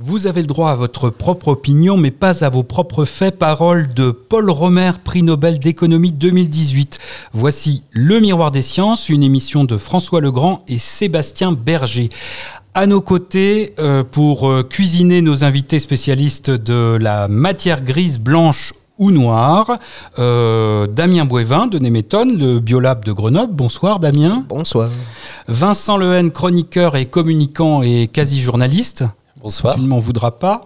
[0.00, 3.36] Vous avez le droit à votre propre opinion, mais pas à vos propres faits.
[3.36, 7.00] Parole de Paul Romer, prix Nobel d'économie 2018.
[7.32, 12.10] Voici Le Miroir des Sciences, une émission de François Legrand et Sébastien Berger.
[12.74, 18.74] À nos côtés, euh, pour euh, cuisiner nos invités spécialistes de la matière grise, blanche
[18.98, 19.80] ou noire,
[20.20, 23.52] euh, Damien Bouévin de Néméton, le Biolab de Grenoble.
[23.52, 24.44] Bonsoir Damien.
[24.48, 24.90] Bonsoir.
[25.48, 29.04] Vincent Lehen, chroniqueur et communicant et quasi-journaliste.
[29.40, 29.76] Bonsoir.
[29.76, 30.62] Tu ne m'en voudras pas.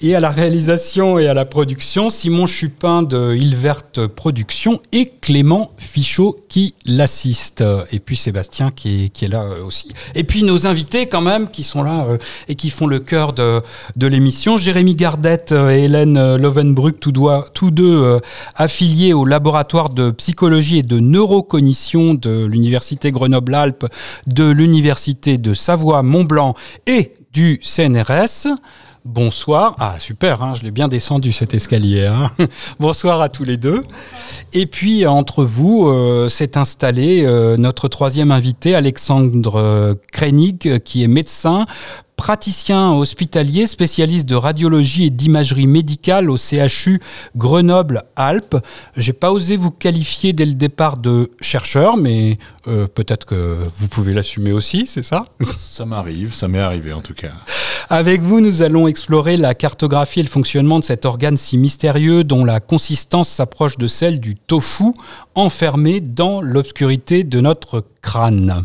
[0.00, 5.70] Et à la réalisation et à la production, Simon Chupin de Verte Productions et Clément
[5.76, 7.62] Fichot qui l'assiste.
[7.92, 9.88] Et puis Sébastien qui est, là euh, aussi.
[10.14, 13.34] Et puis nos invités quand même qui sont là euh, et qui font le cœur
[13.34, 13.60] de,
[13.96, 14.56] de l'émission.
[14.56, 17.12] Jérémy Gardette et Hélène Lovenbruck, tous,
[17.52, 18.20] tous deux euh,
[18.54, 23.86] affiliés au laboratoire de psychologie et de neurocognition de l'Université Grenoble-Alpes,
[24.26, 26.54] de l'Université de Savoie-Mont-Blanc
[26.86, 28.48] et du CNRS.
[29.04, 29.76] Bonsoir.
[29.78, 32.06] Ah, super, hein, je l'ai bien descendu cet escalier.
[32.06, 32.30] Hein.
[32.80, 33.84] Bonsoir à tous les deux.
[34.54, 41.08] Et puis, entre vous, euh, s'est installé euh, notre troisième invité, Alexandre Krenig, qui est
[41.08, 41.66] médecin,
[42.16, 47.00] praticien hospitalier, spécialiste de radiologie et d'imagerie médicale au CHU
[47.36, 48.56] Grenoble-Alpes.
[48.96, 53.88] J'ai pas osé vous qualifier dès le départ de chercheur, mais euh, peut-être que vous
[53.88, 55.26] pouvez l'assumer aussi, c'est ça?
[55.58, 57.32] Ça m'arrive, ça m'est arrivé en tout cas.
[57.88, 62.24] Avec vous, nous allons explorer la cartographie et le fonctionnement de cet organe si mystérieux
[62.24, 64.92] dont la consistance s'approche de celle du tofu
[65.36, 68.64] enfermé dans l'obscurité de notre crâne.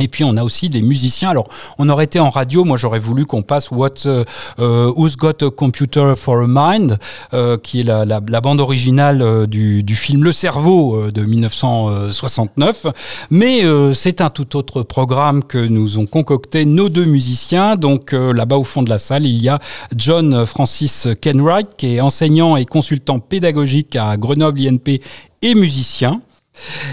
[0.00, 1.30] Et puis on a aussi des musiciens.
[1.30, 4.24] Alors on aurait été en radio, moi j'aurais voulu qu'on passe What uh,
[4.58, 6.98] Who's Got a Computer for a Mind,
[7.34, 11.12] euh, qui est la, la, la bande originale euh, du, du, film Le Cerveau euh,
[11.12, 12.86] de 1969.
[13.30, 17.76] Mais c'est un tout autre programme que nous ont concocté nos deux musiciens.
[17.76, 19.58] Donc là-bas au fond de la salle, il y a
[19.96, 25.00] John Francis Kenwright, qui est enseignant et consultant pédagogique à Grenoble INP
[25.42, 26.20] et musicien.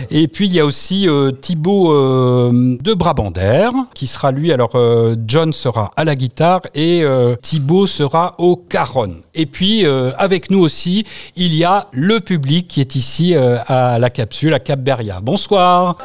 [0.10, 4.52] Et puis il y a aussi euh, Thibaut euh, de Brabander qui sera lui.
[4.52, 7.04] Alors euh, John sera à la guitare et
[7.42, 9.18] Thibaut sera au caron.
[9.34, 9.86] Et puis
[10.18, 11.06] avec nous aussi,
[11.36, 15.20] il y a le public qui est ici à la capsule à Cap Beria.
[15.22, 15.98] Bonsoir.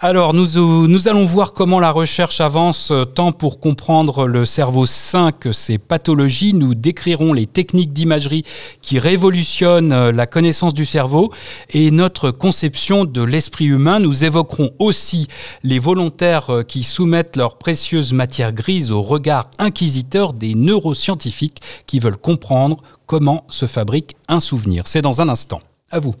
[0.00, 4.86] Alors, nous, nous, allons voir comment la recherche avance euh, tant pour comprendre le cerveau
[4.86, 6.54] sain que ses pathologies.
[6.54, 8.44] Nous décrirons les techniques d'imagerie
[8.80, 11.32] qui révolutionnent euh, la connaissance du cerveau
[11.70, 13.98] et notre conception de l'esprit humain.
[13.98, 15.26] Nous évoquerons aussi
[15.64, 21.98] les volontaires euh, qui soumettent leur précieuse matière grise au regard inquisiteur des neuroscientifiques qui
[21.98, 24.86] veulent comprendre comment se fabrique un souvenir.
[24.86, 25.60] C'est dans un instant.
[25.90, 26.14] À vous.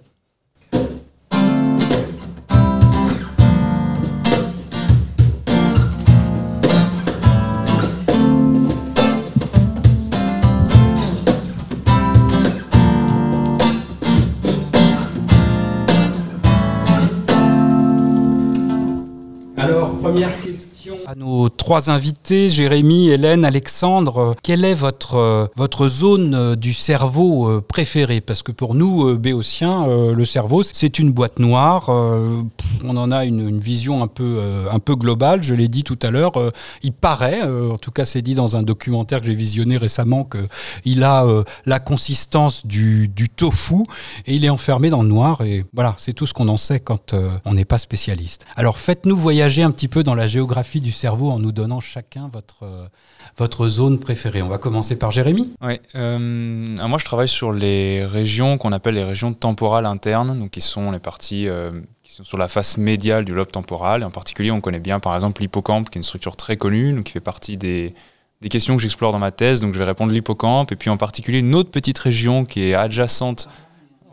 [21.18, 24.36] Nos trois invités, Jérémy, Hélène, Alexandre.
[24.44, 28.20] Quelle est votre, votre zone euh, du cerveau euh, préférée?
[28.20, 31.90] Parce que pour nous, euh, béotiens, le cerveau, c'est une boîte noire.
[32.84, 36.10] On en a une, vision un peu, un peu globale, je l'ai dit tout à
[36.10, 36.32] l'heure.
[36.82, 40.28] Il paraît, en tout cas c'est dit dans un documentaire que j'ai visionné récemment,
[40.82, 41.24] qu'il a
[41.66, 43.84] la consistance du, tofu
[44.26, 45.42] et il est enfermé dans le noir.
[45.42, 47.14] Et voilà, c'est tout ce qu'on en sait quand
[47.44, 48.46] on n'est pas spécialiste.
[48.56, 52.28] Alors faites-nous voyager un petit peu dans la géographie du cerveau en nous donnant chacun
[52.32, 52.86] votre, euh,
[53.36, 54.42] votre zone préférée.
[54.42, 55.52] On va commencer par Jérémy.
[55.60, 60.50] Oui, euh, moi je travaille sur les régions qu'on appelle les régions temporales internes, donc
[60.50, 61.70] qui sont les parties euh,
[62.22, 64.02] sur la face médiale du lobe temporal.
[64.02, 66.92] Et en particulier, on connaît bien par exemple l'hippocampe, qui est une structure très connue,
[66.92, 67.94] donc qui fait partie des,
[68.40, 69.60] des questions que j'explore dans ma thèse.
[69.60, 72.74] Donc je vais répondre l'hippocampe, et puis en particulier une autre petite région qui est
[72.74, 73.48] adjacente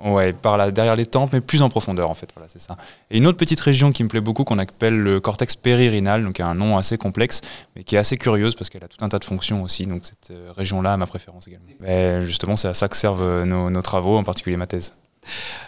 [0.04, 2.30] Ouais, par là, derrière les tempes, mais plus en profondeur en fait.
[2.36, 2.78] Voilà, c'est ça.
[3.10, 6.34] Et une autre petite région qui me plaît beaucoup, qu'on appelle le cortex périrénal, donc
[6.34, 7.42] qui a un nom assez complexe,
[7.76, 9.86] mais qui est assez curieuse parce qu'elle a tout un tas de fonctions aussi.
[9.88, 12.22] Donc cette euh, région-là a ma préférence également.
[12.22, 14.94] Justement, c'est à ça que servent euh, nos travaux, en particulier ma thèse.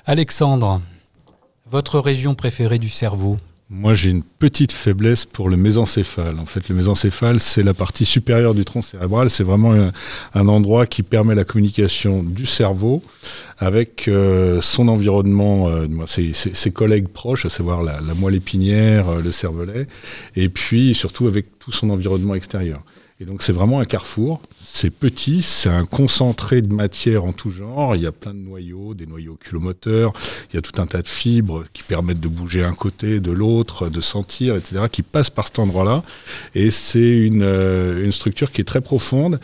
[0.06, 0.82] Alexandre,
[1.70, 3.38] votre région préférée du cerveau
[3.70, 6.40] moi, j'ai une petite faiblesse pour le mésencéphale.
[6.40, 9.30] En fait, le mésencéphale, c'est la partie supérieure du tronc cérébral.
[9.30, 13.04] C'est vraiment un, endroit qui permet la communication du cerveau
[13.58, 19.22] avec euh, son environnement, euh, ses, collègues proches, à savoir la, la moelle épinière, euh,
[19.22, 19.88] le cervelet,
[20.38, 22.78] et puis surtout avec tout son environnement extérieur.
[23.20, 24.42] Et donc c'est vraiment un carrefour.
[24.70, 27.96] C'est petit, c'est un concentré de matière en tout genre.
[27.96, 30.14] Il y a plein de noyaux, des noyaux oculomoteurs.
[30.52, 33.32] Il y a tout un tas de fibres qui permettent de bouger un côté, de
[33.32, 36.04] l'autre, de sentir, etc., qui passent par cet endroit-là.
[36.54, 39.40] Et c'est une, euh, une structure qui est très profonde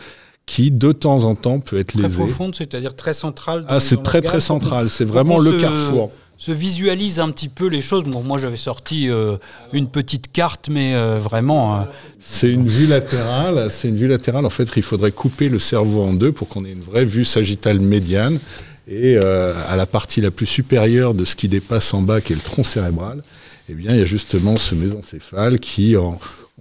[0.46, 2.16] qui de temps en temps peut être très lésée.
[2.16, 3.64] profonde, c'est-à-dire très centrale.
[3.68, 4.90] Ah, c'est très très central.
[4.90, 6.12] C'est vraiment le carrefour
[6.44, 8.04] se visualise un petit peu les choses.
[8.04, 9.38] Moi, j'avais sorti euh,
[9.72, 11.80] une petite carte, mais euh, vraiment.
[11.80, 11.84] Euh,
[12.20, 13.68] c'est une vue latérale.
[13.70, 14.44] C'est une vue latérale.
[14.44, 17.24] En fait, il faudrait couper le cerveau en deux pour qu'on ait une vraie vue
[17.24, 18.38] sagittale médiane.
[18.86, 22.36] Et à la partie la plus supérieure de ce qui dépasse en bas, qui est
[22.36, 23.22] le tronc cérébral,
[23.70, 25.96] eh bien, il y a justement ce mésencéphale qui,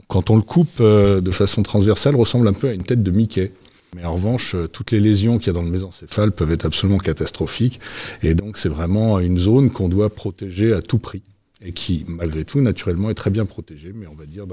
[0.08, 3.52] quand on le coupe de façon transversale, ressemble un peu à une tête de Mickey.
[3.96, 6.66] Mais en revanche, euh, toutes les lésions qu'il y a dans le mésencéphale peuvent être
[6.66, 7.80] absolument catastrophiques.
[8.22, 11.22] Et donc, c'est vraiment une zone qu'on doit protéger à tout prix.
[11.66, 14.46] Et qui, malgré tout, naturellement, est très bien protégée, mais on va dire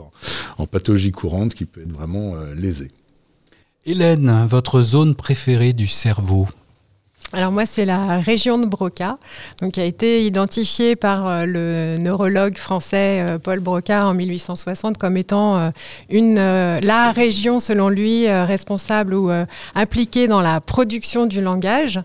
[0.59, 2.89] en pathologie courante, qui peut être vraiment euh, lésée.
[3.85, 6.47] Hélène, votre zone préférée du cerveau?
[7.33, 9.17] Alors moi, c'est la région de Broca,
[9.61, 14.99] donc qui a été identifiée par euh, le neurologue français euh, Paul Broca en 1860
[14.99, 15.71] comme étant euh,
[16.09, 19.31] une, la région, selon lui, responsable ou
[19.75, 22.01] impliquée dans la production du langage.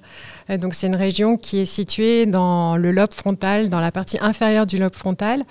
[0.50, 4.66] donc c'est une région qui est située dans le lobe frontal, dans la partie inférieure
[4.66, 5.44] du lobe frontal.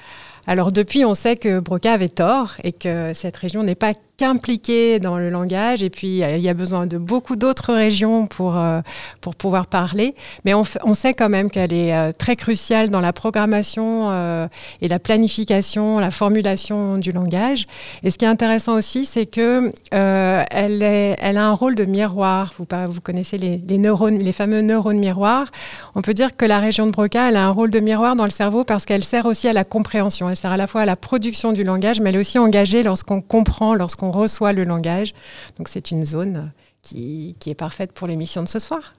[0.46, 5.00] Alors depuis, on sait que Broca avait tort et que cette région n'est pas qu'impliquée
[5.00, 5.82] dans le langage.
[5.82, 8.80] Et puis, il y a besoin de beaucoup d'autres régions pour, euh,
[9.20, 10.14] pour pouvoir parler.
[10.44, 10.64] Mais on,
[10.94, 14.46] sait quand même qu'elle est euh, très cruciale dans la programmation euh,
[14.80, 17.66] et la planification, la formulation du langage.
[18.02, 22.54] Et ce qui est intéressant aussi, c'est que elle, elle a un rôle de miroir.
[22.58, 25.46] Vous, vous connaissez les, les, neurones, les fameux neurones miroirs.
[25.94, 28.24] On peut dire que la région de Broca, elle a un rôle de miroir dans
[28.24, 30.30] le cerveau parce qu'elle sert aussi à la compréhension.
[30.30, 32.82] Elle sert à la fois à la production du langage, mais elle est aussi engagée
[32.82, 35.14] lorsqu'on comprend, lorsqu'on reçoit le langage.
[35.58, 36.52] Donc c'est une zone
[36.82, 38.92] qui, qui est parfaite pour l'émission de ce soir.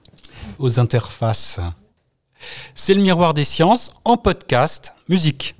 [0.58, 1.60] Aux interfaces.
[2.74, 5.54] C'est le miroir des sciences en podcast musique.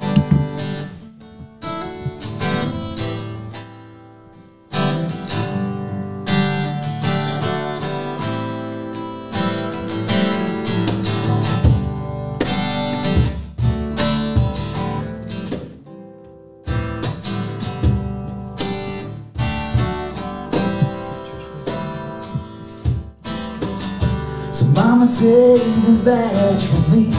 [25.18, 27.10] Take this badge from me.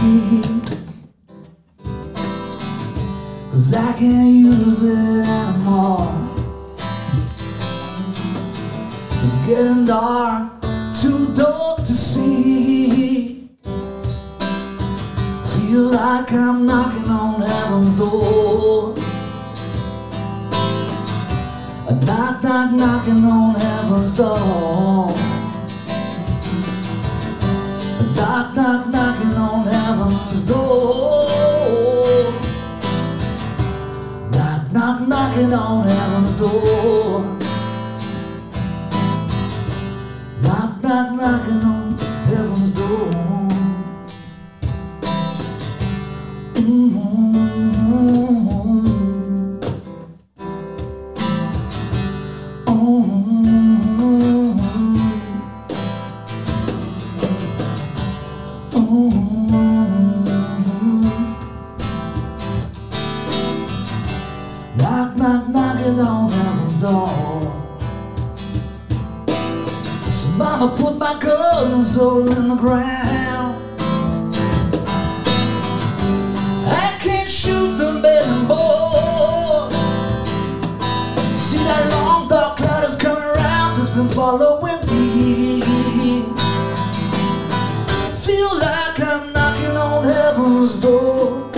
[3.50, 6.30] Cause I can't use it anymore.
[9.10, 10.62] It's getting dark,
[11.02, 13.50] too dark to see.
[15.54, 18.94] Feel like I'm knocking on heaven's door.
[21.88, 25.27] A knock, knock, knocking on heaven's door
[28.18, 31.30] Knock, knock, knocking on heaven's door.
[34.32, 37.22] Knock, knock, knocking on heaven's door.
[40.42, 43.12] Knock, knock, knocking on heaven's door.
[46.56, 48.27] Mm-hmm.
[71.08, 73.56] My guns all in the ground.
[76.68, 79.72] I can't shoot them anymore.
[81.46, 85.62] See that long dark cloud is coming around, has been following me.
[88.26, 91.50] Feel like I'm knocking on heaven's door.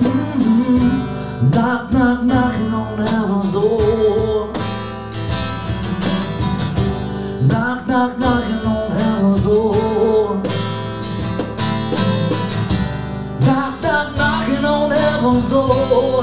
[0.00, 1.50] Mm-hmm.
[1.50, 3.87] Knock, knock, knocking on heaven's door.
[7.98, 9.74] Knock, knock, knocking on heaven's door.
[13.40, 16.22] Knock, knock, knocking on heaven's door.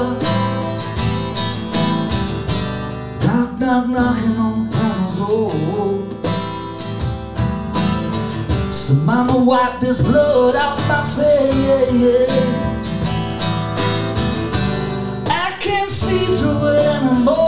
[3.20, 5.52] Knock, knock, knocking on heaven's door.
[8.72, 12.30] So mama wipe this blood off my face.
[15.28, 17.45] I can't see through it anymore.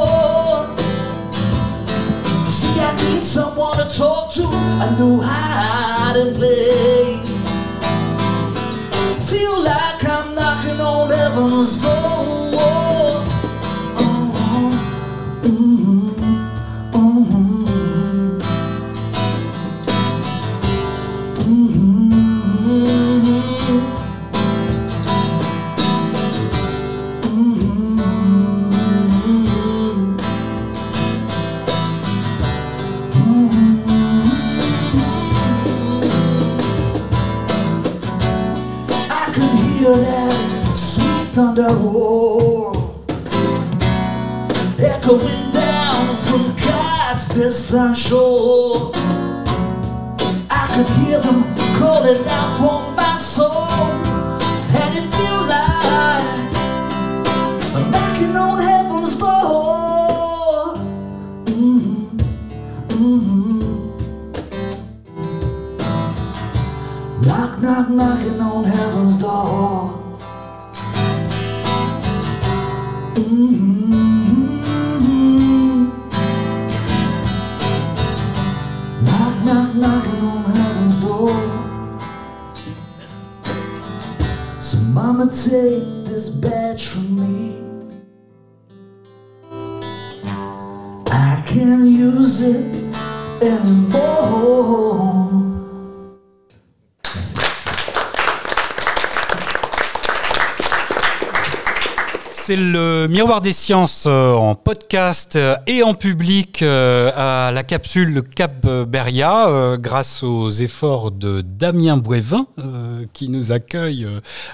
[3.28, 4.42] Someone to talk to.
[4.42, 7.28] I know hiding place.
[9.28, 12.07] Feel like I'm knocking on heaven's door.
[47.68, 48.27] 虽然说
[103.18, 108.64] Miroir des Sciences euh, en podcast euh, et en public euh, à la capsule Cap
[108.64, 112.46] Beria grâce aux efforts de Damien Bouévin
[113.12, 114.06] qui nous accueille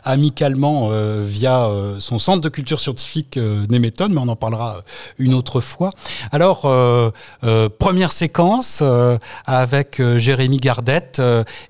[0.02, 0.88] amicalement
[1.20, 1.68] via
[1.98, 4.82] son centre de culture scientifique Néméthode, mais on en parlera
[5.18, 5.90] une autre fois.
[6.32, 6.62] Alors,
[7.78, 8.82] première séquence
[9.46, 11.20] avec Jérémy Gardette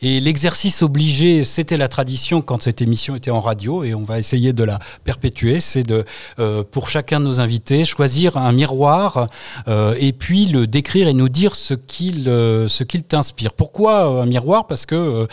[0.00, 4.18] et l'exercice obligé, c'était la tradition quand cette émission était en radio et on va
[4.18, 6.04] essayer de la perpétuer, c'est de
[6.38, 9.30] euh, pour chacun de nos invités choisir un miroir
[9.68, 12.68] euh, et puis le décrire et nous dire ce qu'il euh,
[13.08, 13.54] t'inspire.
[13.54, 14.66] Pourquoi euh, un miroir?
[14.66, 15.26] Parce que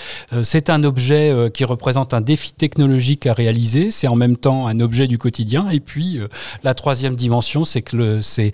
[0.43, 4.79] c'est un objet qui représente un défi technologique à réaliser, c'est en même temps un
[4.79, 6.21] objet du quotidien et puis
[6.63, 8.53] la troisième dimension, c'est que c'est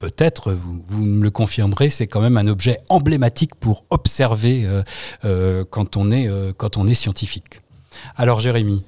[0.00, 4.66] Peut-être, vous, vous me le confirmerez, c'est quand même un objet emblématique pour observer
[5.22, 7.60] quand, on est, quand on est scientifique.
[8.16, 8.82] Alors Jérémy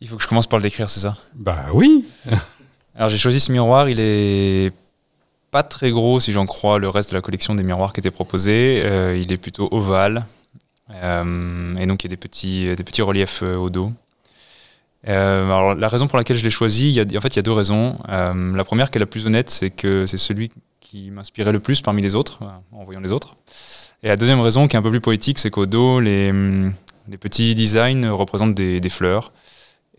[0.00, 1.16] Il faut que je commence par le décrire, c'est ça?
[1.34, 2.04] Bah oui
[2.94, 4.72] Alors j'ai choisi ce miroir, il est
[5.50, 8.10] pas très gros si j'en crois le reste de la collection des miroirs qui étaient
[8.10, 8.82] proposés.
[8.84, 10.26] Euh, il est plutôt ovale.
[10.90, 13.92] Euh, et donc il y a des petits, des petits reliefs euh, au dos.
[15.06, 17.38] Alors la raison pour laquelle je l'ai choisi, il y a, en fait il y
[17.38, 17.98] a deux raisons.
[18.06, 21.80] La première qui est la plus honnête, c'est que c'est celui qui m'inspirait le plus
[21.80, 22.40] parmi les autres,
[22.72, 23.36] en voyant les autres.
[24.02, 26.74] Et la deuxième raison qui est un peu plus poétique, c'est qu'au dos, les, hum,
[27.08, 29.32] les petits designs représentent des, des fleurs.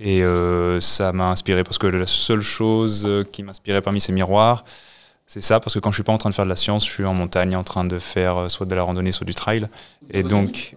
[0.03, 4.11] Et euh, ça m'a inspiré parce que la seule chose euh, qui m'inspirait parmi ces
[4.11, 4.63] miroirs,
[5.27, 6.85] c'est ça, parce que quand je suis pas en train de faire de la science,
[6.85, 9.35] je suis en montagne en train de faire euh, soit de la randonnée, soit du
[9.35, 9.67] trail.
[10.09, 10.75] Et donc,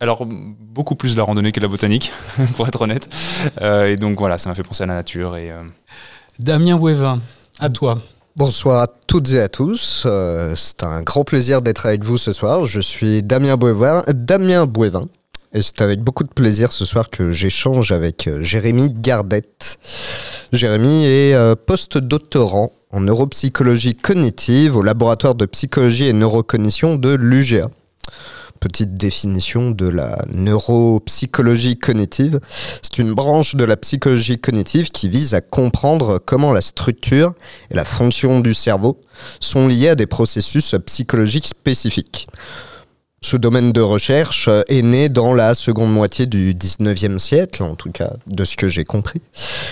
[0.00, 2.10] alors beaucoup plus de la randonnée que de la botanique,
[2.56, 3.08] pour être honnête.
[3.60, 5.36] Euh, et donc voilà, ça m'a fait penser à la nature.
[5.36, 5.62] Et euh,
[6.40, 7.20] Damien Wévin,
[7.60, 7.98] à toi.
[8.34, 10.02] Bonsoir à toutes et à tous.
[10.04, 12.64] Euh, c'est un grand plaisir d'être avec vous ce soir.
[12.64, 14.02] Je suis Damien Bouévin.
[14.08, 15.06] Damien Bouévin.
[15.54, 19.78] Et c'est avec beaucoup de plaisir ce soir que j'échange avec euh, Jérémy Gardette.
[20.50, 27.68] Jérémy est euh, post-doctorant en neuropsychologie cognitive au laboratoire de psychologie et neurocognition de l'UGA.
[28.60, 32.40] Petite définition de la neuropsychologie cognitive.
[32.80, 37.34] C'est une branche de la psychologie cognitive qui vise à comprendre comment la structure
[37.70, 39.00] et la fonction du cerveau
[39.40, 42.28] sont liées à des processus psychologiques spécifiques.
[43.24, 47.76] Ce domaine de recherche euh, est né dans la seconde moitié du 19e siècle, en
[47.76, 49.20] tout cas de ce que j'ai compris,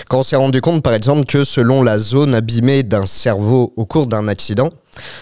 [0.07, 3.85] quand on s'est rendu compte par exemple que selon la zone abîmée d'un cerveau au
[3.85, 4.69] cours d'un accident,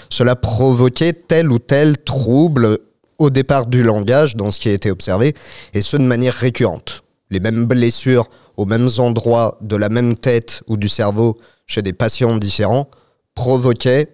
[0.09, 2.77] cela provoquait tel ou tel trouble
[3.17, 5.33] au départ du langage dans ce qui a été observé,
[5.73, 7.03] et ce de manière récurrente.
[7.31, 11.93] Les mêmes blessures aux mêmes endroits de la même tête ou du cerveau chez des
[11.93, 12.89] patients différents
[13.35, 14.07] provoquaient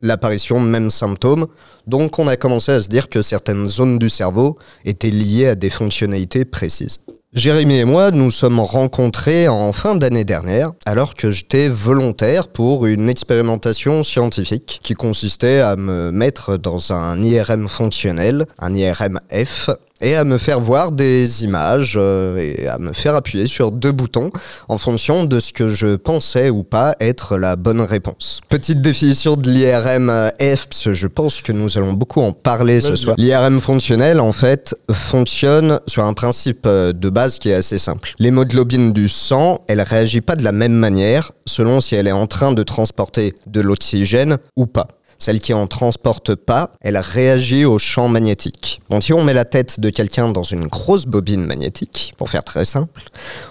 [0.00, 1.46] l'apparition de mêmes symptômes.
[1.86, 5.54] Donc on a commencé à se dire que certaines zones du cerveau étaient liées à
[5.54, 6.98] des fonctionnalités précises.
[7.34, 12.86] Jérémy et moi nous sommes rencontrés en fin d'année dernière alors que j'étais volontaire pour
[12.86, 19.68] une expérimentation scientifique qui consistait à me mettre dans un IRM fonctionnel, un IRM F,
[20.00, 23.92] et à me faire voir des images euh, et à me faire appuyer sur deux
[23.92, 24.30] boutons
[24.68, 28.40] en fonction de ce que je pensais ou pas être la bonne réponse.
[28.48, 32.80] Petite définition de l'IRM F, parce que je pense que nous allons beaucoup en parler
[32.80, 33.16] ce soir.
[33.18, 38.14] L'IRM fonctionnel, en fait, fonctionne sur un principe euh, de base qui est assez simple.
[38.18, 42.26] L'hémoglobine du sang, elle réagit pas de la même manière selon si elle est en
[42.26, 44.88] train de transporter de l'oxygène ou pas.
[45.18, 48.80] Celle qui en transporte pas, elle réagit au champ magnétique.
[48.88, 52.44] Donc si on met la tête de quelqu'un dans une grosse bobine magnétique, pour faire
[52.44, 53.02] très simple,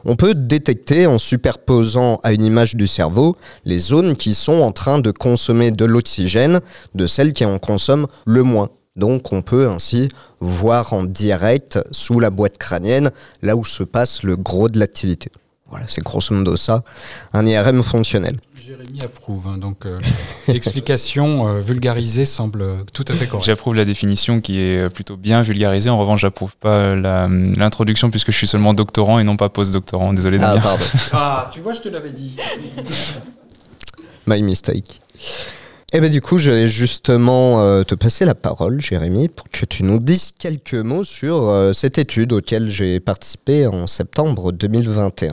[0.06, 4.72] on peut détecter en superposant à une image du cerveau les zones qui sont en
[4.72, 6.62] train de consommer de l'oxygène
[6.96, 8.70] de celles qui en consomment le moins.
[8.96, 10.08] Donc on peut ainsi
[10.40, 15.32] voir en direct sous la boîte crânienne là où se passe le gros de l'activité.
[15.70, 16.84] Voilà, c'est grosso modo ça,
[17.34, 18.40] un IRM fonctionnel.
[18.68, 19.48] Jérémy approuve.
[19.48, 19.98] hein, donc euh,
[20.50, 23.46] l'explication euh, vulgarisée semble tout à fait correcte.
[23.46, 25.90] J'approuve la définition qui est plutôt bien vulgarisée.
[25.90, 30.12] En revanche, j'approuve pas la- l'introduction puisque je suis seulement doctorant et non pas post-doctorant.
[30.14, 30.84] Désolé Ah, pardon.
[31.14, 32.36] Ah, tu vois, je te l'avais dit.
[34.28, 35.00] My mistake.
[35.94, 39.84] Et ben du coup, j'allais justement euh, te passer la parole, Jérémy, pour que tu
[39.84, 45.30] nous dises quelques mots sur euh, cette étude auquel j'ai participé en septembre 2021.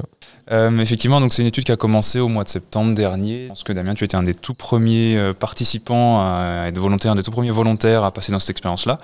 [0.51, 3.45] Euh, effectivement, donc c'est une étude qui a commencé au mois de septembre dernier.
[3.45, 7.13] Je pense que Damien, tu étais un des tout premiers euh, participants à être volontaire,
[7.13, 9.01] un des tout premiers volontaires à passer dans cette expérience-là.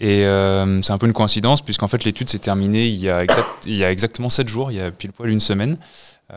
[0.00, 3.92] Et euh, c'est un peu une coïncidence puisqu'en fait l'étude s'est terminée il y, a
[3.92, 5.78] exactement 7 jours, il y a pile poil une semaine.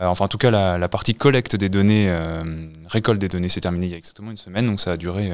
[0.00, 2.08] Enfin en tout cas la, partie collecte des données,
[2.86, 5.32] récolte des données s'est terminée il y a exactement une semaine, donc ça a duré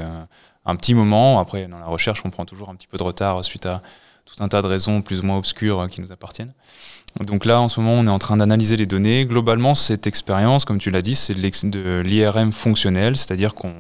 [0.65, 1.39] un petit moment.
[1.39, 3.83] Après dans la recherche on prend toujours un petit peu de retard suite à
[4.25, 6.55] tout un tas de raisons plus ou moins obscures qui nous appartiennent.
[7.21, 9.25] Donc là, en ce moment, on est en train d'analyser les données.
[9.25, 13.73] Globalement, cette expérience, comme tu l'as dit, c'est de l'IRM fonctionnel, c'est-à-dire qu'on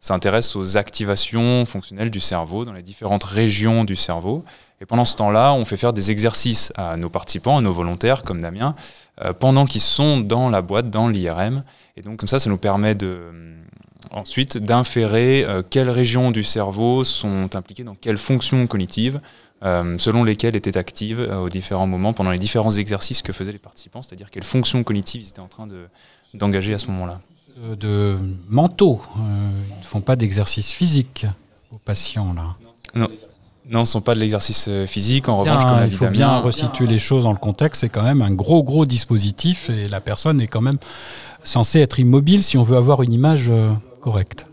[0.00, 4.44] s'intéresse aux activations fonctionnelles du cerveau dans les différentes régions du cerveau.
[4.80, 8.24] Et pendant ce temps-là, on fait faire des exercices à nos participants, à nos volontaires,
[8.24, 8.74] comme Damien,
[9.22, 11.62] euh, pendant qu'ils sont dans la boîte, dans l'IRM.
[11.96, 13.62] Et donc, comme ça, ça nous permet de, euh,
[14.10, 19.20] ensuite d'inférer euh, quelles régions du cerveau sont impliquées dans quelles fonctions cognitives
[19.64, 23.52] euh, selon lesquelles étaient actives euh, aux différents moments pendant les différents exercices que faisaient
[23.52, 25.86] les participants, c'est-à-dire quelles fonctions cognitives ils étaient en train de-
[26.34, 27.20] d'engager à ce moment-là.
[27.60, 29.00] Euh, De mentaux.
[29.18, 31.26] euh, ils ne font pas d'exercice physique
[31.70, 32.56] aux patients, là.
[32.94, 33.06] Non,
[33.84, 36.98] ce ne sont pas de l'exercice physique, en revanche, comme il faut bien resituer les
[36.98, 37.82] choses dans le contexte.
[37.82, 40.78] C'est quand même un gros, gros dispositif et la personne est quand même
[41.44, 43.50] censée être immobile si on veut avoir une image
[44.00, 44.46] correcte.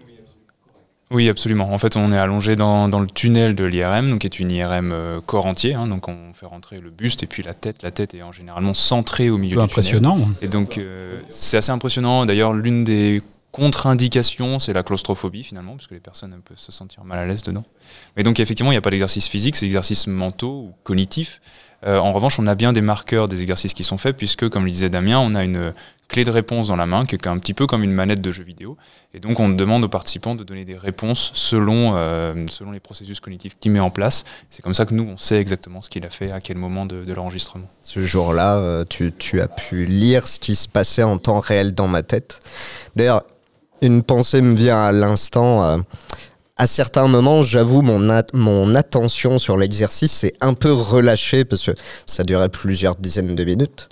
[1.12, 1.74] Oui, absolument.
[1.74, 4.52] En fait, on est allongé dans, dans le tunnel de l'IRM, donc qui est une
[4.52, 5.74] IRM euh, corps entier.
[5.74, 7.82] hein, donc on fait rentrer le buste et puis la tête.
[7.82, 9.63] La tête est en généralement centrée au milieu du tunnel.
[9.63, 10.19] impressionnant.
[10.43, 12.28] Et donc, euh, c'est assez impressionnant.
[12.28, 17.04] D'ailleurs, l'une des contre-indications, c'est la claustrophobie finalement, parce que les personnes peuvent se sentir
[17.04, 17.63] mal à l'aise dedans.
[18.15, 21.41] Mais donc, effectivement, il n'y a pas d'exercice physique, c'est exercices mentaux ou cognitifs.
[21.86, 24.65] Euh, en revanche, on a bien des marqueurs des exercices qui sont faits, puisque, comme
[24.65, 25.74] le disait Damien, on a une
[26.10, 28.32] clé de réponse dans la main, qui est un petit peu comme une manette de
[28.32, 28.78] jeu vidéo.
[29.13, 33.58] Et donc, on demande aux participants de donner des réponses selon, euh, les processus cognitifs
[33.60, 34.26] qu'il met en place.
[34.50, 36.86] C'est comme ça que nous, on sait exactement ce qu'il a fait, à quel moment
[36.86, 37.68] de, l'enregistrement.
[37.82, 41.88] Ce jour-là, euh, tu, as pu lire ce qui se passait en temps réel dans
[41.88, 42.39] ma tête.
[42.96, 43.24] D'ailleurs,
[43.82, 45.80] une pensée me vient à l'instant.
[46.60, 48.00] À certains moments, j'avoue, mon,
[48.34, 51.72] mon attention sur l'exercice s'est un peu relâchée parce que
[52.06, 53.88] ça durait plusieurs dizaines de minutes.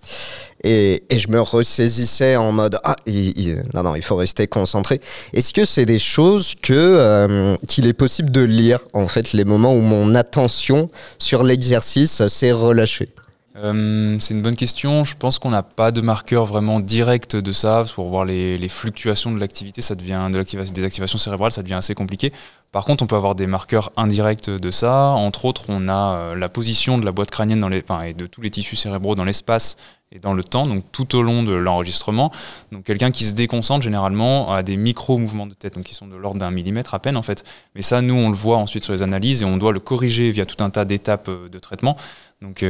[0.66, 5.00] Et, je me ressaisissais en mode ah il- non non il faut rester concentré.
[5.34, 9.46] Est-ce que c'est des choses que euh, qu'il est possible de lire en fait les
[9.46, 13.10] moments où mon attention sur l'exercice s'est relâchée?
[13.58, 15.04] Euh, c'est une bonne question.
[15.04, 17.84] Je pense qu'on n'a pas de marqueur vraiment direct de ça.
[17.96, 21.76] Pour voir les, fluctuations de l'activité, ça devient de l'activa- des activations cérébrales, ça devient
[21.76, 22.32] assez compliqué.
[22.72, 25.08] Par contre, on peut avoir des marqueurs indirects de ça.
[25.10, 28.14] Entre autres, on a euh, la position de la boîte crânienne dans les, enfin, et
[28.14, 29.78] de tous les tissus cérébraux dans l'espace
[30.12, 32.32] et dans le temps, donc tout au long de l'enregistrement.
[32.72, 36.16] Donc quelqu'un qui se déconcentre généralement a des micro-mouvements de tête, donc qui sont de
[36.16, 37.44] l'ordre d'un millimètre à peine en fait.
[37.76, 40.32] Mais ça, nous, on le voit ensuite sur les analyses et on doit le corriger
[40.32, 41.98] via tout un tas d'étapes euh, de traitement.
[42.42, 42.64] Donc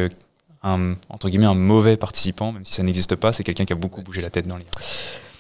[0.63, 3.75] un, entre guillemets un mauvais participant, même si ça n'existe pas, c'est quelqu'un qui a
[3.75, 4.65] beaucoup bougé la tête dans l'IA.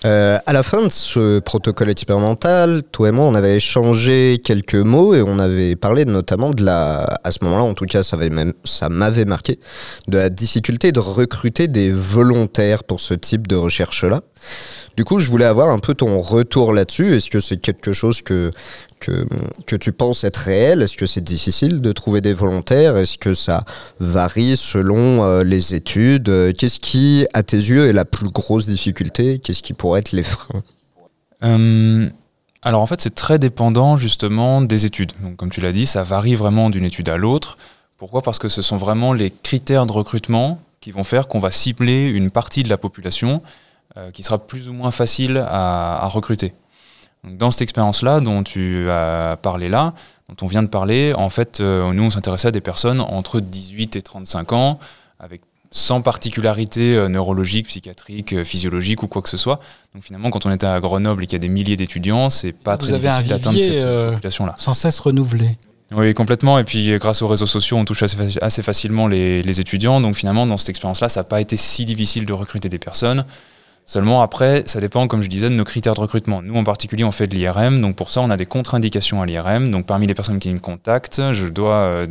[0.05, 4.75] Euh, à la fin de ce protocole expérimental, toi et moi, on avait échangé quelques
[4.75, 8.17] mots et on avait parlé notamment de la, à ce moment-là, en tout cas, ça,
[8.89, 9.59] m'avait marqué,
[10.07, 14.21] de la difficulté de recruter des volontaires pour ce type de recherche-là.
[14.97, 17.15] Du coup, je voulais avoir un peu ton retour là-dessus.
[17.15, 18.51] Est-ce que c'est quelque chose que,
[18.99, 20.81] que, tu penses être réel?
[20.81, 22.97] Est-ce que c'est difficile de trouver des volontaires?
[22.97, 23.63] Est-ce que ça
[23.99, 26.29] varie selon euh, les études?
[26.29, 29.37] Euh, Qu'est-ce qui, à tes yeux, est la plus grosse difficulté?
[29.37, 30.63] Qu'est-ce qui pourrait être les freins?
[31.43, 32.09] Euh,
[32.63, 35.11] alors en fait, c'est très dépendant justement des études.
[35.37, 37.59] Comme tu l'as dit, ça varie vraiment d'une étude à l'autre.
[37.97, 38.23] Pourquoi?
[38.23, 42.09] Parce que ce sont vraiment les critères de recrutement qui vont faire qu'on va cibler
[42.09, 43.43] une partie de la population
[44.13, 46.53] qui sera plus ou moins facile à, à recruter.
[47.23, 49.93] Donc, dans cette expérience-là dont tu as parlé là,
[50.29, 53.39] dont on vient de parler, en fait, euh, nous on s'intéressait à des personnes entre
[53.39, 54.79] 18 et 35 ans,
[55.19, 59.59] avec sans particularité euh, neurologique, psychiatrique, euh, physiologique ou quoi que ce soit.
[59.93, 62.53] Donc finalement, quand on était à Grenoble et qu'il y a des milliers d'étudiants, c'est
[62.53, 64.55] pas Vous très avez difficile d'atteindre cette euh, population-là.
[64.57, 65.57] Sans cesse renouvelé.
[65.91, 66.59] Oui, complètement.
[66.59, 69.59] Et puis, euh, grâce aux réseaux sociaux, on touche assez, faci- assez facilement les, les
[69.61, 69.99] étudiants.
[70.01, 73.25] Donc, finalement, dans cette expérience-là, ça n'a pas été si difficile de recruter des personnes.
[73.89, 76.41] Seulement, après, ça dépend, comme je disais, de nos critères de recrutement.
[76.41, 77.79] Nous, en particulier, on fait de l'IRM.
[77.79, 79.69] Donc, pour ça, on a des contre-indications à l'IRM.
[79.71, 82.07] Donc, parmi les personnes qui me contactent, je dois euh,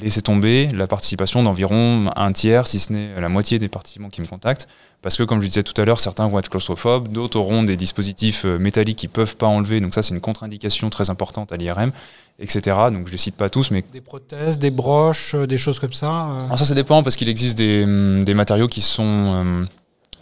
[0.00, 4.20] laisser tomber la participation d'environ un tiers, si ce n'est la moitié des participants qui
[4.20, 4.66] me contactent.
[5.00, 7.76] Parce que, comme je disais tout à l'heure, certains vont être claustrophobes, d'autres auront des
[7.76, 9.80] dispositifs euh, métalliques qui ne peuvent pas enlever.
[9.80, 11.92] Donc ça, c'est une contre-indication très importante à l'IRM,
[12.40, 12.76] etc.
[12.90, 15.78] Donc je ne les cite pas tous, mais Des prothèses, des broches, euh, des choses
[15.78, 19.04] comme ça alors ça, ça dépend parce qu'il existe des, hum, des matériaux qui sont,
[19.04, 19.64] euh,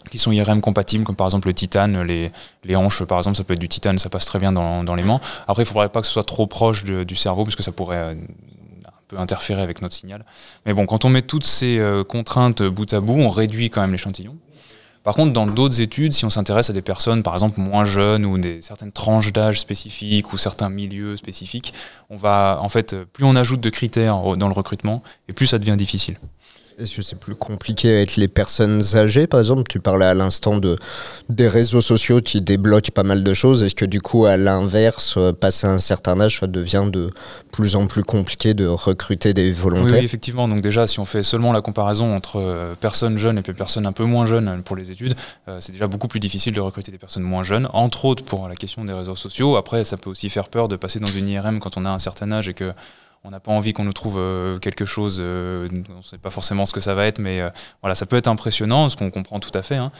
[0.09, 2.31] qui sont IRM compatibles, comme par exemple le titane, les,
[2.63, 4.95] les hanches par exemple, ça peut être du titane, ça passe très bien dans, dans
[4.95, 5.21] l'aimant.
[5.47, 7.71] Après, il ne faudrait pas que ce soit trop proche du cerveau parce que ça
[7.71, 10.25] pourrait euh, un peu interférer avec notre signal.
[10.65, 13.81] Mais bon, quand on met toutes ces euh, contraintes bout à bout, on réduit quand
[13.81, 14.35] même l'échantillon.
[15.03, 18.25] Par contre, dans d'autres études, si on s'intéresse à des personnes, par exemple, moins jeunes
[18.25, 21.73] ou des, certaines tranches d'âge spécifiques ou certains milieux spécifiques,
[22.09, 25.59] on va, en fait, plus on ajoute de critères dans le recrutement, et plus ça
[25.59, 26.17] devient difficile.
[26.79, 29.63] Est-ce que c'est plus compliqué avec les personnes âgées, par exemple?
[29.67, 30.75] Tu parlais à l'instant de
[31.27, 33.63] des réseaux sociaux qui débloquent pas mal de choses.
[33.63, 37.09] Est-ce que du coup, à l'inverse, euh, passé un certain âge, ça devient de
[37.51, 39.97] plus en plus compliqué de recruter des Oui, volontaires?
[39.97, 40.47] oui, effectivement.
[40.47, 43.87] Donc déjà, si on fait seulement la comparaison entre euh, personnes jeunes et puis personnes
[43.87, 45.15] un peu moins jeunes pour les études,
[45.47, 48.47] euh, c'est déjà beaucoup plus difficile de recruter des personnes moins jeunes, entre autres pour
[48.47, 49.57] la question des réseaux sociaux.
[49.57, 51.97] Après, ça peut aussi faire peur de passer dans une IRM quand on a un
[51.97, 52.71] certain âge et que
[53.27, 56.29] on n'a pas envie qu'on nous trouve euh, quelque chose, euh, on ne sait pas
[56.29, 57.49] forcément ce que ça va être, mais euh,
[57.81, 59.75] voilà, ça peut être impressionnant, ce qu'on comprend tout à fait.
[59.75, 59.91] hein.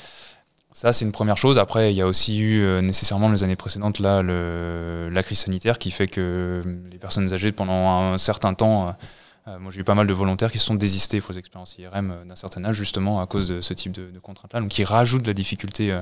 [0.71, 1.59] Ça, c'est une première chose.
[1.59, 5.89] Après, il y a aussi eu nécessairement les années précédentes là, la crise sanitaire qui
[5.89, 6.61] fait que
[6.91, 8.95] les personnes âgées, pendant un certain temps,
[9.47, 12.25] moi, j'ai eu pas mal de volontaires qui se sont désistés pour les expériences IRM
[12.27, 15.27] d'un certain âge, justement à cause de ce type de, contraintes-là, donc qui rajoute de
[15.27, 15.99] la difficulté.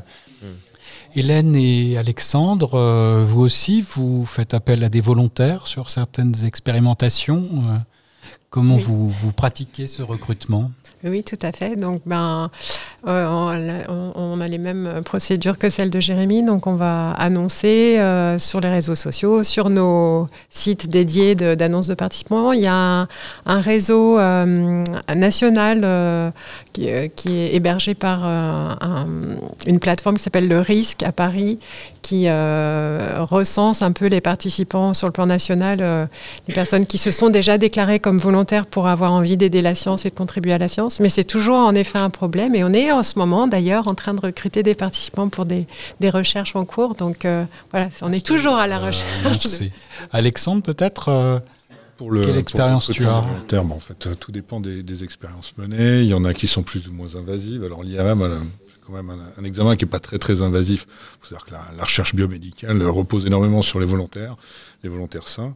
[0.86, 1.19] Euh.
[1.19, 7.43] Hélène et Alexandre, euh, vous aussi, vous faites appel à des volontaires sur certaines expérimentations.
[8.55, 8.83] Comment Oui.
[8.83, 10.71] vous, vous pratiquez ce recrutement?
[11.03, 11.75] Oui, tout à fait.
[11.75, 12.49] Donc, ben,
[13.05, 16.41] euh, on, a- on- on a les mêmes procédures que celles de Jérémy.
[16.41, 21.95] Donc, on va annoncer euh, sur les réseaux sociaux, sur nos sites dédiés d'annonces de,
[21.95, 22.53] participants.
[22.53, 23.07] Il y a un,
[23.45, 26.31] un réseau euh, national
[26.71, 26.87] qui,
[27.17, 29.05] qui est hébergé par un-
[29.67, 31.59] une plateforme qui s'appelle Le Risque à Paris,
[32.05, 36.05] qui euh, recense un peu les participants sur le plan national, euh,
[36.47, 40.05] les personnes qui se sont déjà déclarées comme volontaires pour avoir envie d'aider la science
[40.05, 40.99] et de contribuer à la science.
[40.99, 42.53] Mais c'est toujours en effet un problème.
[42.53, 45.65] Et on est en ce moment d'ailleurs en train de recruter des participants pour des,
[45.99, 46.93] des recherches en cours.
[46.93, 49.63] Donc euh, voilà, on est toujours à la recherche.
[50.11, 51.39] Alexandre, peut-être euh,
[51.97, 53.05] Pour le, Quelle pour expérience le tu
[53.55, 56.01] as En fait, tout dépend des, des expériences menées.
[56.01, 57.63] Il y en a qui sont plus ou moins invasives.
[57.63, 58.27] Alors a
[58.86, 60.86] quand même un, examen qui est pas très très invasif.
[61.21, 64.36] C'est-à-dire que la, recherche biomédicale repose énormément sur les volontaires,
[64.84, 65.56] les volontaires sains.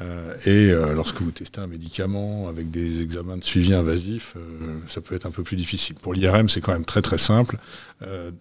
[0.00, 4.78] Euh, et euh, lorsque vous testez un médicament avec des examens de suivi invasifs, euh,
[4.88, 5.96] ça peut être un peu plus difficile.
[6.00, 7.58] Pour l'IRM, c'est quand même très très simple.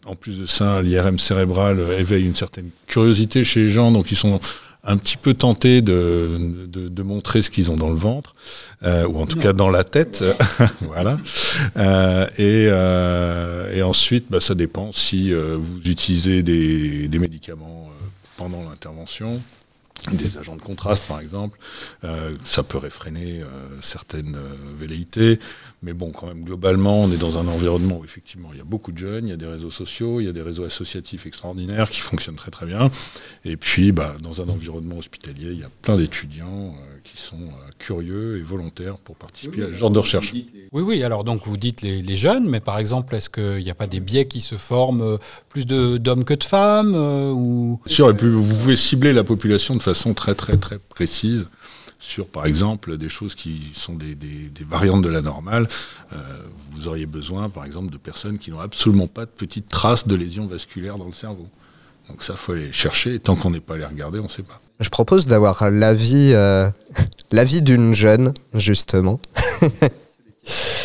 [0.05, 4.15] En plus de ça, l'IRM cérébral éveille une certaine curiosité chez les gens, donc ils
[4.15, 4.39] sont
[4.83, 8.33] un petit peu tentés de, de, de montrer ce qu'ils ont dans le ventre,
[8.83, 9.43] euh, ou en tout Non.
[9.43, 10.23] cas dans la tête.
[10.81, 11.19] voilà.
[11.77, 17.89] Euh, et, euh, et ensuite, bah, ça dépend si vous utilisez des, des médicaments
[18.37, 19.41] pendant l'intervention.
[20.13, 21.59] Des agents de contraste, par exemple,
[22.03, 23.45] Euh, ça peut réfréner euh,
[23.81, 25.39] certaines euh, velléités,
[25.83, 28.65] mais bon, quand même, globalement, on est dans un environnement où effectivement, il y a
[28.65, 31.25] beaucoup de jeunes, il y a des réseaux sociaux, il y a des réseaux associatifs
[31.25, 32.89] extraordinaires qui fonctionnent très très bien,
[33.43, 36.75] et puis, bah, dans un environnement hospitalier, il y a plein d'étudiants
[37.11, 40.33] qui sont euh, curieux et volontaires pour participer à ce genre de recherche.
[40.33, 43.69] Oui, oui, alors donc vous dites les, les jeunes, mais par exemple, est-ce qu'il n'y
[43.71, 45.17] a pas des biais qui se forment euh,
[45.49, 47.79] plus de- d'hommes que de femmes euh, ou...
[47.85, 51.47] Bien sûr, et puis vous pouvez cibler la population de façon très très très précise
[52.01, 55.67] sur, par exemple, des choses qui sont des, des- des variantes de la normale.
[56.13, 56.17] Euh,
[56.71, 60.15] vous auriez besoin, par exemple, de personnes qui n'ont absolument pas de petites traces de
[60.15, 61.47] lésions vasculaires dans le cerveau.
[62.07, 63.15] Donc ça, faut aller chercher.
[63.15, 64.61] Et tant qu'on n'est pas allé regarder, on ne sait pas.
[64.79, 66.69] Je propose d'avoir l'avis euh,
[67.31, 69.19] l'avis d'une jeune, justement.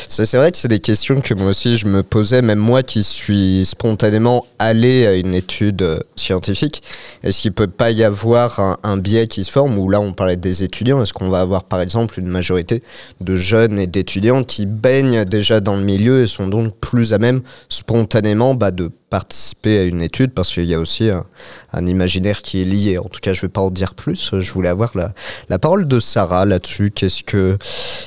[0.08, 3.02] C'est vrai que c'est des questions que moi aussi je me posais, même moi qui
[3.02, 6.82] suis spontanément allé à une étude euh, scientifique.
[7.22, 9.76] Est-ce qu'il peut pas y avoir un, biais qui se forme?
[9.78, 12.82] Ou là on parlait des étudiants, est-ce qu'on va avoir par exemple une majorité
[13.20, 17.18] de jeunes et d'étudiants qui baignent déjà dans le milieu et sont donc plus à
[17.18, 22.42] même spontanément bah, de participer à une étude parce qu'il y a aussi un, imaginaire
[22.42, 22.98] qui est lié.
[22.98, 24.32] En tout cas, je vais pas en dire plus.
[24.40, 25.12] Je voulais avoir la,
[25.48, 26.90] la parole de Sarah là-dessus.
[26.90, 27.56] Qu'est-ce que,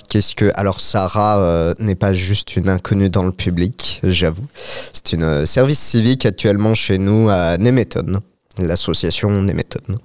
[0.10, 4.48] qu'est-ce que, alors Sarah euh, n'est pas juste une inconnue dans le public, j'avoue.
[4.91, 8.20] C'est une euh, service civique actuellement chez nous à Nemeton,
[8.60, 10.00] l'association Nemeton.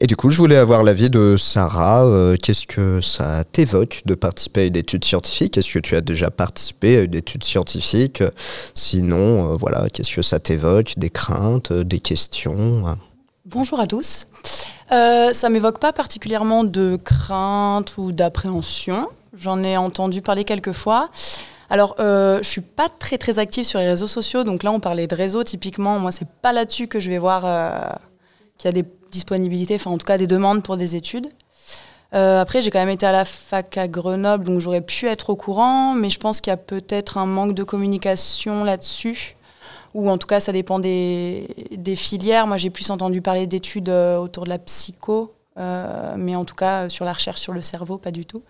[0.00, 2.04] Et du coup, je voulais avoir l'avis de Sarah.
[2.04, 5.58] Euh, Qu'est-ce que ça t'évoque de participer à une étude scientifique?
[5.58, 8.22] Est-ce que tu as déjà participé à une étude scientifique?
[8.74, 10.94] Sinon, euh, voilà, qu'est-ce que ça t'évoque?
[10.98, 12.96] Des craintes, euh, des questions?
[13.44, 14.28] Bonjour à tous.
[14.92, 19.08] Euh, ça m'évoque pas particulièrement de crainte ou d'appréhension.
[19.36, 21.10] j'en ai entendu parler quelques fois.
[21.70, 24.78] Alors, euh, je suis pas très très active sur les réseaux sociaux, donc là on
[24.78, 25.98] parlait de réseau typiquement.
[25.98, 27.98] Moi, c'est pas là-dessus que je vais voir
[28.56, 31.28] qu'il y a des disponibilités, enfin en tout cas des demandes pour des études.
[32.14, 35.30] Euh, après, j'ai quand même été à la fac à Grenoble, donc j'aurais pu être
[35.30, 39.36] au courant, mais je pense qu'il y a peut-être un manque de communication là-dessus,
[39.94, 41.46] ou en tout cas ça dépend des,
[41.96, 42.46] filières.
[42.46, 46.54] Moi, j'ai plus entendu parler d'études euh, autour de la psycho, euh, mais en tout
[46.54, 48.42] cas sur la recherche sur le cerveau, pas du tout.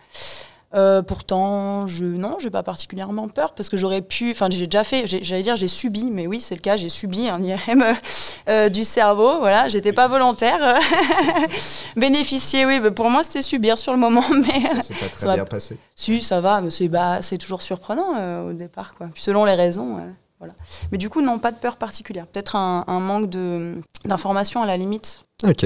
[0.75, 4.31] Euh, pourtant, je non, j'ai pas particulièrement peur parce que j'aurais pu.
[4.33, 5.07] Enfin, j'ai déjà fait.
[5.07, 6.77] J'allais dire, j'ai subi, mais oui, c'est le cas.
[6.77, 7.95] J'ai subi un IRM euh,
[8.51, 9.39] euh, du cerveau.
[9.39, 10.79] Voilà, j'étais pas volontaire.
[11.97, 12.81] Bénéficier, oui.
[12.81, 15.35] bah, pour moi, c'était subir sur le moment, mais Ça s'est pas très Ça va-
[15.37, 15.79] bien passé.
[15.97, 16.61] si, ça va.
[16.61, 19.09] Mais c'est bah, c'est toujours surprenant euh, au départ, quoi.
[19.13, 20.01] Puis selon les raisons, euh,
[20.39, 20.55] voilà.
[20.93, 22.27] Mais du coup, non, pas de peur particulière.
[22.27, 23.31] Peut-être un, un manque
[24.05, 25.25] d'informations à la limite.
[25.45, 25.65] Ok.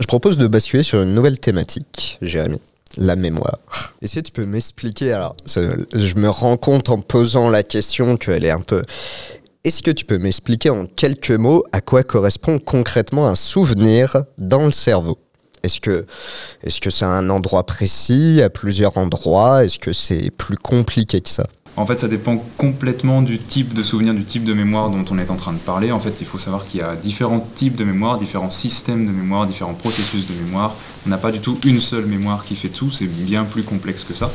[0.00, 2.60] Je propose de basculer sur une nouvelle thématique, Jérémy.
[2.98, 3.58] La mémoire.
[4.02, 8.44] Est-ce que tu peux m'expliquer Alors, je me rends compte en posant la question qu'elle
[8.44, 8.82] est un peu.
[9.64, 14.64] Est-ce que tu peux m'expliquer en quelques mots à quoi correspond concrètement un souvenir dans
[14.64, 15.18] le cerveau?
[15.62, 16.04] Est-ce que
[16.64, 19.64] est-ce que c'est un endroit précis, à plusieurs endroits?
[19.64, 21.46] Est-ce que c'est plus compliqué que ça?
[21.76, 25.18] En fait, ça dépend complètement du type de souvenir, du type de mémoire dont on
[25.18, 25.90] est en train de parler.
[25.90, 29.12] En fait, il faut savoir qu'il y a différents types de mémoire, différents systèmes de
[29.12, 30.74] mémoire, différents processus de mémoire.
[31.04, 34.04] On n'a pas du tout une seule mémoire qui fait tout, c'est bien plus complexe
[34.04, 34.30] que ça.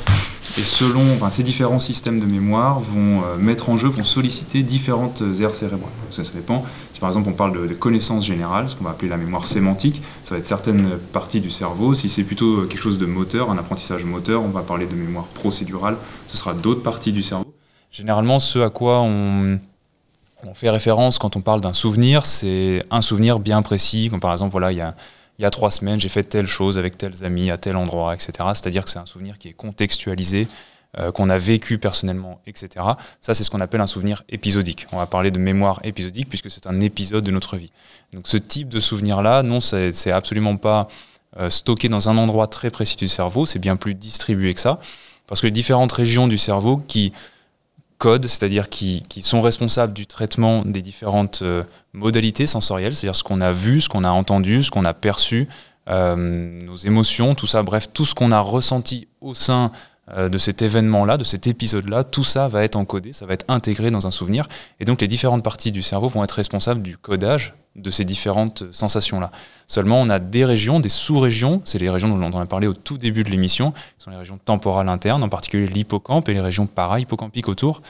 [0.58, 4.64] Et selon enfin, ces différents systèmes de mémoire vont euh, mettre en jeu, vont solliciter
[4.64, 5.92] différentes aires cérébrales.
[6.04, 6.66] Donc ça se dépend.
[6.92, 10.02] Si par exemple on parle de, connaissances générales, ce qu'on va appeler la mémoire sémantique,
[10.26, 11.94] ça va être certaines parties du cerveau.
[11.94, 15.26] Si c'est plutôt quelque chose de moteur, un apprentissage moteur, on va parler de mémoire
[15.26, 15.96] procédurale,
[16.28, 17.46] ce sera d'autres parties du cerveau.
[17.92, 19.58] Généralement, ce à quoi on,
[20.44, 24.34] on fait référence quand on parle d'un souvenir, c'est un souvenir bien précis, comme par
[24.34, 24.96] exemple, voilà, il y a,
[25.40, 28.14] il y a trois semaines, j'ai fait telle chose avec tels amis, à tel endroit,
[28.16, 28.32] etc.
[28.54, 30.48] C'est-à-dire que c'est un souvenir qui est contextualisé,
[30.98, 32.86] euh, qu'on a vécu personnellement, etc.
[33.22, 34.88] Ça, c'est ce qu'on appelle un souvenir épisodique.
[34.92, 37.72] On va parler de mémoire épisodique puisque c'est un épisode de notre vie.
[38.14, 40.88] Donc ce type de souvenir-là, non, c'est absolument pas
[41.40, 44.80] euh, stocké dans un endroit très précis du cerveau, c'est bien plus distribué que ça,
[45.28, 47.14] parce que les différentes régions du cerveau qui
[47.98, 53.24] codent, c'est-à-dire qui, qui sont responsables du traitement des différentes euh, modalités sensorielles, c'est-à-dire ce
[53.24, 55.48] qu'on a vu, ce qu'on a entendu, ce qu'on a perçu,
[55.90, 59.72] euh, nos émotions, tout ça, bref, tout ce qu'on a ressenti au sein
[60.14, 63.46] euh, de cet événement-là, de cet épisode-là, tout ça va être encodé, ça va être
[63.50, 64.48] intégré dans un souvenir,
[64.80, 68.64] et donc les différentes parties du cerveau vont être responsables du codage de ces différentes
[68.72, 69.32] sensations-là.
[69.68, 72.74] Seulement, on a des régions, des sous-régions, c'est les régions dont on a parlé au
[72.74, 76.42] tout début de l'émission, qui sont les régions temporales internes, en particulier l'hippocampe et les
[76.42, 77.82] régions para-hippocampiques autour,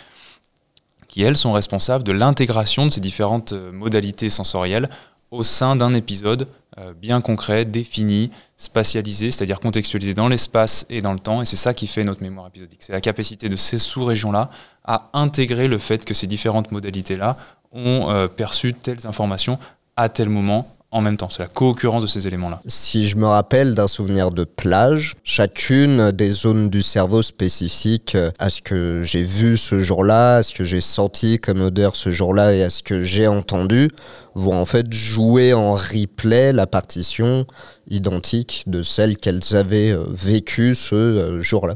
[1.07, 4.89] qui elles sont responsables de l'intégration de ces différentes euh, modalités sensorielles
[5.31, 6.47] au sein d'un épisode
[6.79, 11.55] euh, bien concret, défini, spatialisé, c'est-à-dire contextualisé dans l'espace et dans le temps, et c'est
[11.55, 12.81] ça qui fait notre mémoire épisodique.
[12.81, 14.51] C'est la capacité de ces sous-régions-là
[14.83, 17.37] à intégrer le fait que ces différentes modalités-là
[17.71, 19.57] ont euh, perçu telles informations
[19.95, 21.29] à tel moment en même temps.
[21.29, 22.61] C'est la co-occurrence de ces éléments-là.
[22.65, 28.31] Si je me rappelle d'un souvenir de plage, chacune des zones du cerveau spécifiques euh,
[28.39, 32.09] à ce que j'ai vu ce jour-là, à ce que j'ai senti comme odeur ce
[32.09, 33.89] jour-là et à ce que j'ai entendu,
[34.33, 37.45] vont en fait jouer en replay la partition
[37.89, 41.75] identique de celle qu'elles avaient euh, vécue ce euh, jour-là.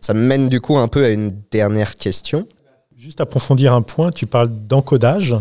[0.00, 2.46] Ça me mène du coup un peu à une dernière question.
[3.00, 5.34] Juste approfondir un point, tu parles d'encodage.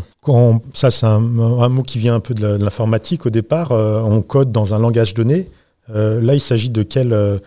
[0.74, 3.74] Ça, c'est un, mot qui vient un peu de l'informatique au départ.
[3.74, 5.50] euh, on code dans un langage donné.
[5.94, 7.38] Euh, là, il s'agit de quel, euh,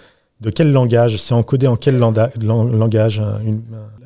[0.43, 1.17] de quel langage?
[1.17, 3.23] C'est encodé en quel langage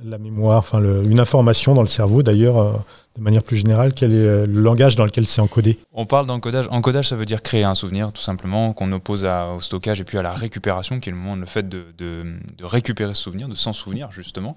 [0.04, 2.84] La mémoire, enfin une information dans le cerveau d'ailleurs,
[3.16, 5.76] de manière plus générale, quel est le langage dans lequel c'est encodé?
[5.92, 6.68] On parle d'encodage.
[6.70, 10.18] Encodage, ça veut dire créer un souvenir, tout simplement, qu'on oppose au stockage et puis
[10.18, 12.24] à la récupération, qui est le moment, le fait de- de
[12.64, 14.56] récupérer ce souvenir, de s'en souvenir, justement.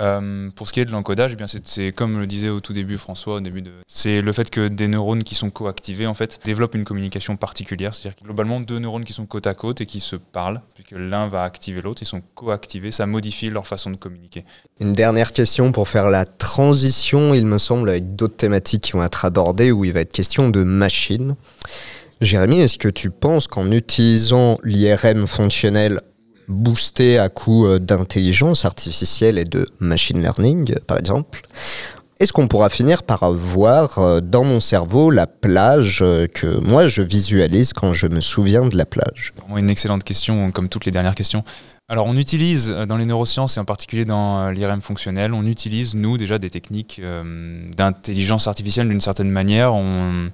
[0.00, 2.98] Euh, pour ce qui est de l'encodage, eh c'est, comme le disait au tout début
[2.98, 6.38] François, au début de, c'est le fait que des neurones qui sont coactivés en fait
[6.44, 10.00] développent une communication particulière, c'est-à-dire globalement deux neurones qui sont côte à côte et qui
[10.00, 13.96] se parlent, puisque l'un va activer l'autre, ils sont coactivés, ça modifie leur façon de
[13.96, 14.44] communiquer.
[14.80, 19.02] Une dernière question pour faire la transition, il me semble, avec d'autres thématiques qui vont
[19.02, 21.34] être abordées où il va être question de machines.
[22.20, 26.00] Jérémy, est-ce que tu penses qu'en utilisant l'IRM fonctionnel
[26.48, 31.42] boosté à coup euh, d'intelligence artificielle et de machine learning, par exemple,
[32.20, 36.88] est-ce qu'on pourra finir par voir euh, dans mon cerveau la plage euh, que moi
[36.88, 39.32] je visualise quand je me souviens de la plage?
[39.56, 41.44] Une excellente question, comme toutes les dernières questions.
[41.90, 45.46] Alors on utilise euh, dans les neurosciences et en particulier dans euh, l'IRM fonctionnel, on
[45.46, 49.72] utilise nous déjà des techniques euh, d'intelligence artificielle d'une certaine manière.
[49.72, 50.28] On,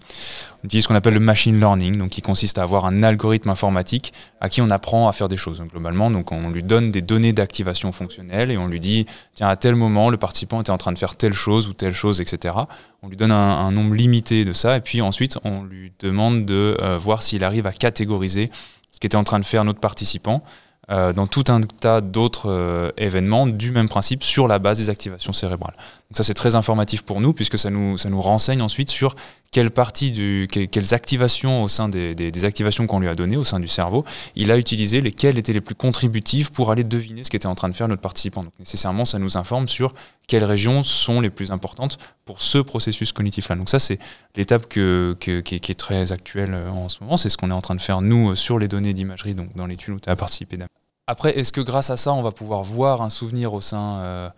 [0.65, 4.13] utilise ce qu'on appelle le machine learning, donc qui consiste à avoir un algorithme informatique
[4.41, 5.59] à qui on apprend à faire des choses.
[5.59, 9.49] Donc, globalement, donc on lui donne des données d'activation fonctionnelle et on lui dit tiens
[9.49, 12.21] à tel moment le participant était en train de faire telle chose ou telle chose,
[12.21, 12.57] etc.
[13.03, 16.77] On lui donne un, nombre limité de ça et puis ensuite on lui demande de
[16.99, 18.51] voir s'il arrive à catégoriser
[18.91, 20.43] ce qu'était en train de faire notre participant
[20.89, 25.33] dans tout un tas d'autres euh, événements du même principe sur la base des activations
[25.33, 25.75] cérébrales.
[26.15, 29.15] Ça c'est très informatif pour nous puisque ça nous, ça nous renseigne ensuite sur
[29.51, 33.37] quelle partie du, que- quelles activations au sein des, des- activations qu'on lui a données
[33.37, 37.23] au sein du cerveau, il a utilisé lesquelles étaient les plus contributives pour aller deviner
[37.25, 38.43] ce qu'était en train de faire notre participant.
[38.45, 39.95] Donc nécessairement ça nous informe sur
[40.27, 43.57] quelles régions sont les plus importantes pour ce processus cognitif-là.
[43.57, 43.99] Donc ça c'est
[44.37, 47.55] l'étape que, que- qui, est, très actuelle euh, en ce moment, c'est ce qu'on est
[47.55, 50.09] en train de faire nous euh, sur les données d'imagerie, donc dans l'étude où tu
[50.09, 50.59] as participé.
[51.07, 54.29] Après, est-ce que grâce à ça, on va pouvoir voir un souvenir au sein euh,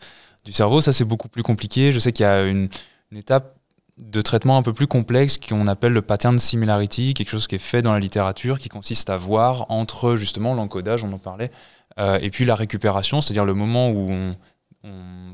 [0.46, 1.92] du cerveau Ça, c'est beaucoup plus compliqué.
[1.92, 2.70] Je sais qu'il y a une,
[3.14, 3.56] étape
[3.98, 7.58] de traitement un peu plus complexe qu'on appelle le pattern similarity, quelque chose qui est
[7.58, 11.50] fait dans la littérature, qui consiste à voir entre justement l'encodage, on en parlait,
[11.98, 14.34] euh, et puis la récupération, c'est-à-dire le moment où on,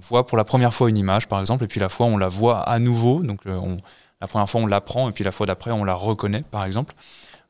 [0.00, 2.28] voit pour la première fois une image, par exemple, et puis la fois on la
[2.28, 5.84] voit à nouveau, donc la première fois on l'apprend, et puis la fois d'après on
[5.84, 6.94] la reconnaît, par exemple.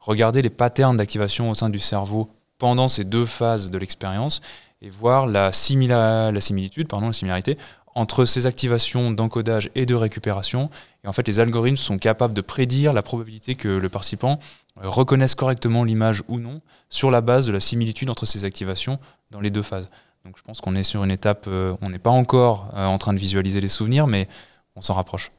[0.00, 4.40] Regarder les patterns d'activation au sein du cerveau pendant ces deux phases de l'expérience
[4.82, 7.56] et voir la, similitude, pardon, la similarité
[7.94, 10.70] entre ces activations d'encodage et de récupération.
[11.04, 14.38] Et en fait, les algorithmes sont capables de prédire la probabilité que le participant
[14.82, 18.98] euh, reconnaisse correctement l'image ou non sur la base de la similitude entre ces activations
[19.30, 19.90] dans les deux phases.
[20.24, 22.98] Donc je pense qu'on est sur une étape, euh, on n'est pas encore euh, en
[22.98, 24.28] train de visualiser les souvenirs, mais
[24.74, 25.30] on s'en rapproche.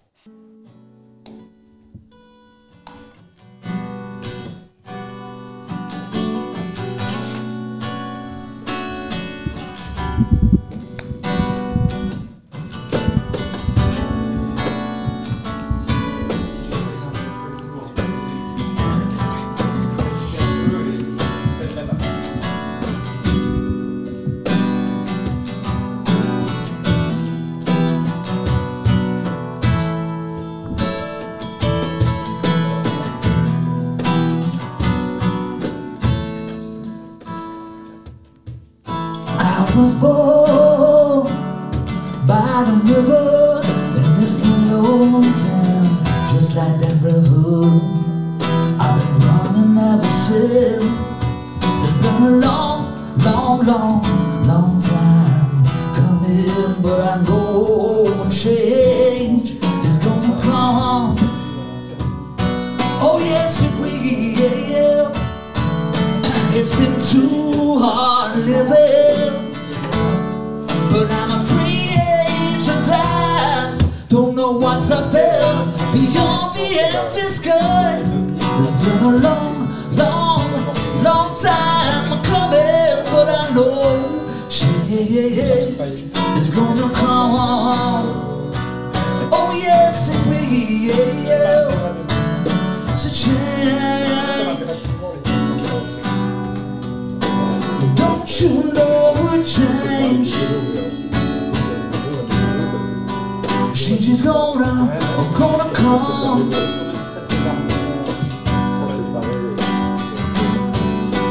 [104.24, 105.00] Gonna,
[105.38, 106.50] gonna come.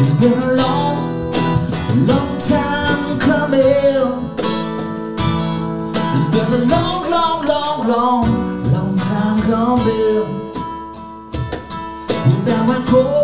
[0.01, 1.31] It's been a long,
[2.07, 4.35] long time coming.
[6.15, 10.53] It's been a long, long, long, long, long time coming.
[12.45, 13.22] Now I go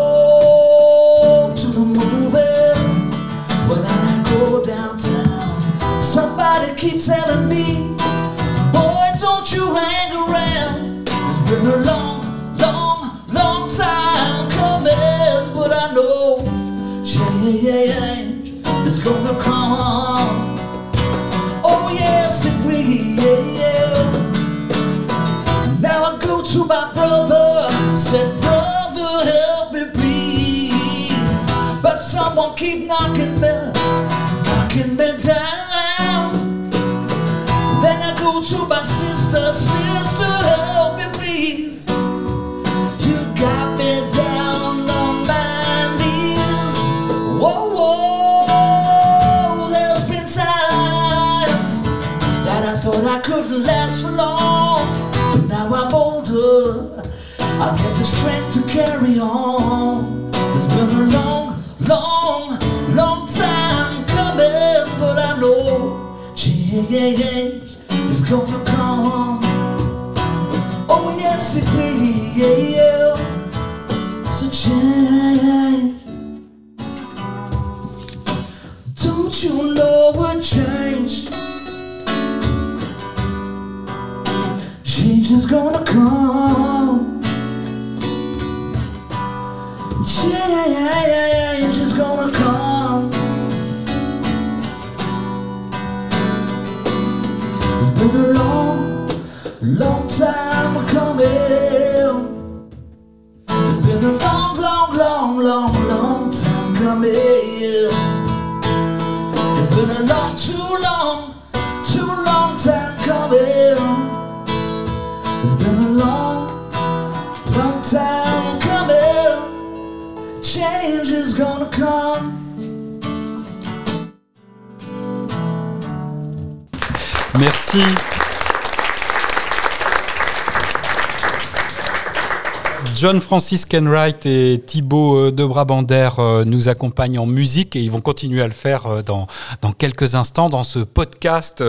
[132.94, 137.90] John Francis Kenwright et Thibaut euh, de Brabander euh, nous accompagnent en musique et ils
[137.90, 139.26] vont continuer à le faire euh, dans,
[139.62, 141.62] dans quelques instants dans ce podcast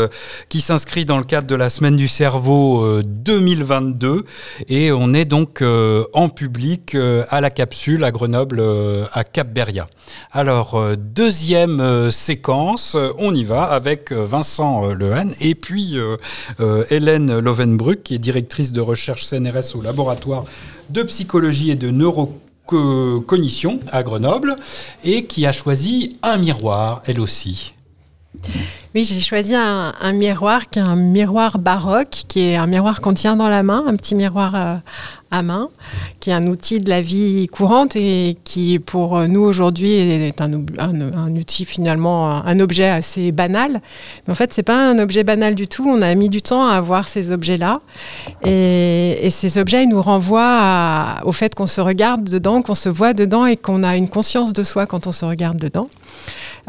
[0.49, 4.25] qui s'inscrit dans le cadre de la Semaine du Cerveau euh, 2022
[4.69, 5.63] et on est donc
[6.13, 6.95] en public
[7.29, 8.61] à la capsule à Grenoble
[9.13, 9.87] à Cap-Beria.
[10.31, 15.97] Alors deuxième séquence, on y va avec Vincent Lehen et puis
[16.89, 20.45] Hélène Lovenbruck qui est directrice de recherche CNRS au laboratoire
[20.89, 24.55] de psychologie et de neurocognition à Grenoble
[25.03, 27.73] et qui a choisi un miroir elle aussi.
[28.95, 33.13] Oui, j'ai choisi un, miroir qui est un miroir baroque, qui est un miroir qu'on
[33.13, 34.75] tient dans la main, un petit miroir euh,
[35.31, 35.69] à main,
[36.19, 40.53] qui est un outil de la vie courante et qui, pour nous aujourd'hui, est un,
[41.35, 43.81] outil finalement, un, objet assez banal.
[44.25, 45.87] Mais en fait, c'est pas un objet banal du tout.
[45.87, 47.79] On a mis du temps à avoir ces objets-là,
[48.43, 53.13] et, ces objets ils nous renvoient au fait qu'on se regarde dedans, qu'on se voit
[53.13, 55.89] dedans et qu'on a une conscience de soi quand on se regarde dedans.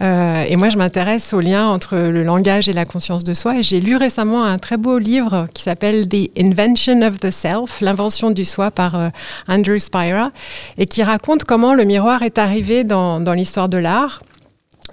[0.00, 3.58] Euh, et moi, je m'intéresse au lien entre le langage et la conscience de soi.
[3.58, 7.80] Et j'ai lu récemment un très beau livre qui s'appelle The Invention of the Self,
[7.80, 9.08] l'invention du soi par euh,
[9.48, 10.30] Andrew Spira,
[10.78, 14.20] et qui raconte comment le miroir est arrivé dans, dans l'histoire de l'art.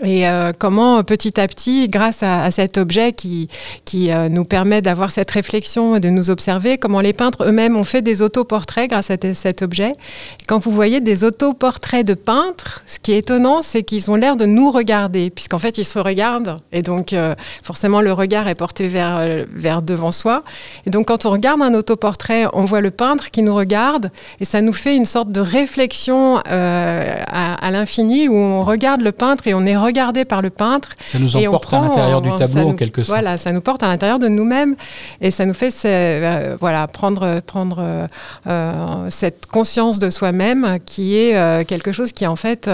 [0.03, 3.49] Et euh, comment petit à petit, grâce à, cet objet qui,
[3.85, 7.83] qui euh, nous permet d'avoir cette réflexion, de nous observer, comment les peintres eux-mêmes ont
[7.83, 9.91] fait des autoportraits grâce à cet objet.
[10.41, 14.15] Et quand vous voyez des autoportraits de peintres, ce qui est étonnant, c'est qu'ils ont
[14.15, 18.47] l'air de nous regarder, puisqu'en fait ils se regardent, et donc euh, forcément le regard
[18.47, 20.43] est porté vers, euh, vers devant soi.
[20.85, 24.45] Et donc quand on regarde un autoportrait, on voit le peintre qui nous regarde, et
[24.45, 29.11] ça nous fait une sorte de réflexion euh, à, à l'infini où on regarde le
[29.11, 30.89] peintre et on est regardé par le peintre.
[31.07, 33.09] Ça nous Et on emporte à l'intérieur du tableau en quelque sorte.
[33.19, 34.75] Voilà, ça nous porte à l'intérieur de nous-mêmes
[35.21, 38.07] et ça nous fait euh, voilà, prendre, prendre euh,
[38.47, 42.69] euh, cette conscience de soi-même qui est euh, quelque chose qui en fait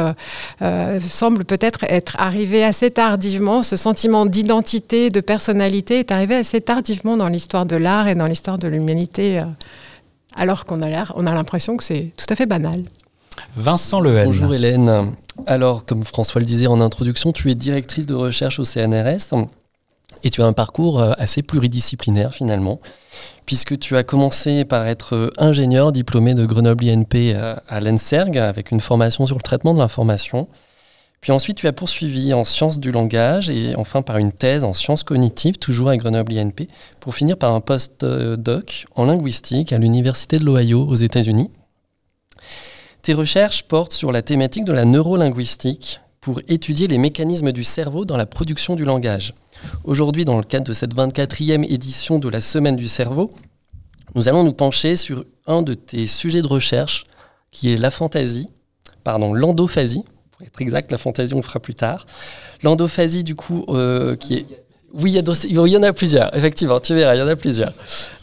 [1.09, 3.63] semble peut-être être arrivé assez tardivement.
[3.63, 8.27] Ce sentiment d'identité, de personnalité est arrivé assez tardivement dans l'histoire de l'art et dans
[8.27, 9.41] l'histoire de l'humanité.
[10.35, 12.83] alors qu'on a l'air, on a l'impression que c'est tout à fait banal.
[13.55, 14.25] Vincent Lehen.
[14.25, 15.15] Bonjour Hélène.
[15.45, 19.33] Alors, comme François le disait en introduction, tu es directrice de recherche au CNRS
[20.23, 22.79] et tu as un parcours euh, assez pluridisciplinaire finalement,
[23.45, 28.37] puisque tu as commencé par être euh, ingénieur diplômé de Grenoble INP à, à l'ENSERG
[28.37, 30.47] avec une formation sur le traitement de l'information.
[31.21, 34.73] Puis ensuite, tu as poursuivi en sciences du langage et enfin par une thèse en
[34.73, 36.67] sciences cognitives, toujours à Grenoble INP,
[36.99, 41.49] pour finir par un post-doc en linguistique à l'Université de l'Ohio aux États-Unis.
[43.03, 48.05] Tes recherches portent sur la thématique de la neurolinguistique pour étudier les mécanismes du cerveau
[48.05, 49.33] dans la production du langage.
[49.83, 53.33] Aujourd'hui, dans le cadre de cette 24e édition de la Semaine du cerveau,
[54.15, 57.03] nous allons nous pencher sur un de tes sujets de recherche,
[57.51, 58.47] qui est la fantaisie,
[59.03, 62.05] pardon, l'endophasie, pour être exact, la fantaisie on le fera plus tard.
[62.61, 64.45] L'endophasie, du coup, euh, qui est...
[64.93, 67.73] Oui, il y, en a plusieurs, effectivement, tu verras, il y en a plusieurs.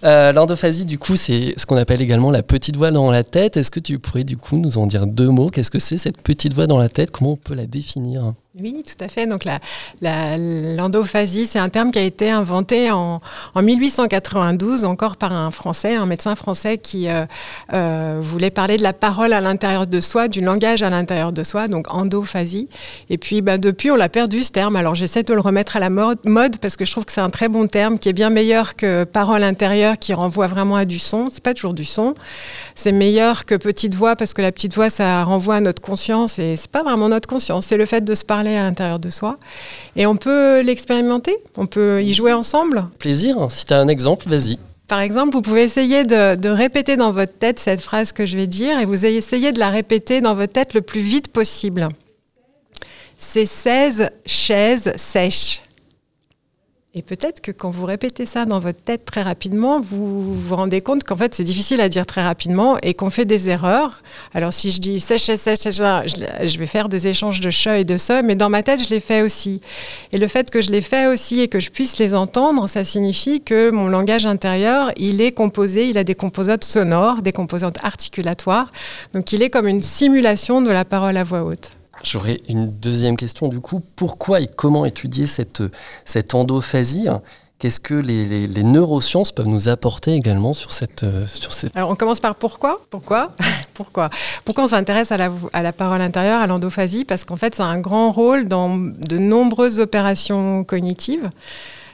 [0.04, 3.56] Euh, L'endophasie, du coup, c'est ce qu'on appelle également la petite voix dans la tête.
[3.56, 5.50] Est-ce que tu pourrais, du coup, nous en dire deux mots?
[5.50, 7.10] Qu'est-ce que c'est cette petite voix dans la tête?
[7.10, 8.34] Comment on peut la définir?
[8.60, 9.26] Oui, tout à fait.
[9.26, 9.58] Donc la,
[10.00, 13.20] la- l'endophasie, c'est un terme qui a été inventé en,
[13.54, 17.24] en 1892, encore par un Français, un médecin français qui euh,
[17.72, 21.42] euh, voulait parler de la parole à l'intérieur de soi, du langage à l'intérieur de
[21.42, 22.68] soi, donc endophasie.
[23.08, 24.76] Et puis bah, depuis, on l'a perdu ce terme.
[24.76, 27.20] Alors j'essaie de le remettre à la mode, mode parce que je trouve que c'est
[27.20, 30.84] un très bon terme qui est bien meilleur que parole intérieure qui renvoie vraiment à
[30.84, 31.28] du son.
[31.32, 32.14] C'est pas toujours du son.
[32.74, 36.38] C'est meilleur que petite voix parce que la petite voix, ça renvoie à notre conscience
[36.38, 37.66] et c'est pas vraiment notre conscience.
[37.66, 39.36] C'est le fait de se parler parler à l'intérieur de soi.
[39.96, 42.86] Et on peut l'expérimenter, on peut y jouer ensemble?
[42.98, 44.58] Plaisir, si tu as un exemple, vas-y.
[44.88, 48.36] Par exemple, vous pouvez essayer de, de répéter dans votre tête cette phrase que je
[48.36, 51.88] vais dire et vous essayez de la répéter dans votre tête le plus vite possible.
[53.16, 55.62] C'est 16 chaises sèches.
[56.92, 60.80] Et peut-être que quand vous répétez ça dans votre tête très rapidement, vous vous rendez
[60.80, 64.02] compte qu'en fait c'est difficile à dire très rapidement et qu'on fait des erreurs.
[64.34, 67.84] Alors si je dis sèche, sèche, sèche, je, vais faire des échanges de che et
[67.84, 69.60] de se, mais dans ma tête je les fais aussi.
[70.10, 72.82] Et le fait que je les fais aussi et que je puisse les entendre, ça
[72.82, 77.78] signifie que mon langage intérieur, il est composé, il a des composantes sonores, des composantes
[77.84, 78.72] articulatoires.
[79.14, 81.79] Donc il est comme une simulation de la parole à voix haute.
[82.02, 83.82] J'aurais une deuxième question du coup.
[83.96, 85.62] Pourquoi et comment étudier cette,
[86.04, 87.08] cette endophasie?
[87.58, 91.04] Qu'est-ce que les, les- neurosciences peuvent nous apporter également sur cette...
[91.26, 91.72] Sur cette...
[91.76, 92.80] On commence par pourquoi.
[92.88, 93.32] Pourquoi?
[93.74, 94.08] Pourquoi?
[94.46, 97.04] Pourquoi on s'intéresse à la, à la parole intérieure, à l'endophasie?
[97.04, 101.28] Parce qu'en fait, ça a un grand rôle dans de nombreuses opérations cognitives.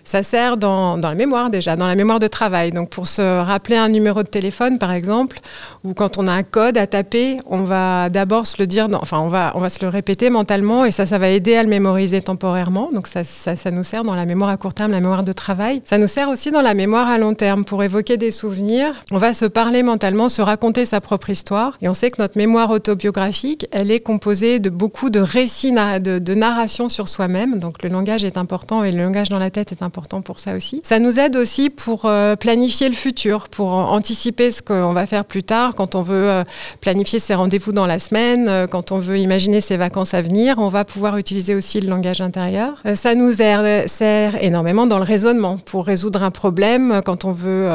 [0.06, 2.70] Ça sert dans, dans la mémoire déjà, dans la mémoire de travail.
[2.70, 5.40] Donc pour se rappeler un numéro de téléphone, par exemple,
[5.82, 9.18] ou quand on a un code à taper, on va d'abord se le dire, enfin
[9.18, 11.68] on va, on va se le répéter mentalement et ça, ça va aider à le
[11.68, 12.90] mémoriser temporairement.
[12.94, 15.82] Donc ça, ça, nous sert dans la mémoire à court terme, la mémoire de travail.
[15.84, 18.94] Ça nous sert aussi dans la mémoire à long terme pour évoquer des souvenirs.
[19.10, 21.78] On va se parler mentalement, se raconter sa propre histoire.
[21.82, 26.20] Et on sait que notre mémoire autobiographique, elle est composée de beaucoup de récits, de,
[26.20, 27.58] de narration sur soi-même.
[27.58, 30.54] Donc le langage est important et le langage dans la tête est important pour ça
[30.56, 30.80] aussi.
[30.84, 35.06] Ça nous aide aussi pour euh, planifier le futur, pour an- anticiper ce qu'on va
[35.06, 36.44] faire plus tard quand on veut euh,
[36.80, 40.56] planifier ses rendez-vous dans la semaine, euh, quand on veut imaginer ses vacances à venir.
[40.58, 42.82] On va pouvoir utiliser aussi le langage intérieur.
[42.94, 47.00] Ça nous sert, énormément dans le raisonnement pour résoudre un problème.
[47.04, 47.68] Quand on veut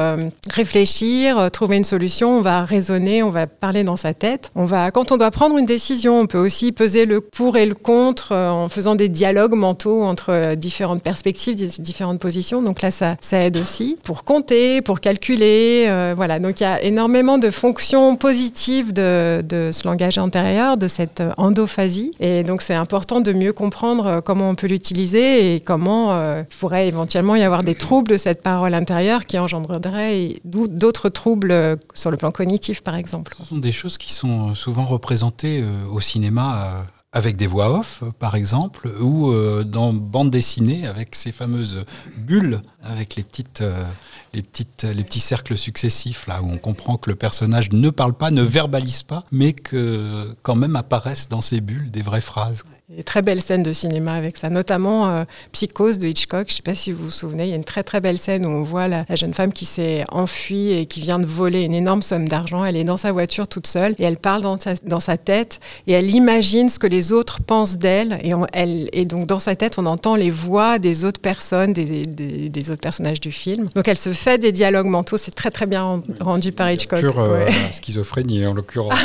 [0.50, 4.52] réfléchir, trouver une solution, on va raisonner, on va parler dans sa tête.
[4.56, 7.66] On va, quand on doit prendre une décision, on peut aussi peser le pour et
[7.66, 11.82] le contre en faisant des dialogues mentaux entre différentes perspectives, di-
[12.18, 12.66] différentes.
[12.66, 15.86] Donc là, ça, aide aussi pour compter, pour calculer.
[15.88, 16.40] euh, voilà.
[16.40, 19.42] Donc il y a énormément de fonctions positives de,
[19.72, 22.12] ce langage intérieur, de cette euh, endophasie.
[22.20, 25.92] Et donc c'est important de mieux comprendre euh, comment on peut l'utiliser et comment
[26.60, 32.12] pourrait éventuellement y avoir des troubles de cette parole intérieure qui engendreraient d'autres troubles sur
[32.12, 33.36] le plan cognitif, par exemple.
[33.38, 38.36] Ce sont des choses qui sont souvent représentées au cinéma avec des voix off, par
[38.36, 41.84] exemple, ou euh, dans bande dessinée avec ces fameuses
[42.18, 43.84] bulles avec les petites, euh,
[44.34, 48.14] les petites, les petits cercles successifs là où on comprend que le personnage ne parle
[48.14, 52.64] pas, ne verbalise pas, mais que quand même apparaissent dans ces bulles des vraies phrases.
[52.94, 55.24] Il y a des très belles scènes de cinéma avec ça, notamment euh,
[55.54, 56.48] Psychose de Hitchcock.
[56.50, 58.18] Je ne sais pas si vous vous souvenez, il y a une très très belle
[58.18, 61.26] scène où on voit la, la jeune femme qui s'est enfuie et qui vient de
[61.26, 62.66] voler une énorme somme d'argent.
[62.66, 65.62] Elle est dans sa voiture toute seule et elle parle dans sa, dans sa tête
[65.88, 68.20] et elle imagine ce que les autres pensent d'elle.
[68.24, 71.72] Et, on- elle, et donc dans sa tête, on entend les voix des autres personnes,
[71.72, 73.70] des, des- des autres personnages du film.
[73.74, 75.16] Donc elle se fait des dialogues mentaux.
[75.16, 77.00] C'est très très bien rendu par Hitchcock.
[77.00, 77.52] Sur euh, Ouais.
[77.72, 79.00] schizophrénie en l'occurrence.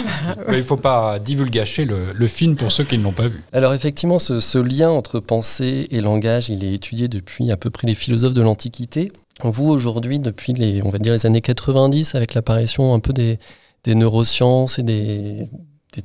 [0.48, 3.28] Mais il ne faut pas divulgacher le, le film pour ceux qui ne l'ont pas
[3.28, 3.40] vu.
[3.52, 7.86] Alors effectivement, ce, lien entre pensée et langage, il est étudié depuis à peu près
[7.86, 9.12] les philosophes de l'Antiquité.
[9.44, 13.38] Vous, aujourd'hui, depuis les, on va dire les années 90, avec l'apparition un peu des,
[13.86, 15.48] neurosciences et des,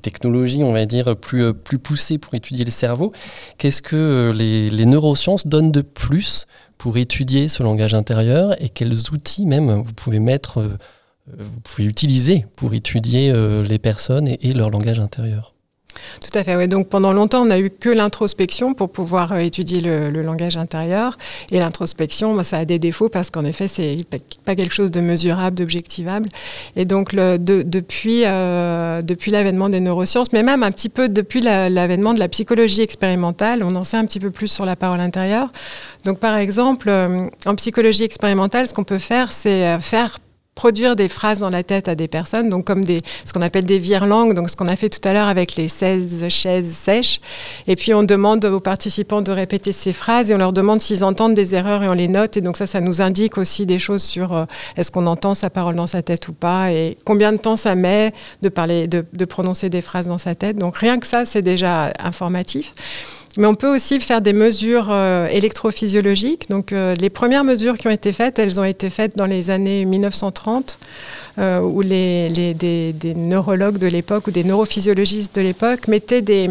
[0.02, 3.12] technologies, on va dire, plus, plus poussées pour étudier le cerveau,
[3.58, 6.46] qu'est-ce que euh, les, neurosciences donnent de plus
[6.78, 10.78] pour étudier ce langage intérieur et quels outils même vous pouvez mettre, euh,
[11.30, 15.56] euh, vous pouvez utiliser pour étudier les personnes et leur langage intérieur?
[16.22, 16.56] Tout à fait.
[16.56, 16.68] Ouais.
[16.68, 21.18] Donc pendant longtemps, on n'a eu que l'introspection pour pouvoir euh, étudier le, langage intérieur.
[21.52, 23.98] Et l'introspection, ça a des défauts parce qu'en effet, c'est
[24.46, 26.28] pas- quelque chose de mesurable, d'objectivable.
[26.76, 28.22] Et donc euh, depuis
[29.32, 33.64] l'avènement des neurosciences, mais même un petit peu depuis la- l'avènement de la psychologie expérimentale,
[33.64, 35.52] on en sait un petit peu plus sur la parole intérieure.
[36.06, 40.20] Donc par exemple, euh, en psychologie expérimentale, ce qu'on peut faire, c'est faire
[40.56, 43.64] produire des phrases dans la tête à des personnes, donc comme des, ce qu'on appelle
[43.64, 47.22] des virelangues, donc ce qu'on a fait tout à l'heure avec les 16 chaises sèches.
[47.68, 51.04] Et puis on demande aux participants de répéter ces phrases et on leur demande s'ils
[51.04, 52.36] entendent des erreurs et on les note.
[52.36, 54.44] Et donc ça, ça nous indique aussi des choses sur euh,
[54.76, 57.76] est-ce qu'on entend sa parole dans sa tête ou pas et combien de temps ça
[57.76, 60.58] met de, parler, de, de prononcer des phrases dans sa tête.
[60.58, 62.74] Donc rien que ça, c'est déjà informatif.
[63.38, 66.50] Mais on peut aussi faire des mesures euh, électrophysiologiques.
[66.50, 69.50] Donc, euh, les premières mesures qui ont été faites, elles ont été faites dans les
[69.50, 70.78] années 1930,
[71.40, 76.22] euh, où les, les- des, des neurologues de l'époque ou des neurophysiologistes de l'époque mettaient
[76.22, 76.50] des,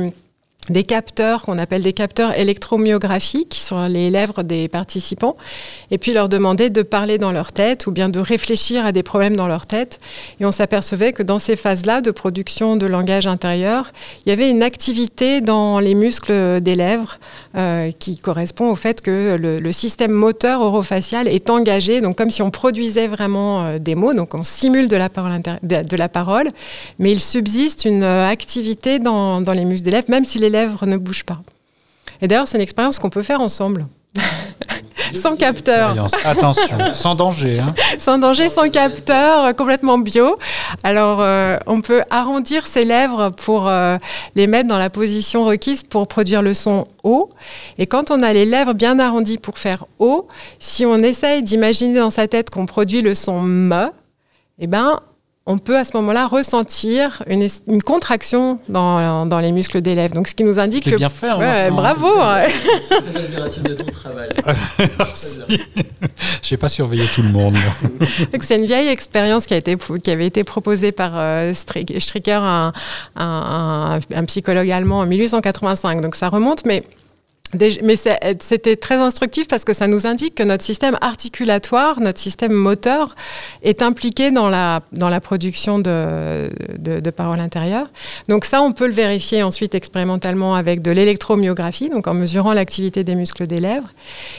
[0.71, 5.37] des capteurs qu'on appelle des capteurs électromyographiques sur les lèvres des participants
[5.91, 9.03] et puis leur demander de parler dans leur tête ou bien de réfléchir à des
[9.03, 9.99] problèmes dans leur tête.
[10.41, 13.93] Et on s'apercevait que dans ces phases-là de production de langage intérieur,
[14.25, 17.19] il y avait une activité dans les muscles des lèvres
[17.57, 22.43] euh, qui correspond au fait que le, système moteur orofacial est engagé, donc comme si
[22.43, 26.51] on produisait vraiment euh, des mots, donc on simule de la parole, de la parole
[26.99, 30.51] mais il subsiste une euh, activité dans, dans les muscles des lèvres, même si les
[30.51, 31.41] lèvres ne bougent pas.
[32.23, 33.87] Et d'ailleurs, c'est une expérience qu'on peut faire ensemble.
[35.15, 35.95] sans capteur.
[36.25, 37.61] Attention, sans danger.
[37.61, 37.75] Hein.
[37.99, 40.39] Sans danger, sans capteur, complètement bio.
[40.83, 43.99] Alors, euh, on peut arrondir ses lèvres pour euh,
[44.35, 47.31] les mettre dans la position requise pour produire le son O.
[47.79, 51.99] Et quand on a les lèvres bien arrondies pour faire O, si on essaye d'imaginer
[51.99, 53.91] dans sa tête qu'on produit le son M,
[54.59, 55.01] eh ben,
[55.47, 60.15] on peut à ce moment-là ressentir une, une contraction dans, dans, les muscles des lèvres.
[60.15, 60.97] Donc, ce qui nous indique que.
[60.97, 62.07] bien fait, ouais, bravo.
[63.65, 64.29] de ton travail.
[66.43, 67.57] Je n'ai pas surveillé tout le monde.
[68.41, 72.73] c'est une vieille expérience qui, a été, qui avait été proposée par euh, Stricker, un,
[73.17, 76.03] un, un, psychologue allemand en 1885.
[76.03, 76.85] Donc, ça remonte, mais
[77.55, 82.53] mais c'était très instructif parce que ça nous indique que notre système articulatoire, notre système
[82.53, 83.17] moteur
[83.63, 86.49] est impliqué dans la, dans la production de,
[86.79, 87.89] de, de paroles intérieures.
[88.29, 93.03] Donc ça, on peut le vérifier ensuite expérimentalement avec de l'électromyographie, donc en mesurant l'activité
[93.03, 93.93] des muscles des lèvres.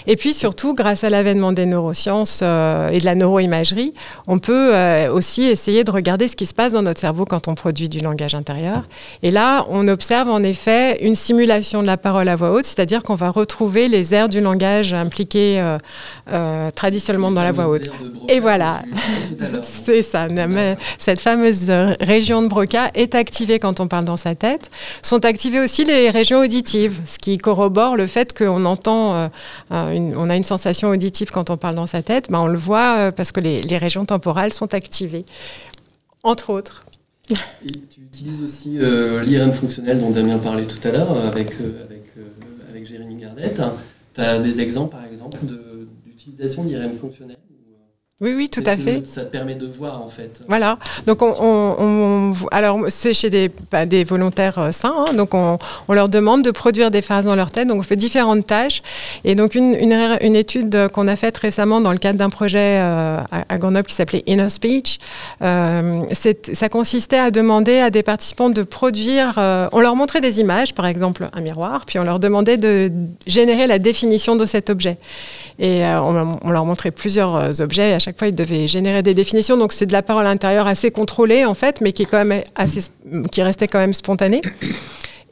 [0.08, 3.94] Et puis surtout, grâce à l'avènement des neurosciences euh, et de la neuroimagerie,
[4.28, 7.48] on peut euh, aussi essayer de regarder ce qui se passe dans notre cerveau quand
[7.48, 8.84] on produit du langage intérieur.
[9.22, 13.01] Et là, on observe en effet une simulation de la parole à voix haute, c'est-à-dire
[13.04, 15.78] qu'on va retrouver les airs du langage impliqués euh,
[16.32, 17.90] euh, traditionnellement dans la voix haute.
[18.30, 18.82] Et voilà,
[19.64, 20.28] c'est ça.
[20.98, 24.72] Cette fameuse région de Broca est activée quand on parle dans sa tête.
[25.02, 29.16] Sont activées aussi les régions auditives, ce qui corrobore le fait qu'on entend,
[29.72, 32.30] euh, une, on a une sensation auditive quand on parle dans sa tête.
[32.30, 35.26] Ben, on le voit parce que les, les régions temporales sont activées,
[36.24, 36.86] entre autres.
[37.66, 41.84] Et tu utilises aussi euh, l'IRM fonctionnel dont Damien parlait tout à l'heure avec, euh,
[41.86, 42.01] avec,
[44.14, 45.38] Tu as des exemples, par exemple,
[46.06, 47.38] d'utilisation d'IRM fonctionnel
[48.22, 49.06] oui, oui, tout à fait.
[49.06, 50.42] Ça te permet de voir en fait.
[50.48, 50.78] Voilà.
[51.08, 54.94] Donc, on, on, alors c'est chez des, bah, des volontaires euh, sains.
[54.96, 55.14] Hein.
[55.14, 55.58] donc, on,
[55.88, 57.68] on, leur demande de produire des phrases dans leur tête.
[57.68, 58.84] Donc, on fait différentes tâches.
[59.24, 62.78] Et donc, une, une, une étude qu'on a faite récemment dans le cadre d'un projet
[62.80, 65.00] euh, à, à Grenoble qui s'appelait Inner Speech,
[65.42, 66.02] euh,
[66.54, 69.36] ça consistait à demander à des participants de produire.
[69.38, 72.92] Euh, on leur montrait des images, par exemple un miroir, puis on leur demandait de
[73.26, 74.98] générer la définition de cet objet.
[75.60, 77.92] Et euh, on, leur montrait plusieurs euh, objets.
[77.92, 79.58] Et à chaque fois, ils devaient générer des définitions.
[79.58, 82.42] Donc, c'est de la parole intérieure assez contrôlée, en fait, mais qui, est quand même
[82.56, 82.82] assez,
[83.32, 84.42] qui restait quand même spontanée.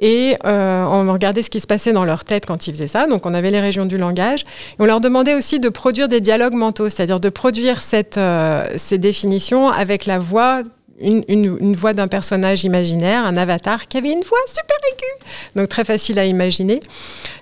[0.01, 3.05] Et euh, on regardait ce qui se passait dans leur tête quand ils faisaient ça.
[3.07, 4.45] Donc, on avait les régions du langage.
[4.79, 8.97] On leur demandait aussi de produire des dialogues mentaux, c'est-à-dire de produire cette, euh, ces
[8.97, 10.63] définitions avec la voix
[11.01, 15.25] une, une, voix d'un personnage imaginaire, un avatar qui avait une voix super aiguë,
[15.55, 16.79] donc très facile à imaginer.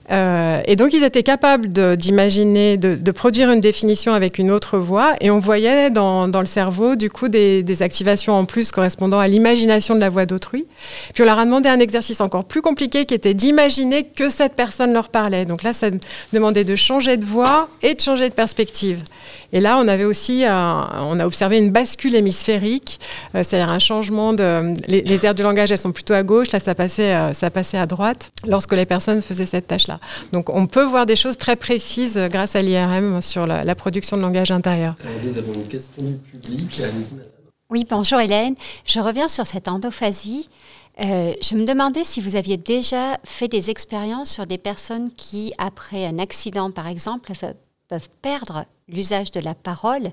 [0.09, 5.15] Euh, et donc ils étaient capables d'imaginer, de, produire une définition avec une autre voix,
[5.21, 9.95] et on voyait dans, le cerveau du coup des, activations en plus correspondant à l'imagination
[9.95, 10.65] de la voix d'autrui.
[11.13, 14.53] Puis on leur a demandé un exercice encore plus compliqué qui était d'imaginer que cette
[14.53, 15.45] personne leur parlait.
[15.45, 15.89] Donc là, ça
[16.33, 19.03] demandait de changer de voix et de changer de perspective.
[19.53, 22.99] Et là, on avait aussi, on a observé une bascule hémisphérique,
[23.33, 26.51] euh, c'est-à-dire un changement de, les, les, aires du langage, elles sont plutôt à gauche,
[26.51, 29.96] là, ça passait, euh, ça passait à droite lorsque les personnes faisaient cette tâche-là.
[30.31, 34.17] Donc on peut voir des choses très précises grâce à l'IRM sur la, la, production
[34.17, 34.95] de langage intérieur.
[35.01, 36.81] Alors nous avons une question du public.
[37.69, 38.55] Oui, bonjour Hélène.
[38.85, 40.49] Je reviens sur cette endophasie.
[40.99, 45.53] Euh, je me demandais si vous aviez déjà fait des expériences sur des personnes qui,
[45.57, 47.33] après un accident par exemple,
[47.87, 50.11] peuvent perdre l'usage de la parole.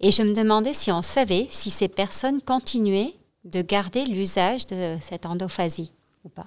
[0.00, 3.14] Et je me demandais si on savait si ces personnes continuaient
[3.44, 5.92] de garder l'usage de cette endophasie
[6.24, 6.46] ou pas.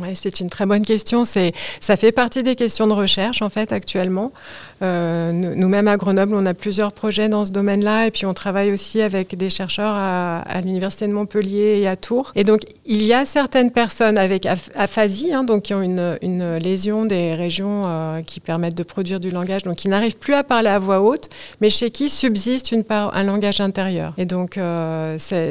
[0.00, 1.24] Ouais, c'est une très bonne question.
[1.24, 4.32] C'est, ça fait partie des questions de recherche en fait actuellement.
[4.82, 8.72] Euh, nous-mêmes à Grenoble, on a plusieurs projets dans ce domaine-là, et puis on travaille
[8.72, 12.32] aussi avec des chercheurs à, l'université de Montpellier et à Tours.
[12.34, 17.04] Et donc il y a certaines personnes avec aphasie, hein, donc qui ont une, lésion
[17.04, 20.68] des régions euh, qui permettent de produire du langage, donc qui n'arrivent plus à parler
[20.68, 21.28] à voix haute,
[21.60, 24.12] mais chez qui subsiste un langage intérieur.
[24.18, 25.46] Et donc euh, ça,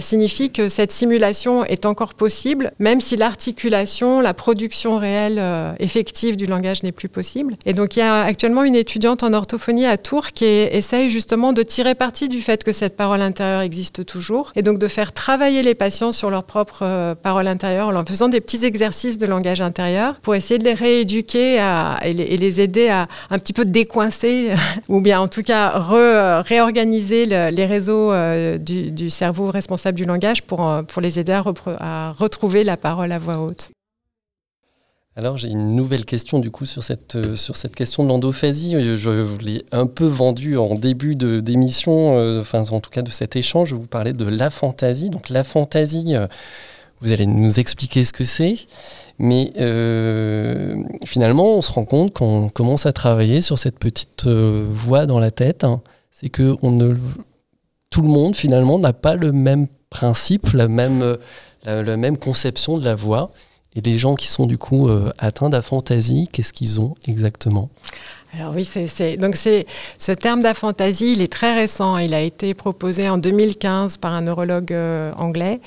[0.00, 5.40] signifie que cette simulation est encore possible, même si l'articulation, la production réelle
[5.78, 7.54] effective du langage n'est plus possible.
[7.66, 11.52] Et donc il y a actuellement une étudiante en orthophonie à Tours qui essaye justement
[11.52, 15.12] de tirer parti du fait que cette parole intérieure existe toujours et donc de faire
[15.12, 19.18] travailler les patients sur leurs propres euh, paroles intérieures en leur faisant des petits exercices
[19.18, 21.56] de langage intérieur pour essayer de les rééduquer
[22.04, 24.50] et, les, aider à un petit peu décoincer
[24.88, 25.72] ou bien en tout cas
[26.42, 31.32] réorganiser le- les réseaux euh, du, cerveau responsable du langage pour, euh, pour les aider
[31.32, 33.70] à retrouver la parole à voix haute.
[35.20, 38.74] Alors j'ai une nouvelle question du coup sur cette, euh, sur cette question de l'endophasie.
[38.74, 43.02] Euh, Je vous l'ai un peu vendu en début d'émission, euh, enfin en tout cas
[43.02, 45.10] de cet échange, je vous parlais de la fantaisie.
[45.10, 46.14] Donc la fantaisie,
[47.02, 48.54] vous allez nous expliquer ce que c'est,
[49.18, 49.52] mais
[51.04, 55.30] finalement on se rend compte qu'on commence à travailler sur cette petite voix dans la
[55.30, 55.64] tête.
[55.64, 55.82] hein.
[56.10, 56.94] C'est que on ne,
[57.90, 61.18] tout le monde finalement n'a pas le même principe, la même,
[61.66, 63.30] la même conception de la voix.
[63.76, 67.70] Et les gens qui sont du coup euh, atteints d'aphantasie, qu'est-ce qu'ils ont exactement?
[68.38, 68.68] Alors oui,
[69.18, 69.66] donc c'est
[69.98, 71.96] ce terme d'aphantasie, il est très récent.
[71.96, 75.60] Il a été proposé en 2015 par un neurologue euh, anglais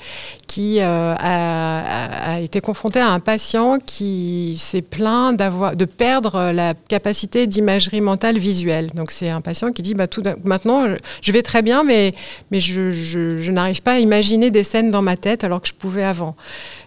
[0.46, 6.72] qui euh, a, été confronté à un patient qui s'est plaint d'avoir de perdre la
[6.72, 8.90] capacité d'imagerie mentale visuelle.
[8.94, 10.06] Donc c'est un patient qui dit bah,
[10.44, 10.86] maintenant
[11.20, 12.12] je- vais très bien, mais
[12.50, 16.04] mais je n'arrive pas à imaginer des scènes dans ma tête alors que je pouvais
[16.04, 16.34] avant.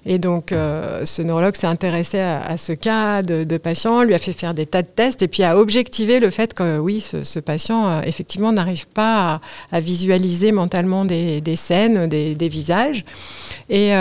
[0.09, 4.31] Et donc, euh, ce neurologue s'est intéressé à, ce cas de, patient, lui a fait
[4.31, 7.89] faire des tas de tests et puis a objectivé le fait que oui, ce, patient,
[7.89, 13.03] euh, effectivement, n'arrive pas à, visualiser mentalement des, scènes, des, des visages.
[13.69, 13.91] Et.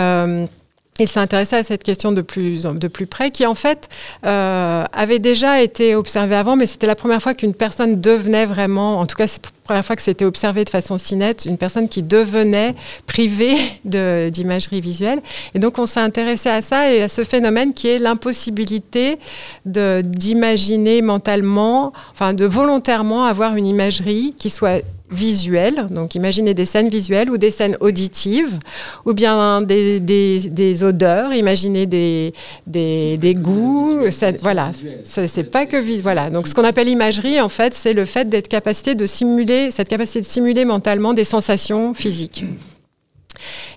[0.99, 3.89] Il s'est intéressé à cette question de plus, de plus près, qui en fait
[4.25, 8.99] euh, avait déjà été observée avant, mais c'était la première fois qu'une personne devenait vraiment,
[8.99, 11.57] en tout cas c'est la première fois que c'était observé de façon si nette, une
[11.57, 12.73] personne qui devenait
[13.05, 15.19] privée d'imagerie visuelle.
[15.53, 19.19] Et donc on s'est intéressé à ça et à ce phénomène qui est l'impossibilité
[19.65, 26.89] d'imaginer mentalement, enfin de volontairement avoir une imagerie qui soit visuelle, donc imaginer des scènes
[26.89, 28.59] visuelles ou des scènes auditives,
[29.05, 32.33] ou bien des, des- des odeurs, imaginer des,
[32.65, 34.71] des, des goûts, ça- voilà,
[35.03, 36.29] c'est pas que vis- voilà.
[36.29, 39.89] Donc ce qu'on appelle imagerie en fait, c'est le fait d'être capacité de simuler cette
[39.89, 42.43] capacité de simuler mentalement des sensations physiques.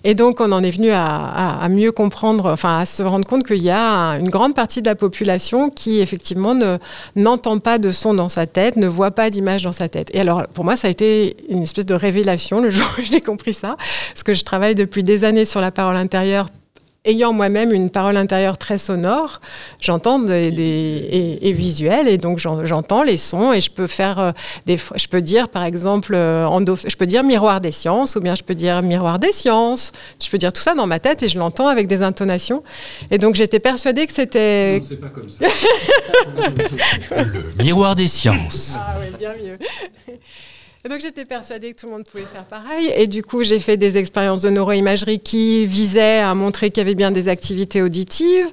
[0.04, 3.62] Et donc, on en est venu à, mieux comprendre, enfin, à se rendre compte qu'il
[3.62, 6.78] y a un- une grande partie de la population qui, effectivement, ne,
[7.16, 10.08] n'entend pas de son dans sa tête, ne voit pas d'image dans sa tête.
[10.14, 13.20] Et alors, pour moi, ça a été une espèce de révélation le jour où j'ai
[13.20, 13.76] compris ça,
[14.12, 16.48] parce que je travaille depuis des années sur la parole intérieure
[17.06, 19.40] ayant moi-même une parole intérieure très sonore,
[19.80, 20.62] j'entends des, des-
[21.10, 24.32] et, et visuelle, et donc j'en- j'entends les sons et je peux faire euh,
[24.66, 28.20] des, je peux dire par exemple, euh, endo- je peux dire miroir des sciences ou
[28.20, 29.92] bien je peux dire miroir des sciences.
[30.22, 32.62] Je peux dire tout ça dans ma tête et je l'entends avec des intonations.
[33.10, 34.80] Et donc j'étais persuadée que c'était.
[34.86, 35.46] c'est pas comme ça.
[37.56, 38.76] Le miroir des sciences.
[38.78, 39.58] Ah oui, bien mieux.
[40.82, 42.90] Et donc j'étais persuadée que tout le monde pouvait faire pareil.
[42.96, 46.86] Et du coup, j'ai fait des expériences de neuroimagerie qui visaient à montrer qu'il y
[46.86, 48.46] avait bien des activités auditives,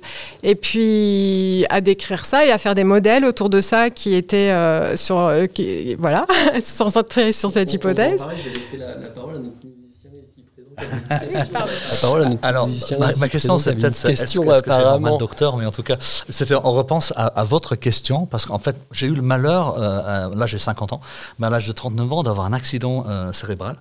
[0.43, 4.51] et puis à décrire ça et à faire des modèles autour de ça qui étaient
[4.51, 6.27] euh, sur, euh, qui, voilà,
[6.63, 8.25] centrés sur cette hypothèse.
[8.37, 8.77] Je vais laisser.
[8.77, 9.55] La parole à notre
[12.41, 12.67] Alors,
[12.99, 15.71] ma, question, c'est peut-être une est-ce que question est-ce que c'est normal, docteur, mais en
[15.71, 19.21] tout cas, c'était en réponse à, à votre question, parce qu'en fait, j'ai eu le
[19.21, 21.01] malheur, euh, à- là j'ai 50 ans,
[21.39, 23.77] mais à l'âge de 39 ans, d'avoir un accident euh, cérébral.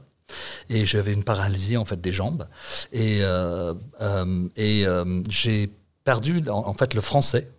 [0.69, 2.47] Et j'avais une paralysie en fait des jambes.
[2.93, 5.71] Et, euh, euh, et euh, j'ai
[6.03, 7.53] perdu en, en fait le français.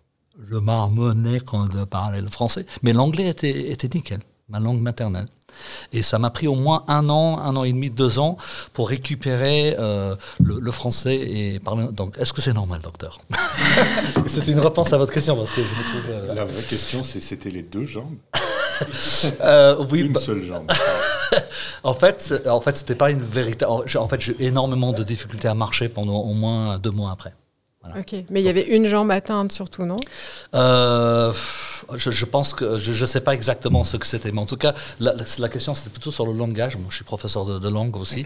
[0.43, 4.19] Je marmonnais quand je parlais le français, mais l'anglais était, était nickel,
[4.49, 5.25] ma langue maternelle.
[5.93, 8.37] Et ça m'a pris au moins un an, un an et demi, deux ans
[8.73, 11.85] pour récupérer euh, le, le français et parler.
[11.91, 13.19] Donc, est-ce que c'est normal, docteur
[14.27, 16.11] C'était une réponse à votre question parce que je me trouve.
[16.11, 18.15] euh, La vraie question, c'est c'était les deux jambes
[19.41, 20.71] euh, oui, Une bah, seule jambe.
[21.83, 23.71] en fait, en fait, c'était pas une véritable.
[23.97, 27.33] En fait, j'ai eu énormément de difficultés à marcher pendant au moins deux mois après.
[27.97, 29.97] Ok, mais il y avait une jambe atteinte surtout, non?
[30.55, 31.31] Euh,
[31.95, 34.57] je, je pense que je ne sais pas exactement ce que c'était, mais en tout
[34.57, 36.75] cas, la, la- la question c'était plutôt sur le langage.
[36.77, 38.25] Moi, je suis professeur de, de langue aussi,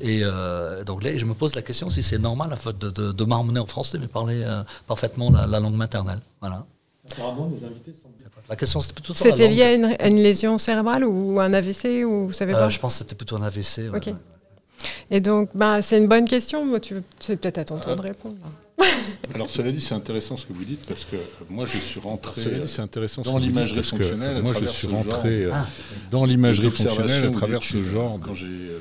[0.00, 1.14] et euh, d'anglais.
[1.14, 3.60] Et je me pose la question si c'est normal en fait, de, de, de marmonner
[3.60, 6.20] en français, mais parler euh, parfaitement la, la langue maternelle.
[6.40, 6.64] Voilà.
[7.12, 8.28] Apparemment, nos invités sont bien.
[8.48, 11.38] La question c'était plutôt sur la C'était lié à une, à une lésion cérébrale ou
[11.40, 13.78] un AVC ou vous savez Euh, pas je pense que c'était plutôt un AVC.
[13.78, 14.06] ouais, Ok.
[14.06, 14.14] ouais.
[15.12, 16.64] Et donc, bah, c'est une bonne question.
[16.66, 18.34] Moi, Tu veux- c'est peut-être à ton tour de répondre.
[18.42, 18.48] là.
[19.34, 21.16] Alors cela dit, c'est intéressant ce que vous dites parce que
[21.48, 23.90] moi je suis rentré Cela dit, c'est intéressant ce dans que vous dites, l'imagerie parce
[23.92, 24.36] que fonctionnelle.
[24.36, 27.28] à moi, je travers suis ce rentré, genre euh, de- dans l'imagerie d'observation fonctionnelle à
[27.30, 27.92] ou travers ce d'études.
[27.92, 28.78] genre Quand j'ai, euh,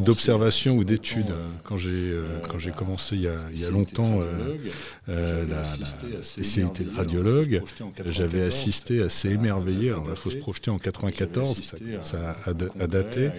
[0.00, 1.18] d'observation ou il y a d'études.
[1.20, 3.72] longtemps, euh, Quand j'ai euh, quand j'ai commencé il y a, il y a spécialité
[4.02, 4.70] longtemps de euh, radiologue,
[5.08, 7.62] euh, j'avais la, assisté la à ces spécialité de émerveillés, radiologue,
[8.06, 9.88] j'avais 94, assisté à ces émerveillés.
[9.90, 9.92] daté.
[10.02, 11.62] Alors il faut se projeter en J'avais 94,
[12.02, 13.30] ça, a, daté.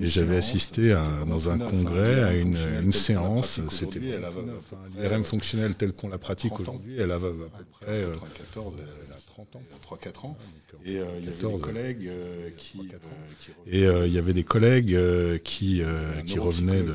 [0.00, 3.60] Et j'avais assisté à, dans un congrès à une, une séance.
[3.70, 6.96] C'était l'IRM fonctionnelle telle qu'on la pratique aujourd'hui.
[6.98, 7.34] Elle a à peu
[7.80, 8.14] près euh,
[9.26, 10.36] 30 ans, 3-4 ans.
[10.84, 12.88] Et il y avait des collègues euh, qui,
[13.66, 14.98] et euh, il y avait des collègues
[15.42, 15.82] qui,
[16.26, 16.94] qui revenaient de,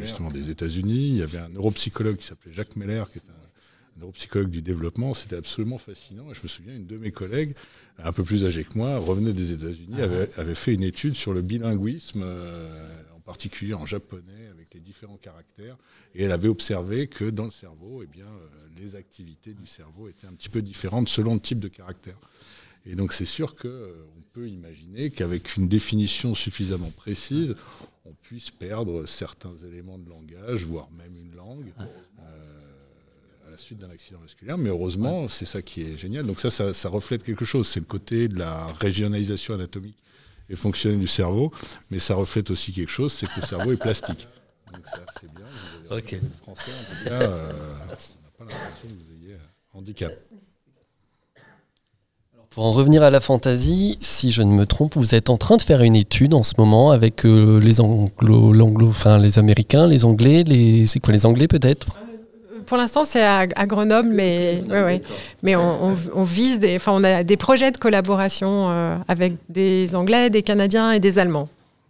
[0.00, 1.08] justement des États-Unis.
[1.08, 3.35] Il y avait un neuropsychologue qui s'appelait Jacques Meller, qui un
[3.98, 6.30] neuropsychologue du développement, c'était absolument fascinant.
[6.30, 7.54] Et je me souviens, une de mes collègues,
[7.98, 11.32] un peu plus âgée que moi, revenait des États-Unis, avait, avait fait une étude sur
[11.32, 12.70] le bilinguisme, euh,
[13.16, 15.76] en particulier en japonais, avec les différents caractères.
[16.14, 20.08] Et elle avait observé que dans le cerveau, eh bien, euh, les activités du cerveau
[20.08, 22.18] étaient un petit peu différentes selon le type de caractère.
[22.86, 27.56] Et donc c'est sûr qu'on peut imaginer qu'avec une définition suffisamment précise,
[28.04, 31.72] on puisse perdre certains éléments de langage, voire même une langue.
[33.56, 36.26] Euh, la suite d'un accident vasculaire, mais heureusement, c'est ça qui est génial.
[36.26, 37.66] Donc ça, ça, ça reflète quelque chose.
[37.66, 39.96] C'est le côté de la régionalisation anatomique
[40.48, 41.50] et fonctionnelle du cerveau,
[41.90, 44.28] mais ça reflète aussi quelque chose, c'est que le cerveau est plastique.
[44.72, 45.46] Donc ça, c'est bien.
[45.88, 46.02] Vous avez
[46.42, 50.12] français, en tout cas, euh, on n'a pas l'impression que vous ayez un handicap.
[52.50, 55.58] Pour en revenir à la fantaisie, si je ne me trompe, vous êtes en train
[55.58, 59.86] de faire une étude en ce moment avec euh, les anglo, l'anglo, enfin les Américains,
[59.86, 61.98] les Anglais, les, c'est quoi les Anglais peut-être?
[62.66, 65.02] Pour l'instant, c'est à, à Grenoble, mais, ouais, ouais.
[65.42, 69.34] mais on, on- on vise des, enfin, on a des projets de collaboration euh, avec
[69.48, 71.48] des Anglais, des Canadiens et des Allemands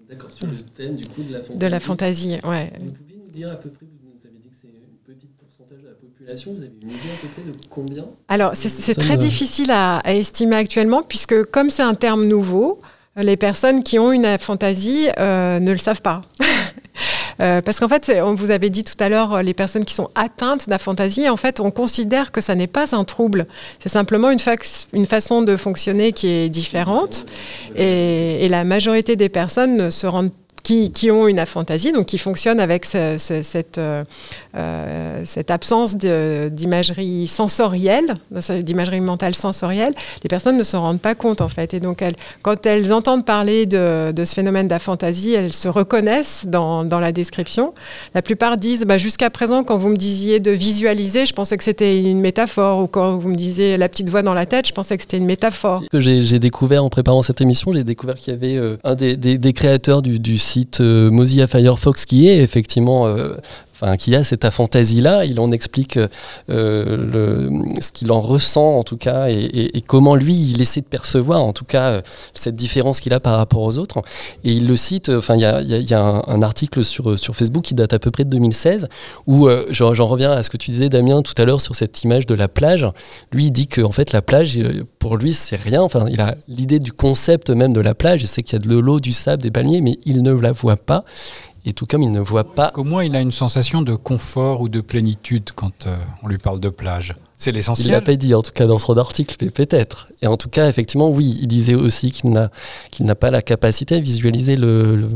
[0.09, 1.59] D'accord, sur le thème du coup de la fantaisie.
[1.59, 2.39] de la fantaisie.
[2.45, 2.73] Ouais.
[2.79, 5.27] Vous pouvez nous dire à peu près, vous nous avez dit que c'est un petit
[5.39, 8.95] pourcentage de la population, vous avez une idée à peu près de combien Alors, c'est
[8.95, 12.81] très me- difficile à, à estimer actuellement, puisque comme c'est un terme nouveau,
[13.17, 16.21] les personnes qui ont une aphantasie euh, ne le savent pas.
[17.41, 20.11] Euh, parce qu'en fait, on vous avait dit tout à l'heure, les personnes qui sont
[20.15, 23.47] atteintes d'aphantasie, en fait, on considère que ça n'est pas un trouble.
[23.81, 27.27] C'est simplement une façon de fonctionner qui est différente.
[27.77, 30.33] Et, et la majorité des personnes ne se rendent
[30.93, 34.03] qui, ont une aphantasie, donc qui fonctionnent avec ce- ce- cette, euh,
[34.57, 38.15] euh, cette absence d'imagerie sensorielle,
[38.63, 39.95] d'imagerie mentale sensorielle,
[40.25, 41.73] les personnes ne se rendent pas compte en fait.
[41.75, 46.85] Et donc, elles, quand elles entendent parler de, ce phénomène d'aphantasie, elles se reconnaissent dans,
[46.85, 47.73] dans la description.
[48.15, 51.63] La plupart disent, bah, jusqu'à présent, quand vous me disiez de visualiser, je pensais que
[51.65, 54.73] c'était une métaphore, ou quand vous me disiez la petite voix dans la tête, je
[54.73, 55.83] pensais que c'était une métaphore.
[55.93, 60.03] j'ai découvert en préparant cette émission, j'ai découvert qu'il y avait euh, un des créateurs
[60.03, 63.35] du, du site euh, Mozilla Firefox qui est effectivement, euh,
[63.81, 65.25] enfin qui a cette aphantasie là.
[65.25, 65.99] Il en explique
[66.51, 67.51] euh,
[67.81, 71.53] ce qu'il en ressent en tout cas et, comment lui il essaie de percevoir en
[71.53, 72.01] tout cas euh,
[72.35, 74.03] cette différence qu'il a par rapport aux autres.
[74.45, 75.09] Et il le cite.
[75.11, 78.31] euh, Enfin, il y a, un, article sur Facebook qui date à peu près de
[78.31, 78.87] 2016
[79.27, 82.27] où j'en reviens à ce que tu disais Damien tout à l'heure sur cette image
[82.27, 82.87] de la plage.
[83.33, 84.59] Lui il dit que en fait la plage
[84.99, 85.83] pour lui c'est rien.
[85.83, 88.23] Enfin, il a l'idée du concept même de la plage.
[88.23, 90.53] Il sait qu'il y a de l'eau, du sable, des palmiers, mais il ne la
[90.53, 91.05] voit pas.
[91.69, 92.71] Et tout comme il ne voit pas.
[92.71, 96.39] Qu'au moins, il a une sensation de confort ou de plénitude quand euh, on lui
[96.39, 97.15] parle de plage.
[97.37, 98.05] C'est Il l'a l'essentiel.
[98.05, 100.07] pas dit en tout cas dans son article, mais peut-être.
[100.23, 102.51] Et en tout cas, effectivement, oui, il disait aussi qu'il n'a
[103.01, 105.09] n'a pas la capacité à visualiser le, le,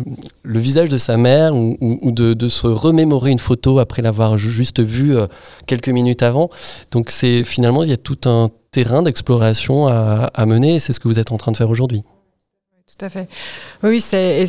[0.42, 4.02] le visage de sa mère ou, ou- ou de, de se remémorer une photo après
[4.02, 5.28] l'avoir ju- juste vue euh,
[5.66, 6.50] quelques minutes avant.
[6.90, 10.92] Donc c'est finalement il y a tout un terrain d'exploration à, à mener et c'est
[10.92, 12.02] ce que vous êtes en train de faire aujourd'hui.
[13.00, 13.28] Tout à fait.
[13.82, 14.46] Oui, c'est,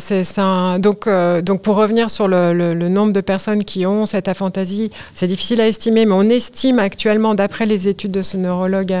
[0.78, 5.26] donc, euh, donc pour revenir sur le, nombre de personnes qui ont cette aphantasie, c'est
[5.26, 8.94] difficile à estimer, mais on estime actuellement, d'après les études de ce neurologue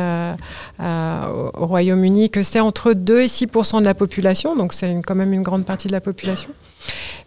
[0.80, 5.14] au au Royaume-Uni, que c'est entre 2 et 6% de la population, donc c'est quand
[5.14, 6.48] même une grande partie de la population.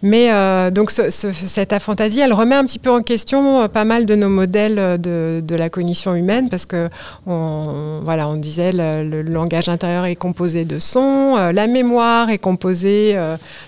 [0.02, 3.68] Mais euh, donc ce- ce- cette aphantasie, elle remet un petit peu en question euh,
[3.68, 4.98] pas mal de nos modèles euh,
[5.42, 6.90] de, la cognition humaine parce que
[7.26, 12.38] on, voilà, on disait le, le langage intérieur est composé de sons, la mémoire est
[12.38, 13.18] composée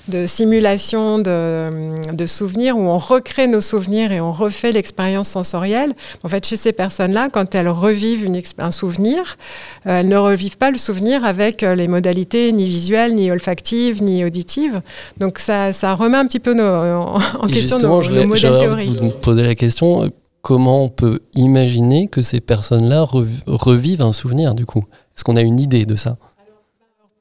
[0.09, 5.93] de simulations de, souvenirs où on recrée nos souvenirs et on refait l'expérience sensorielle.
[6.23, 8.29] En fait, chez ces personnes-là, quand elles revivent
[8.59, 9.37] un souvenir,
[9.85, 14.81] elles ne revivent pas le souvenir avec les modalités ni visuelles, ni olfactives, ni auditives.
[15.19, 18.99] Donc ça, ça remet un petit peu nos- en, question nos, modèles théoriques.
[19.01, 20.07] vous poser la question euh,
[20.41, 24.83] comment on peut imaginer que ces personnes-là rev- revivent un souvenir du coup?
[25.15, 26.17] Est-ce qu'on a une idée de ça?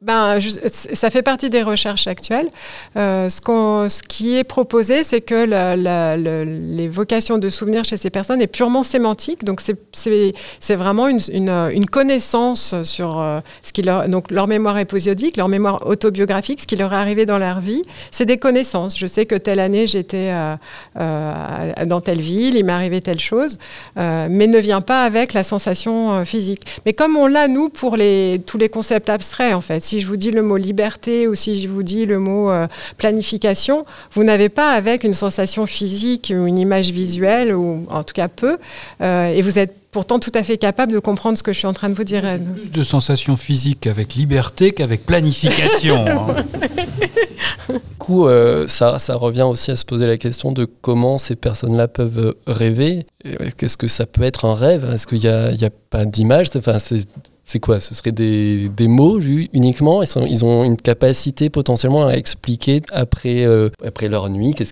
[0.07, 0.39] Ben,
[0.93, 2.49] ça fait partie des recherches actuelles.
[2.97, 8.11] Euh, ce, qui est proposé, c'est que la- la- le- l'évocation de souvenirs chez ces
[8.11, 9.43] personnes est purement sémantique.
[9.43, 15.49] Donc, c'est- vraiment une, connaissance sur euh, ce qui leur, donc leur mémoire épisodique, leur
[15.49, 17.83] mémoire autobiographique, ce qui leur est arrivé dans leur vie.
[18.13, 18.97] C'est des connaissances.
[18.97, 20.55] Je sais que telle année, j'étais euh,
[21.85, 23.59] dans telle ville, il m'est arrivé telle chose,
[23.97, 26.63] mais ne vient pas avec la sensation physique.
[26.85, 29.96] Mais comme on l'a, nous, pour les, tous les concepts abstraits, en fait.
[29.97, 32.67] Si je vous dis le mot liberté ou si je vous dis le mot euh,
[32.99, 38.13] planification, vous n'avez pas avec une sensation physique ou une image visuelle, ou en tout
[38.13, 38.59] cas peu,
[39.01, 41.67] euh, et vous êtes pourtant tout à fait capable de comprendre ce que je suis
[41.67, 42.25] en train de vous dire.
[42.61, 46.05] Plus de sensations physiques avec liberté qu'avec planification.
[46.07, 46.37] hein.
[47.69, 51.35] Du coup, euh, ça, ça revient aussi à se poser la question de comment ces
[51.35, 53.07] personnes-là peuvent rêver.
[53.57, 54.89] Qu'est-ce que ça peut être un rêve?
[54.95, 56.49] Est-ce qu'il n'y a, il y a pas d'image?
[56.55, 56.77] Enfin,
[57.47, 57.79] c'est quoi?
[57.81, 60.03] Ce serait des, des mots uniquement?
[60.03, 64.65] Ils, ont une capacité potentiellement à expliquer après, euh, après leur nuit que,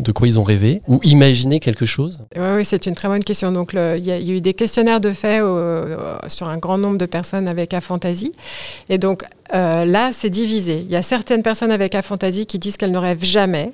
[0.00, 0.82] de quoi ils ont rêvé?
[0.88, 2.24] Ou imaginer quelque chose?
[2.36, 3.52] Oui, c'est une très bonne question.
[3.52, 5.84] Donc, il y, a eu des questionnaires de fait au-
[6.26, 8.32] sur un grand nombre de personnes avec aphantasie.
[8.88, 9.22] Et donc,
[9.54, 10.84] euh, là, c'est divisé.
[10.84, 13.70] Il y a certaines personnes avec aphantasie qui disent qu'elles ne rêvent jamais.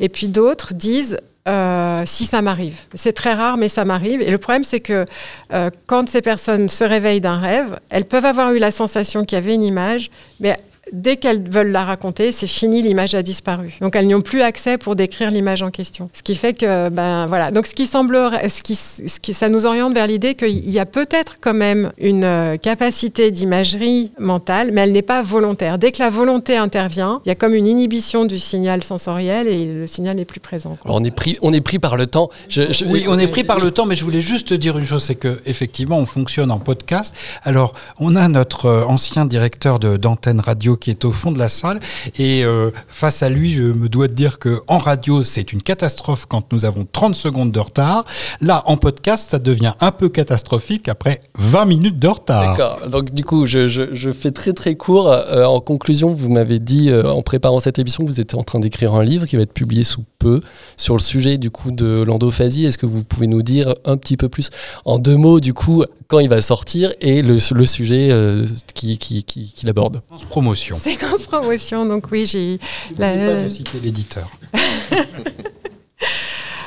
[0.00, 1.18] Et puis d'autres disent
[1.48, 2.82] euh, si ça m'arrive.
[2.94, 4.20] C'est très rare, mais ça m'arrive.
[4.20, 5.06] Et le problème, c'est que
[5.52, 9.36] euh, quand ces personnes se réveillent d'un rêve, elles peuvent avoir eu la sensation qu'il
[9.36, 10.58] y avait une image, mais
[10.92, 13.76] dès qu'elles veulent la raconter, c'est fini, l'image a disparu.
[13.80, 16.10] Donc elles n'y ont plus accès pour décrire l'image en question.
[16.12, 17.50] Ce qui fait que, ben voilà.
[17.50, 20.78] Donc ce qui semblerait, ce qui, ce qui, ça nous oriente vers l'idée qu'il y
[20.78, 25.78] a peut-être quand même une euh, capacité d'imagerie mentale, mais elle n'est pas volontaire.
[25.78, 29.66] Dès que la volonté intervient, il y a comme une inhibition du signal sensoriel et
[29.72, 30.76] le signal n'est plus présent.
[30.80, 30.90] quoi.
[30.90, 32.30] Alors, on est pris, on est pris par le temps.
[32.48, 34.78] Je- je- Oui, on est pris par le temps, mais je voulais juste te dire
[34.78, 37.14] une chose, c'est que effectivement, on fonctionne en podcast.
[37.42, 41.38] Alors, on a notre euh, ancien directeur de- d'antenne radio qui est au fond de
[41.38, 41.80] la salle,
[42.18, 45.62] et euh, face à lui, je me dois de dire que en radio, c'est une
[45.62, 48.04] catastrophe quand nous avons 30 secondes de retard.
[48.40, 52.56] Là, en podcast, ça devient un peu catastrophique après 20 minutes de retard.
[52.56, 52.88] D'accord.
[52.88, 55.08] Donc du coup, je, je- je fais très très court.
[55.10, 58.44] Euh, en conclusion, vous m'avez dit euh, en préparant cette émission que vous étiez en
[58.44, 60.40] train d'écrire un livre qui va être publié sous peu
[60.76, 62.64] sur le sujet du coup de l'endophasie.
[62.66, 64.50] Est-ce que vous pouvez nous dire un petit peu plus
[64.84, 68.98] en deux mots du coup quand il va sortir et le, le sujet euh, qui,
[68.98, 70.00] qui, qui, qui l'aborde?
[70.28, 70.67] Promotion.
[70.82, 72.58] Séquence promotion, donc oui, j'ai.
[72.98, 74.28] la- pas de citer l'éditeur.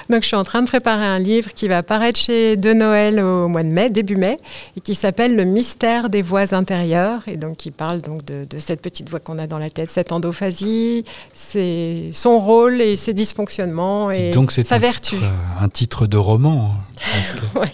[0.10, 3.18] Donc, je suis en train de préparer un livre qui va paraître chez De Noël
[3.22, 4.38] au mois de mai, début mai,
[4.76, 8.60] et qui s'appelle Le mystère des voix intérieures, et donc qui parle donc de, de
[8.60, 13.14] cette petite voix qu'on a dans la tête, cette endophasie, c'est son rôle et ses
[13.14, 15.16] dysfonctionnements et Donc, sa un vertu.
[15.16, 16.72] titre, euh, un titre de roman.
[16.76, 16.84] hein,
[17.14, 17.38] presque.
[17.56, 17.72] Ouais.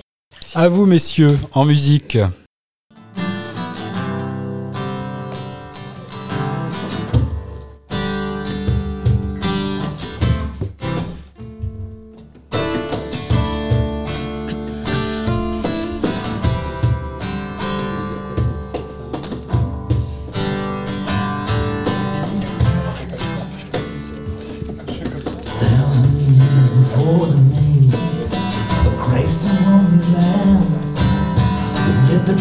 [0.53, 2.19] À vous, messieurs, en musique.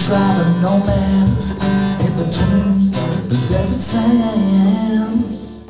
[0.07, 1.51] Tribe of nomads
[2.05, 2.93] in between
[3.29, 5.65] the desert sands.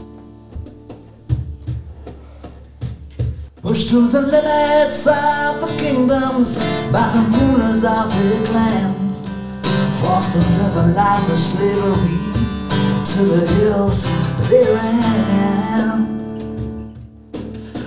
[3.63, 6.59] Pushed to the limits of the kingdoms
[6.93, 9.27] by the rulers of their clans,
[10.03, 12.19] forced to live a life of slavery
[13.11, 14.05] to the hills
[14.51, 15.89] they ran.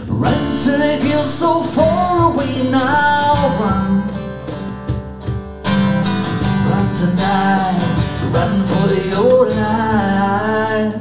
[0.08, 3.99] Run to the hills so far away now, run.
[7.00, 7.80] Tonight,
[8.34, 10.96] run for your life.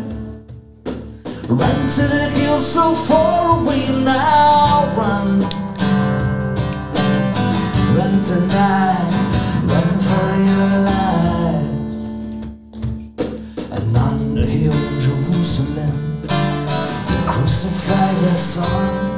[1.49, 5.41] Run to the hills so far away now, run.
[7.97, 9.11] Run tonight,
[9.73, 11.97] run for your lives.
[13.73, 16.23] And on the hill in Jerusalem,
[17.27, 19.09] crucify your son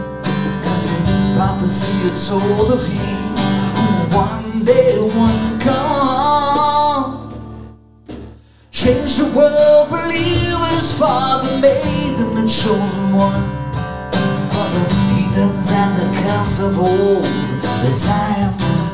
[0.64, 2.98] Cause the prophecy had told of he
[3.76, 5.99] Who one day would come
[8.90, 13.44] Change the world, believe his father made them the chosen one.
[14.50, 14.82] For the
[15.14, 18.52] heathens and the counts of old The time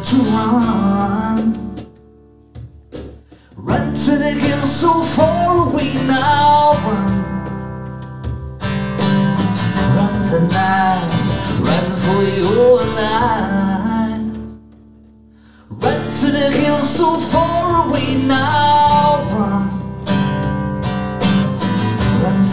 [0.08, 1.54] to run.
[3.56, 7.12] Run to the hills so far away now, run.
[9.96, 11.08] Run tonight,
[11.68, 14.26] run for your life.
[15.70, 18.85] Run to the hills so far away now,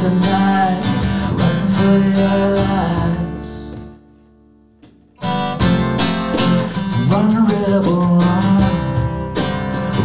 [0.04, 0.84] tonight,
[1.40, 3.52] run for your lives.
[7.10, 8.60] Run, rebel, run.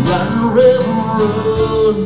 [0.09, 1.99] Run, rebel, run.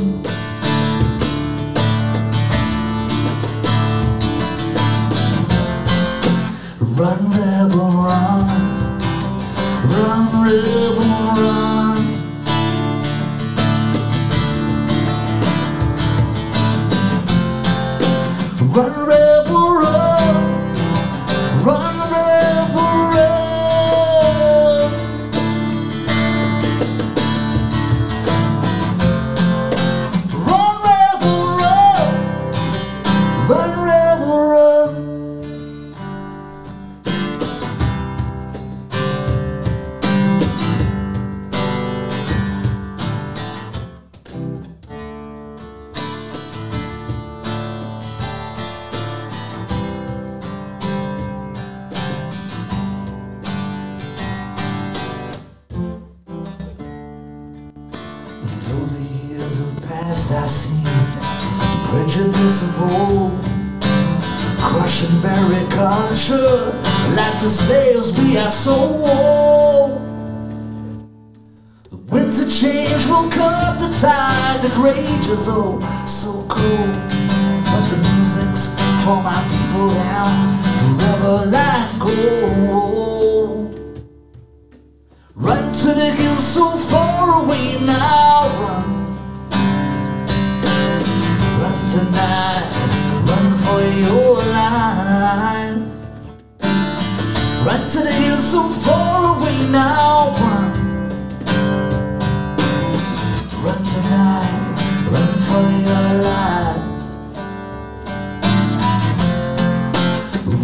[6.97, 8.47] Run, rebel, run.
[9.93, 11.71] Run, rebel, run.
[18.74, 20.11] Run, rebel, run.
[68.53, 69.92] So old.
[71.90, 76.94] The winds of change will cut the tide that rages, oh, so cold.
[77.64, 78.68] But the music's
[79.03, 80.28] for my people now,
[80.78, 82.92] forever like gold.
[85.34, 88.48] Run to the hills so far away now.
[88.62, 88.86] Run,
[91.61, 92.68] run tonight.
[93.28, 95.61] Run for your life.
[97.64, 100.32] Run to the hills so far away now.
[100.32, 100.72] Run,
[103.62, 104.62] run tonight.
[105.12, 107.04] Run for your lives.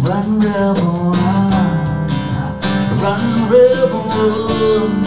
[0.05, 1.79] Run, rebel, run.
[2.99, 4.98] Run, rebel, run.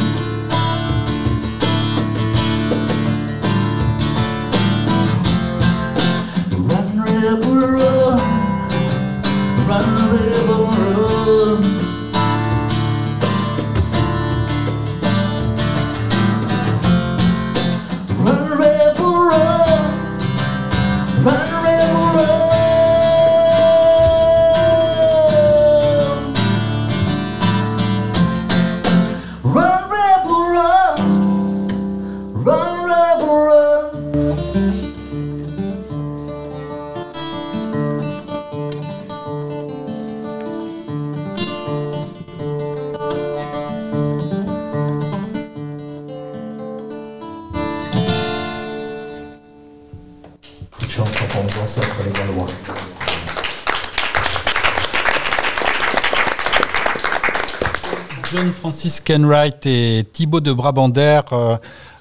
[59.05, 61.57] Kenwright et Thibaut de Brabander euh,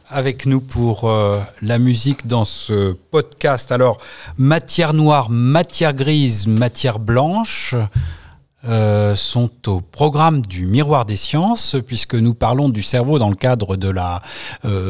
[0.10, 3.72] avec nous pour euh, la musique dans ce podcast.
[3.72, 3.97] Alors,
[4.38, 7.76] matière noire, matière grise, matière blanche
[8.64, 13.36] euh, sont au programme du Miroir des sciences, puisque nous parlons du cerveau dans le
[13.36, 14.22] cadre de la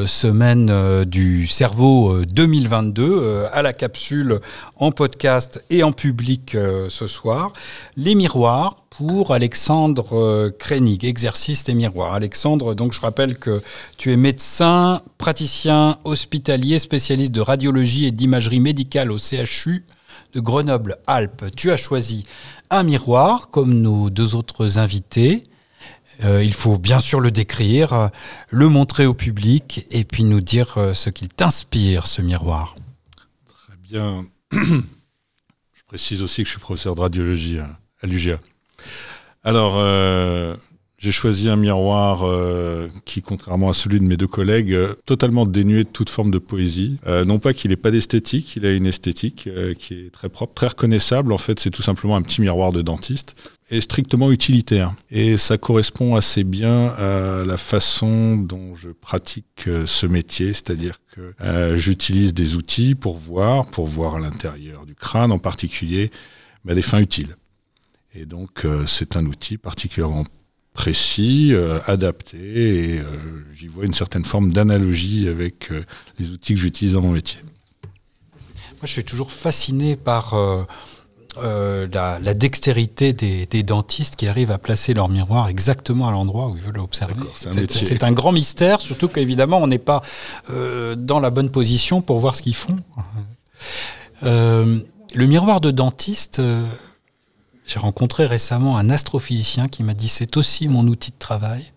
[0.06, 4.42] semaine du cerveau euh, 2022, euh, à la capsule
[4.76, 6.58] en podcast et en public
[6.90, 7.54] ce soir.
[7.96, 12.14] Les miroirs pour Alexandre euh, Krenig, exercice des miroirs.
[12.14, 13.64] Alexandre, donc je rappelle que
[13.98, 19.86] tu es médecin, praticien hospitalier, spécialiste de radiologie et d'imagerie médicale au CHU
[20.34, 21.46] de Grenoble-Alpes.
[21.56, 22.26] Tu as choisi
[22.70, 25.44] un miroir, comme nos deux autres invités.
[26.26, 28.12] Euh, il faut bien sûr le décrire,
[28.50, 32.76] le montrer au public et puis nous dire euh, ce qu'il t'inspire, ce miroir.
[33.46, 34.26] Très bien.
[34.52, 38.38] je précise aussi que je suis professeur de radiologie à, à l'UGA.
[39.44, 40.56] Alors, euh,
[41.02, 45.48] j'ai choisi un miroir euh, qui, contrairement à celui de mes deux collègues, euh, totalement
[45.48, 47.00] dénué de toute forme de poésie.
[47.08, 50.54] Euh, non pas qu'il n'ait pas d'esthétique, il a une esthétique qui est très propre,
[50.54, 51.34] très reconnaissable.
[51.34, 53.36] En fait, c'est tout simplement un petit miroir de dentiste
[53.72, 54.94] et strictement utilitaire.
[55.10, 61.34] Et ça correspond assez bien à la façon dont je pratique ce métier, c'est-à-dire que
[61.78, 66.12] j'utilise des outils pour voir, pour voir à l'intérieur du crâne en particulier,
[66.64, 67.36] mais à des fins utiles.
[68.14, 70.26] Et donc, euh, c'est un outil particulièrement
[70.74, 72.38] précis, euh, adapté,
[72.96, 73.06] et euh,
[73.54, 75.84] j'y vois une certaine forme d'analogie avec euh,
[76.18, 77.40] les outils que j'utilise dans mon métier.
[77.84, 80.36] Moi, je suis toujours fasciné par
[81.38, 86.48] la, la dextérité des, des dentistes qui arrivent à placer leur miroir exactement à l'endroit
[86.48, 87.14] où ils veulent l'observer.
[87.36, 90.02] c'est un un grand mystère, surtout qu'évidemment, on n'est pas
[90.50, 92.76] dans la bonne position pour voir ce qu'ils font.
[94.24, 96.42] Le miroir de dentiste,
[97.66, 101.72] j'ai rencontré récemment un astrophysicien qui m'a dit c'est aussi mon outil de travail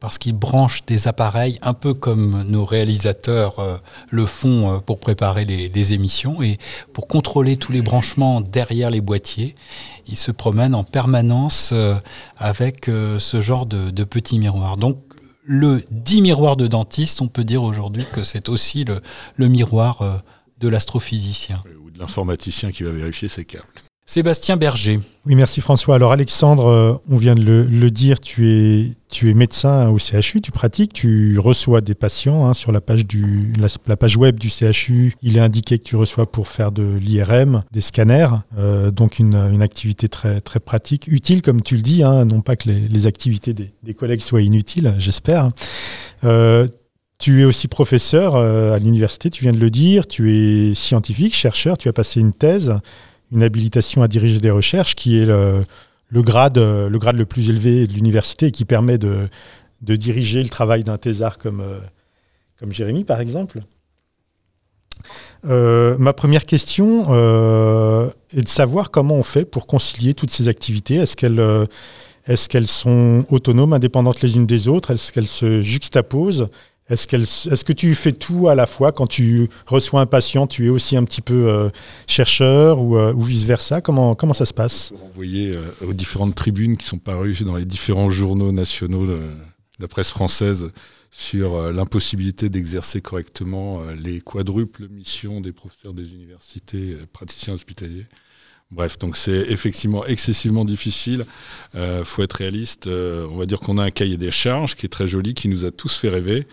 [0.00, 3.78] parce qu'il branche des appareils un peu comme nos réalisateurs euh,
[4.10, 6.58] le font euh, pour préparer les, émissions et
[6.92, 9.54] pour contrôler tous les branchements derrière les boîtiers,
[10.06, 11.94] il se promène en permanence euh,
[12.36, 14.76] avec ce genre de, de petits miroirs.
[14.76, 14.98] Donc
[15.44, 19.00] le 10 miroirs de dentiste, on peut dire aujourd'hui que c'est aussi le,
[19.36, 20.22] le miroir
[20.60, 21.62] de l'astrophysicien.
[21.82, 23.87] Ou de l'informaticien qui va vérifier ses câbles.
[24.08, 25.00] Sébastien Berger.
[25.26, 25.96] Oui, merci François.
[25.96, 30.94] Alors Alexandre, euh, on vient de le, dire, tu es, médecin au CHU, tu pratiques,
[30.94, 33.52] tu reçois des patients hein, sur la page, du,
[33.86, 35.14] la, page web du CHU.
[35.20, 39.60] Il est indiqué que tu reçois pour faire de l'IRM, des scanners, euh, donc une,
[39.60, 43.52] activité très, très pratique, utile comme tu le dis, hein, non pas que les, activités
[43.52, 45.50] des, collègues soient inutiles, j'espère.
[46.24, 46.66] Euh,
[47.18, 51.76] tu es aussi professeur à l'université, tu viens de le dire, tu es scientifique, chercheur,
[51.76, 52.80] tu as passé une thèse
[53.32, 55.64] une habilitation à diriger des recherches qui est le,
[56.08, 59.28] le, grade, le plus élevé de l'université et qui permet de,
[59.80, 61.78] diriger le travail d'un thésard comme, euh,
[62.58, 63.60] comme Jérémy, par exemple.
[65.46, 70.48] Euh, ma première question euh, est de savoir comment on fait pour concilier toutes ces
[70.48, 70.96] activités.
[70.96, 71.66] Est-ce qu'elles euh,
[72.26, 74.92] est qu'elles sont autonomes, indépendantes les unes des autres?
[74.92, 76.48] Est-ce qu'elles se juxtaposent?
[76.90, 80.46] Est-ce, qu'elle, est-ce que tu fais tout à la fois Quand tu reçois un patient,
[80.46, 81.68] tu es aussi un petit peu euh,
[82.06, 83.80] chercheur ou, euh, ou vice-versa?
[83.80, 84.92] Comment, comment ça se passe?
[85.00, 89.20] Renvoyer euh, aux différentes tribunes qui sont parues dans les différents journaux nationaux de,
[89.78, 90.70] la presse française
[91.10, 98.06] sur euh, l'impossibilité d'exercer correctement les quadruples missions des professeurs des universités, praticiens hospitaliers.
[98.70, 101.24] Bref, donc c'est effectivement excessivement difficile.
[101.74, 102.86] Euh, faut être réaliste.
[102.86, 105.48] Euh, on va dire qu'on a un cahier des charges qui est très joli, qui
[105.48, 106.46] nous a tous fait rêver,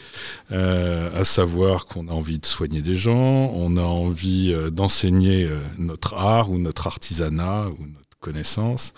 [0.53, 5.43] euh, à savoir qu'on a envie de soigner des gens, on a envie euh, d'enseigner
[5.43, 8.93] euh, notre art ou notre artisanat ou notre connaissance.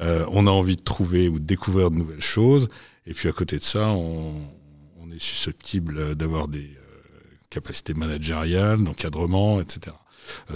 [0.00, 2.68] Euh, on a envie de trouver ou de découvrir de nouvelles choses.
[3.06, 4.34] Et puis à côté de ça, on,
[5.00, 6.68] on est susceptible d'avoir des
[7.48, 9.92] capacités managériales, d'encadrement, etc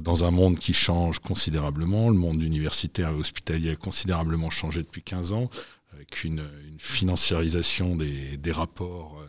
[0.03, 2.11] dans un monde qui change considérablement.
[2.11, 5.51] Le monde universitaire et hospitalier a considérablement changé depuis 15 ans,
[5.93, 6.43] avec une,
[6.79, 9.29] financiarisation des, rapports euh,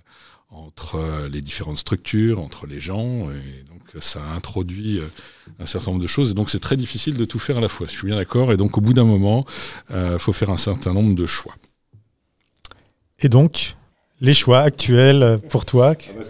[0.49, 3.29] entre les différentes structures, entre les gens.
[3.31, 5.07] Et donc ça a introduit euh,
[5.59, 6.31] un certain nombre de choses.
[6.31, 7.87] Et donc c'est très difficile de tout faire à la fois.
[7.87, 8.51] Je suis bien d'accord.
[8.51, 9.45] Et donc au bout d'un moment,
[9.89, 11.55] il euh, faut faire un certain nombre de choix.
[13.19, 13.75] Et donc,
[14.21, 16.23] les choix actuels pour toi ah bah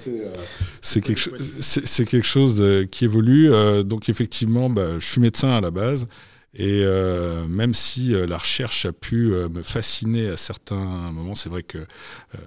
[0.82, 3.52] c'est, quelque, cho- c'est, quelque chose euh, qui évolue.
[3.52, 6.08] Euh, donc effectivement, bah, je suis médecin à la base.
[6.54, 11.36] Et euh, même si euh, la recherche a pu euh, me fasciner à certains moments,
[11.36, 12.38] c'est vrai que euh,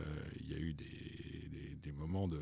[0.43, 2.41] il y a eu des, des, des moments de, de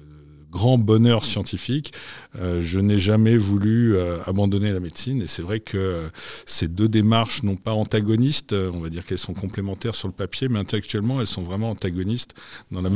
[0.52, 1.92] grand bonheur scientifique.
[2.36, 5.22] Euh, je n'ai jamais voulu euh, abandonner la médecine.
[5.22, 6.08] Et c'est vrai que euh,
[6.46, 10.48] ces deux démarches, non pas antagonistes, on va dire qu'elles sont complémentaires sur le papier,
[10.48, 12.34] mais intellectuellement, elles sont vraiment antagonistes
[12.70, 12.90] dans la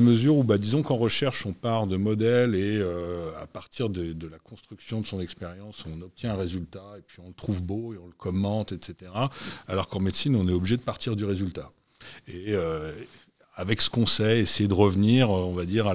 [0.00, 2.82] mesure où, bah, disons qu'en recherche, on part de modèles et
[3.40, 7.28] à partir de, la construction de son expérience, on obtient un résultat et puis on
[7.28, 9.10] le trouve beau et on le commente, etc.
[9.66, 11.70] Alors qu'en médecine, on est obligé de partir du résultat.
[13.58, 15.92] Avec ce qu'on sait, essayer de revenir, on va dire,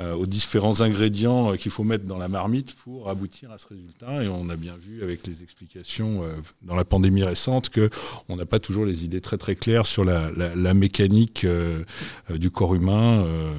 [0.00, 4.22] euh, aux différents ingrédients qu'il faut mettre dans la marmite pour aboutir à ce résultat.
[4.22, 7.88] Et on a bien vu avec les explications euh, dans la pandémie récente que
[8.28, 11.84] on n'a pas toujours les idées très très claires sur la, mécanique euh,
[12.28, 13.52] du corps humain euh,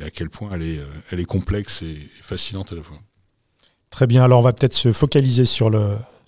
[0.00, 2.98] et à quel point elle est, complexe et fascinante à la fois.
[3.90, 4.22] Très bien.
[4.22, 5.70] Alors on va peut-être se focaliser sur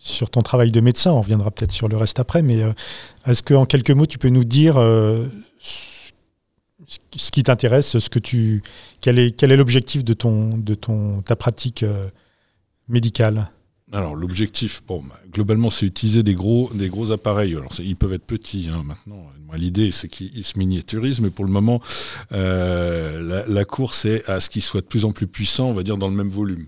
[0.05, 1.13] sur ton travail de médecin.
[1.13, 2.43] On reviendra peut-être sur le reste après.
[2.43, 2.73] Mais euh,
[3.27, 5.27] est-ce que en quelques mots, tu peux nous dire euh,
[7.17, 8.63] ce qui t'intéresse, ce que tu,
[9.01, 12.09] quel est, quel est l'objectif de ton, de ton, ta pratique euh,
[12.89, 13.51] médicale?
[13.93, 17.55] Alors l'objectif, bon, bah, globalement, c'est utiliser des gros, des gros appareils.
[17.55, 19.27] Alors ils peuvent être petits hein, maintenant.
[19.57, 21.81] L'idée, c'est qu'ils se miniaturisent, mais pour le moment,
[22.33, 25.75] euh, la, la, course est à ce qu'ils soient de plus en plus puissants, on
[25.75, 26.67] va dire dans le même volume.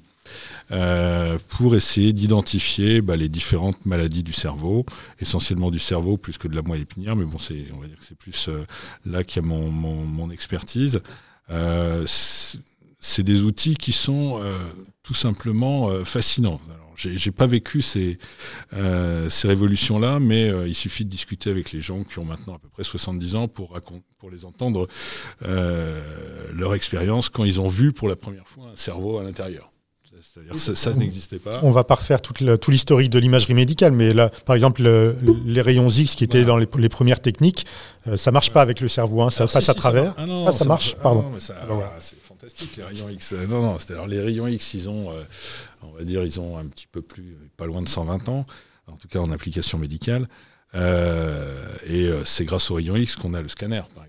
[0.73, 4.85] Euh, pour essayer d'identifier bah, les différentes maladies du cerveau,
[5.21, 7.97] essentiellement du cerveau plus que de la moelle épinière, mais bon, c'est, on va dire
[7.97, 8.67] que c'est plus euh,
[9.05, 11.03] là qu'il y a mon, expertise.
[11.51, 14.41] Euh, c'est des outils qui sont
[15.05, 16.61] tout simplement fascinants.
[16.69, 18.19] Alors, j'ai pas vécu ces,
[18.73, 22.69] ces révolutions-là, mais il suffit de discuter avec les gens qui ont maintenant à peu
[22.69, 23.79] près 70 ans pour,
[24.19, 24.89] pour les entendre
[25.41, 29.71] leur expérience quand ils ont vu pour la première fois un cerveau à l'intérieur.
[30.37, 31.61] C'est-à-dire ça, ça n'existait pas.
[31.63, 32.35] On va pas refaire tout,
[32.69, 36.59] l'historique de l'imagerie médicale, mais là, par exemple, le, les rayons X qui étaient dans
[36.59, 37.65] les, les, premières techniques,
[38.07, 38.53] euh, ça marche ouais.
[38.53, 40.15] pas avec le cerveau, hein, ça alors, passe si, à si, travers.
[40.15, 41.03] Ça ah non, ah, ça, ça marche, marche.
[41.03, 41.25] pardon.
[41.49, 41.93] Ah voilà.
[42.01, 43.33] C'est fantastique les rayons X.
[43.49, 45.23] Non, non, c'est alors les rayons X, ils ont, euh,
[45.83, 48.45] on va dire, ils ont un petit peu plus, pas loin de 120 ans,
[48.89, 50.29] en tout cas en application médicale.
[50.75, 54.06] Euh, et c'est grâce aux rayons X qu'on a le scanner, par exemple.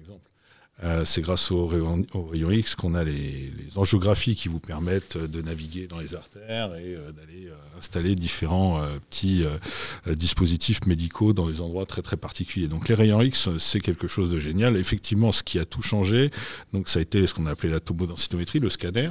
[0.84, 2.06] Euh, c'est grâce au rayon
[2.52, 7.12] X qu'on a les, angiographies qui vous permettent de naviguer dans les artères et euh,
[7.12, 12.68] d'aller installer différents euh, petits euh, dispositifs médicaux dans des endroits très très particuliers.
[12.68, 14.78] Donc les rayons X, c'est quelque chose de génial.
[14.78, 16.30] Effectivement, ce qui a tout changé,
[16.74, 19.10] donc ça a été ce qu'on a appelé la tomodensitométrie, le scanner,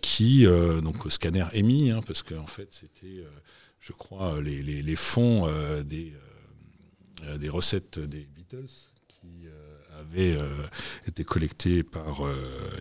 [0.00, 0.46] qui
[0.82, 3.24] donc scanner émis, hein, parce qu'en fait c'était,
[3.80, 5.48] je crois, les, fonds
[5.84, 8.91] des recettes des Beatles
[10.12, 10.36] avaient
[11.06, 12.22] été collectés par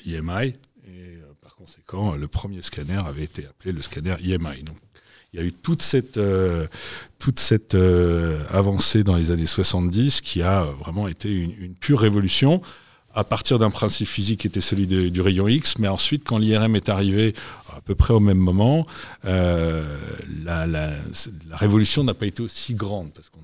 [0.06, 0.56] IMI
[0.88, 4.64] et par conséquent, le premier scanner avait été appelé le scanner IMI.
[4.64, 4.78] Donc,
[5.34, 6.68] il y a eu toute cette, euh,
[7.18, 12.62] toute cette euh, avancée dans les années 70 qui a vraiment été une, pure révolution
[13.14, 16.76] à partir d'un principe physique qui était celui du rayon X, mais ensuite quand l'IRM
[16.78, 17.34] est arrivé
[17.76, 18.86] à peu près au même moment,
[19.26, 19.84] euh,
[20.44, 20.92] la, la,
[21.50, 23.40] la, révolution n'a pas été aussi grande parce qu'on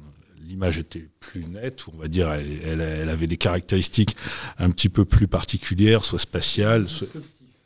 [0.47, 4.15] l'image était plus nette, on va dire, elle, elle, elle, avait des caractéristiques
[4.57, 7.07] un petit peu plus particulières, soit spatiales, soit,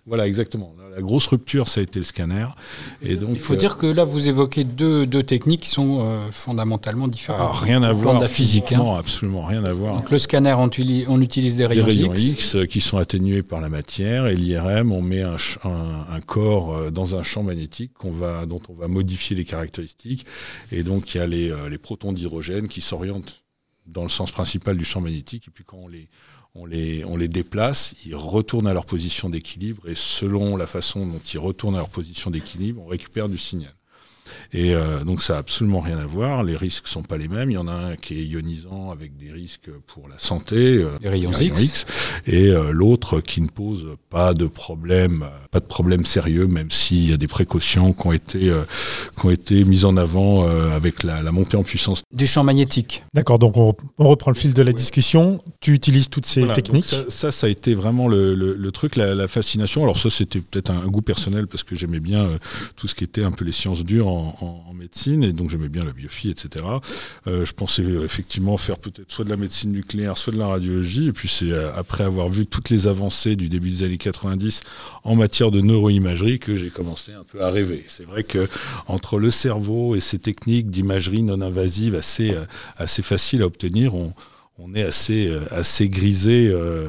[0.08, 0.74] voilà, exactement.
[0.96, 2.48] La grosse rupture, ça a été le scanner.
[3.04, 6.00] Et donc, il faut euh, dire que là, vous évoquez deux, deux techniques qui sont
[6.02, 7.42] euh, fondamentalement différentes.
[7.42, 8.16] Alors, ah, rien à voir.
[8.16, 8.72] de la physique.
[8.72, 9.00] Non, hein.
[9.00, 9.96] absolument rien à voir.
[9.96, 10.70] Donc le scanner, on,
[11.08, 12.32] on utilise des rayons, des rayons X.
[12.32, 12.56] X.
[12.56, 14.26] euh, qui sont atténués par la matière.
[14.26, 18.62] Et l'IRM, on met un, un, un, corps euh, dans un champ magnétique va, dont
[18.70, 20.26] on va modifier les caractéristiques.
[20.72, 23.44] Et donc, il y a les, les protons d'hydrogène qui s'orientent
[23.86, 25.48] dans le sens principal du champ magnétique.
[25.48, 26.10] Et puis quand on les,
[26.56, 31.40] on les, déplace, ils retournent à leur position d'équilibre et selon la façon dont ils
[31.40, 33.74] retournent à leur position d'équilibre, on récupère du signal.
[34.54, 37.50] Et euh, donc ça n'a absolument rien à voir, les risques sont pas les mêmes.
[37.50, 40.90] Il y en a un qui est ionisant avec des risques pour la santé, euh,
[41.02, 41.62] les rayons, rayons X.
[41.62, 41.86] X,
[42.28, 47.10] et euh, l'autre qui ne pose pas de problème, pas de problème sérieux, même s'il
[47.10, 48.64] y a des précautions qui ont été, euh,
[49.18, 52.04] qui ont été mises en avant euh, avec la, la, montée en puissance.
[52.14, 53.04] Des champs magnétiques.
[53.14, 55.42] D'accord, donc on, on, reprend le fil de la discussion.
[55.62, 56.86] Tu utilises toutes ces voilà, techniques.
[56.86, 59.84] Ça, ça, ça, a été vraiment le, le, le truc, la, la, fascination.
[59.84, 62.38] Alors ça, c'était peut-être un, un, goût personnel parce que j'aimais bien euh,
[62.76, 65.70] tout ce qui était un peu les sciences dures en, en, médecine et donc j'aimais
[65.70, 66.66] bien la biophie, etc.
[67.28, 71.10] Euh, je pensais effectivement faire peut-être soit de la médecine nucléaire, soit de la radiologie.
[71.10, 74.62] Et puis c'est après avoir vu toutes les avancées du début des années 90
[75.04, 77.86] en matière de neuroimagerie que j'ai commencé un peu à rêver.
[77.90, 78.48] C'est vrai que
[78.88, 82.36] entre le cerveau et ces techniques d'imagerie non invasive assez
[82.78, 84.14] assez faciles à obtenir, on,
[84.58, 86.88] on est assez assez grisé euh,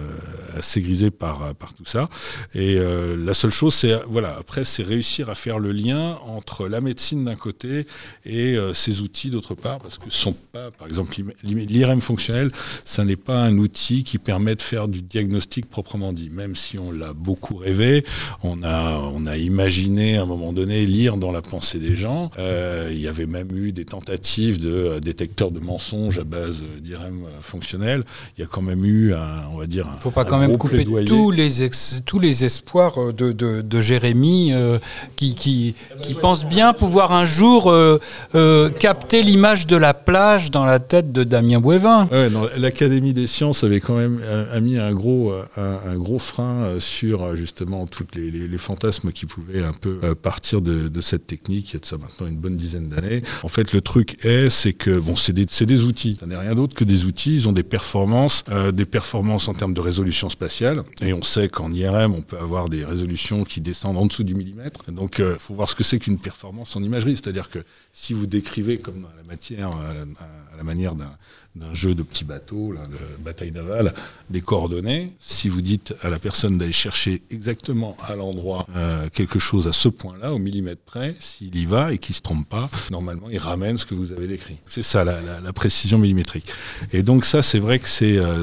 [0.56, 2.08] assez grisé par par tout ça.
[2.54, 6.68] Et euh, la seule chose c'est voilà après c'est réussir à faire le lien entre
[6.68, 7.86] la médecine d'un côté
[8.24, 11.14] et euh, ces outils d'autre part parce que sont pas par exemple
[11.44, 12.50] l'IRM fonctionnel
[12.84, 16.30] ça n'est pas un outil qui permet de faire du diagnostic proprement dit.
[16.30, 18.04] Même si on l'a beaucoup rêvé
[18.42, 22.30] on a on a imaginé à un moment donné lire dans la pensée des gens.
[22.38, 27.26] Euh, il y avait même eu des tentatives de détecteurs de mensonges à base d'IRM
[27.52, 28.02] fonctionnel,
[28.36, 30.56] il y a quand même eu un, on va dire, un, faut pas quand même
[30.56, 31.06] couper plaidoyer.
[31.06, 34.78] tous les ex, tous les espoirs de, de, de Jérémy euh,
[35.16, 38.00] qui qui, qui pense bien pouvoir un jour euh,
[38.34, 42.08] euh, capter l'image de la plage dans la tête de Damien Bouévin.
[42.10, 46.18] Ouais, l'Académie des sciences avait quand même a, a mis un gros un, un, gros
[46.18, 51.00] frein sur justement toutes les, les, les, fantasmes qui pouvaient un peu partir de, de
[51.00, 51.70] cette technique.
[51.70, 53.22] Il y a de ça maintenant une bonne dizaine d'années.
[53.42, 56.16] En fait, le truc est, c'est que bon, c'est des, des outils.
[56.20, 57.41] Ça n'est rien d'autre que des outils.
[57.46, 60.84] Ont des performances, euh, des performances en termes de résolution spatiale.
[61.00, 64.34] Et on sait qu'en IRM, on peut avoir des résolutions qui descendent en dessous du
[64.34, 64.90] millimètre.
[64.92, 67.16] Donc, il euh, faut voir ce que c'est qu'une performance en imagerie.
[67.16, 67.58] C'est-à-dire que
[67.92, 71.10] si vous décrivez comme dans la matière, à la manière d'un
[71.54, 73.92] d'un jeu de petits bateaux, de bataille navale,
[74.30, 75.12] des coordonnées.
[75.20, 79.72] Si vous dites à la personne d'aller chercher exactement à l'endroit euh, quelque chose à
[79.72, 83.38] ce point-là, au millimètre près, s'il y va et qu'il se trompe pas, normalement il
[83.38, 84.56] ramène ce que vous avez décrit.
[84.66, 86.46] C'est ça la, précision millimétrique.
[86.94, 88.42] Et donc ça, c'est vrai que c'est euh,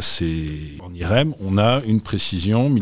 [0.81, 2.73] en IRM, on a une précision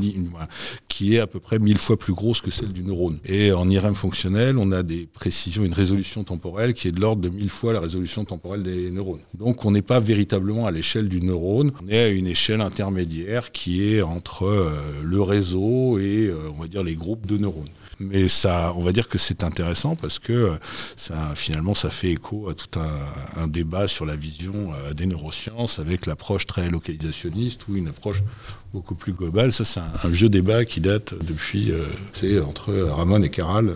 [0.89, 3.19] qui est à peu près mille fois plus grosse que celle du neurone.
[3.23, 7.21] Et en IRM fonctionnel, on a des précisions, une résolution temporelle qui est de l'ordre
[7.21, 9.21] de mille fois la résolution temporelle des neurones.
[9.33, 10.16] Donc on n'est pas véritablement
[10.65, 14.71] à l'échelle du neurone, on est à une échelle intermédiaire qui est entre euh,
[15.03, 17.67] le réseau et euh, on va dire les groupes de neurones
[17.99, 20.57] mais ça, on va dire que c'est intéressant parce que
[20.95, 25.79] ça, finalement, ça fait écho à tout un, débat sur la vision euh, des neurosciences
[25.79, 28.23] avec l'approche très localisationniste ou une approche
[28.73, 29.51] beaucoup plus globale.
[29.51, 31.83] Ça, c'est un, vieux débat qui date depuis, euh,
[32.13, 33.73] c'est entre Ramon et Caral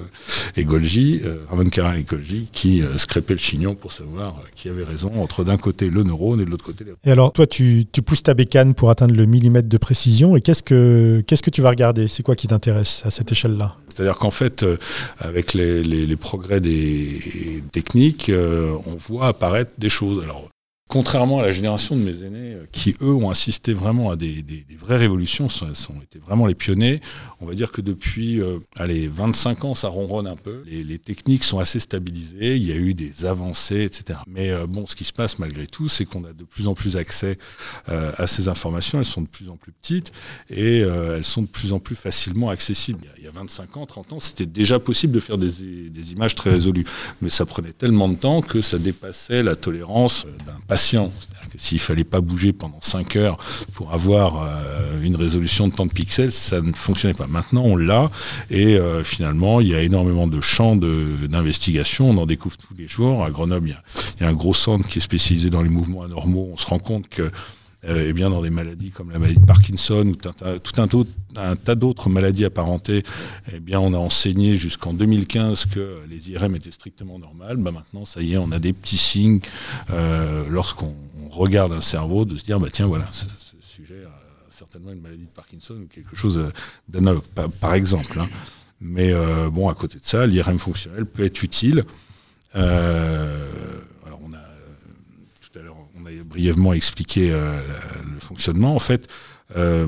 [0.55, 4.69] et Golgi, euh, Ramon Caral et Golgi, qui euh, scrépaient le chignon pour savoir qui
[4.69, 6.91] avait raison entre d'un côté le neurone et de l'autre côté les...
[7.03, 10.35] Et alors, toi, tu, tu pousses ta bécane pour atteindre le millimètre de précision.
[10.35, 12.07] Et qu'est-ce que, qu'est-ce que tu vas regarder?
[12.07, 13.77] C'est quoi qui t'intéresse à cette échelle-là?
[14.01, 14.77] C'est-à-dire qu'en fait, euh,
[15.19, 20.25] avec les, progrès des techniques, euh, on voit apparaître des choses.
[20.91, 24.43] Contrairement à la génération de mes aînés euh, qui, eux, ont assisté vraiment à des,
[24.77, 26.99] vraies révolutions, sont, sont été vraiment les pionniers,
[27.39, 30.63] on va dire que depuis euh, allez, 25 ans, ça ronronne un peu.
[30.67, 34.19] Les, techniques sont assez stabilisées, il y a eu des avancées, etc.
[34.27, 36.73] Mais euh, bon, ce qui se passe malgré tout, c'est qu'on a de plus en
[36.73, 37.37] plus accès
[37.87, 40.11] euh, à ces informations, elles sont de plus en plus petites
[40.49, 42.99] et elles sont de plus en plus facilement accessibles.
[43.03, 45.37] Il y a- Il y a 25 ans, 30 ans, c'était déjà possible de faire
[45.37, 46.85] des, images très résolues,
[47.21, 51.11] mais ça prenait tellement de temps que ça dépassait la tolérance d'un patient.
[51.57, 53.37] S'il fallait pas bouger pendant 5 heures
[53.73, 57.27] pour avoir euh, une résolution de tant de pixels, ça ne fonctionnait pas.
[57.27, 58.09] Maintenant, on l'a
[58.49, 62.09] et euh, finalement, il y a énormément de champs d'investigation.
[62.09, 63.23] On en découvre tous les jours.
[63.23, 63.77] À Grenoble, il
[64.17, 66.49] il y a un gros centre qui est spécialisé dans les mouvements anormaux.
[66.51, 67.29] On se rend compte que
[67.85, 70.29] euh, bien, dans des maladies comme la maladie de Parkinson ou tout
[70.81, 73.03] un, tas- d'autres maladies apparentées,
[73.51, 77.57] eh bien, on a enseigné jusqu'en 2015 que les IRM étaient strictement normales.
[77.57, 79.39] Bah, maintenant, ça y est, on a des petits signes
[79.89, 80.95] euh, lorsqu'on
[81.25, 84.91] on regarde un cerveau de se dire, bah, tiens, voilà, ce, ce sujet a certainement
[84.91, 86.49] une maladie de Parkinson ou quelque chose euh,
[86.89, 88.19] d'analogue, par, par exemple.
[88.19, 88.29] hein.
[88.79, 91.83] Mais euh, bon, à côté de ça, l'IRM fonctionnel peut être utile.
[92.55, 94.39] Euh, alors, on a
[95.39, 97.61] tout à l'heure, on brièvement expliqué euh,
[98.13, 98.75] le fonctionnement.
[98.75, 99.07] En fait,
[99.55, 99.87] euh,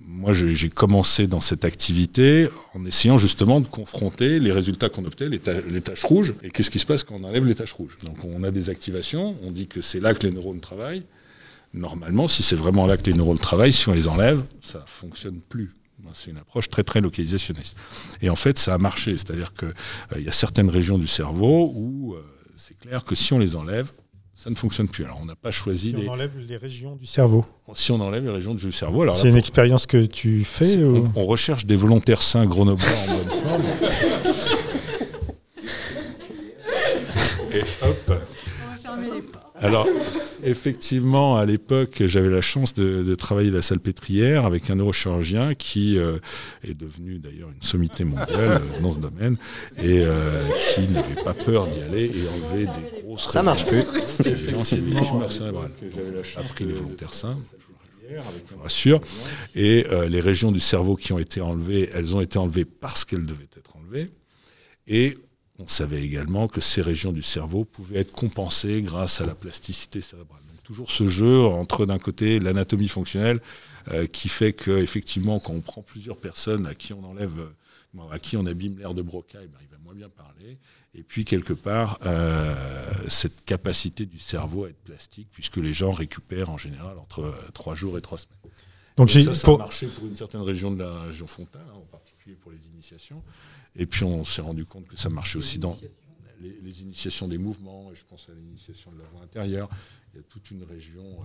[0.00, 5.38] moi, j'ai commencé dans cette activité en essayant justement de confronter les résultats qu'on obtenait,
[5.38, 7.98] les, les taches rouges, et qu'est-ce qui se passe quand on enlève les taches rouges.
[8.04, 11.04] Donc, on a des activations, on dit que c'est là que les neurones travaillent.
[11.74, 15.40] Normalement, si c'est vraiment là que les neurones travaillent, si on les enlève, ça fonctionne
[15.40, 15.72] plus.
[16.12, 17.76] C'est une approche très très localisationniste.
[18.22, 19.12] Et en fait, ça a marché.
[19.12, 22.24] C'est-à-dire qu'il y a certaines régions du cerveau où euh,
[22.56, 23.88] c'est clair que si on les enlève,
[24.40, 25.04] ça ne fonctionne plus.
[25.04, 26.08] Alors, on n'a pas choisi Si les...
[26.08, 27.44] on enlève les régions du cerveau.
[27.74, 30.64] Si on enlève les régions du cerveau, alors C'est une pour- expérience que tu fais
[30.64, 33.62] c'est- ou- on, on recherche des volontaires sains grenoblois en bonne forme.
[37.52, 38.12] Et hop.
[39.60, 39.86] Alors,
[40.44, 45.54] effectivement, à l'époque, j'avais la chance de, de travailler à la salpêtrière avec un neurochirurgien
[45.54, 46.18] qui euh,
[46.62, 49.36] est devenu d'ailleurs une sommité mondiale euh, dans ce domaine
[49.78, 50.42] et euh,
[50.74, 53.80] qui n'avait pas peur d'y aller et enlever des grosses Ça marche plus.
[56.36, 57.38] Après, des volontaires sains
[58.10, 59.00] je vous rassure.
[59.54, 63.04] Et euh, les régions du cerveau qui ont été enlevées, elles ont été enlevées parce
[63.04, 64.10] qu'elles devaient être enlevées.
[64.86, 65.18] Et
[65.58, 70.00] on savait également que ces régions du cerveau pouvaient être compensées grâce à la plasticité
[70.00, 70.38] cérébrale.
[70.62, 73.40] Toujours ce jeu entre d'un côté l'anatomie fonctionnelle
[73.90, 78.10] euh, qui fait que effectivement quand on prend plusieurs personnes à qui on enlève, euh,
[78.10, 80.58] à qui on abîme l'air de Broca, eh ben, il va moins bien parler.
[80.94, 82.54] Et puis quelque part euh,
[83.08, 87.74] cette capacité du cerveau à être plastique puisque les gens récupèrent en général entre trois
[87.74, 88.36] jours et trois semaines.
[88.98, 91.74] Donc, ça, ça pour- a marché pour une certaine région de la région frontale, hein,
[91.76, 93.22] en particulier pour les initiations.
[93.76, 95.78] Et puis on s'est rendu compte que ça marchait aussi dans
[96.40, 99.68] les, les initiations des mouvements, et je pense à l'initiation de la voie intérieure.
[100.12, 101.24] Il y a toute une région euh,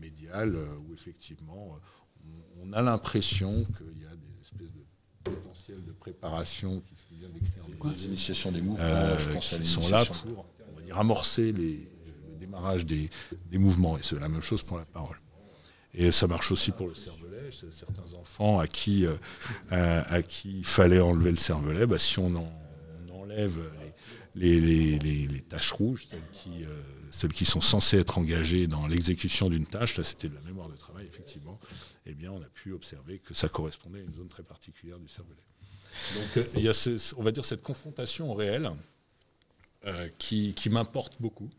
[0.00, 2.28] médiale euh, où effectivement euh,
[2.62, 4.84] on, on a l'impression qu'il y a des espèces de
[5.24, 7.90] potentiels de préparation qui sont bien décrits.
[8.00, 11.52] Les initiations des mouvements, Euh, je pense qui sont là pour on va dire, amorcer
[11.52, 11.72] les,
[12.32, 13.10] le démarrage des,
[13.50, 13.98] des mouvements.
[13.98, 15.18] Et c'est la même chose pour la parole.
[15.94, 17.50] Et ça marche aussi pour le cervelet.
[17.72, 19.16] Certains enfants à qui, euh,
[19.70, 22.52] à, qui il fallait enlever le cervelet, bah, si on, en-
[23.10, 23.58] on enlève
[24.36, 26.68] les, les, les- taches rouges, celles qui, euh,
[27.10, 30.68] celles qui sont censées être engagées dans l'exécution d'une tâche, là c'était de la mémoire
[30.68, 31.58] de travail, effectivement,
[32.06, 35.08] eh bien on a pu observer que ça correspondait à une zone très particulière du
[35.08, 35.34] cervelet.
[36.14, 38.70] Donc euh, il y a, ce- on va dire, cette confrontation au réel
[40.18, 41.50] qui, qui m'importe beaucoup.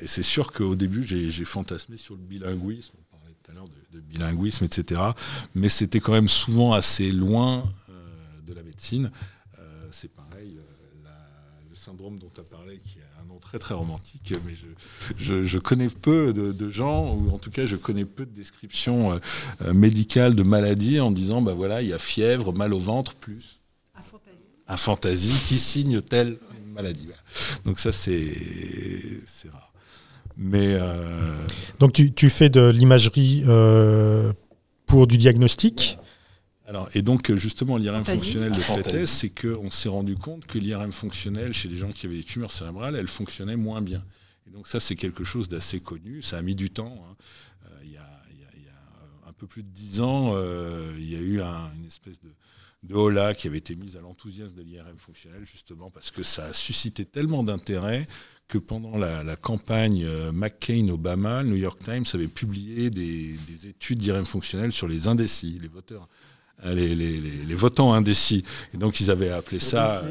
[0.00, 2.96] Et c'est sûr qu'au début, j'ai fantasmé sur le bilinguisme.
[3.50, 5.00] On parlait tout à l'heure de, de bilinguisme, etc.
[5.54, 7.92] Mais c'était quand même souvent assez loin euh,
[8.46, 9.10] de la médecine.
[9.58, 11.10] Euh, c'est pareil, euh, la-
[11.68, 14.66] le syndrome dont tu as parlé, qui a un nom très très romantique, mais je,
[15.16, 18.32] je, je connais peu de, de gens, ou en tout cas je connais peu de
[18.34, 19.18] descriptions
[19.72, 23.60] médicales de maladies en disant, bah voilà, il y a fièvre, mal au ventre, plus
[24.70, 26.38] un fantasy qui signe telle
[26.74, 27.08] maladie.
[27.64, 28.30] Donc ça, c'est
[29.50, 29.67] rare.
[30.40, 31.36] Mais euh,
[31.80, 34.32] Donc tu, tu fais de l'imagerie euh,
[34.86, 35.98] pour du diagnostic?
[36.66, 40.58] alors et donc justement l'IRM fonctionnel de fait est, c'est qu'on s'est rendu compte que
[40.58, 44.04] l'IRM fonctionnel chez les gens qui avaient des tumeurs cérébrales, elle fonctionnait moins bien.
[44.46, 46.22] Et donc ça, c'est quelque chose d'assez connu.
[46.22, 46.94] Ça a mis du temps.
[47.08, 47.16] hein.
[47.66, 50.00] Euh, il, y a, il y a- il y a un peu plus de dix
[50.02, 52.28] ans, euh, il y a eu un- une espèce de,
[52.82, 56.44] de hola qui avait été mise à l'enthousiasme de l'IRM fonctionnel, justement parce que ça
[56.44, 58.06] a suscité tellement d'intérêt
[58.48, 63.98] que pendant la, campagne euh, McCain-Obama, le New York Times avait publié des, des études
[63.98, 66.08] d'IRM fonctionnel sur les indécis, les voteurs.
[66.66, 68.44] Euh, Les, les- les- votants indécis.
[68.74, 70.02] Et donc, ils avaient appelé ça.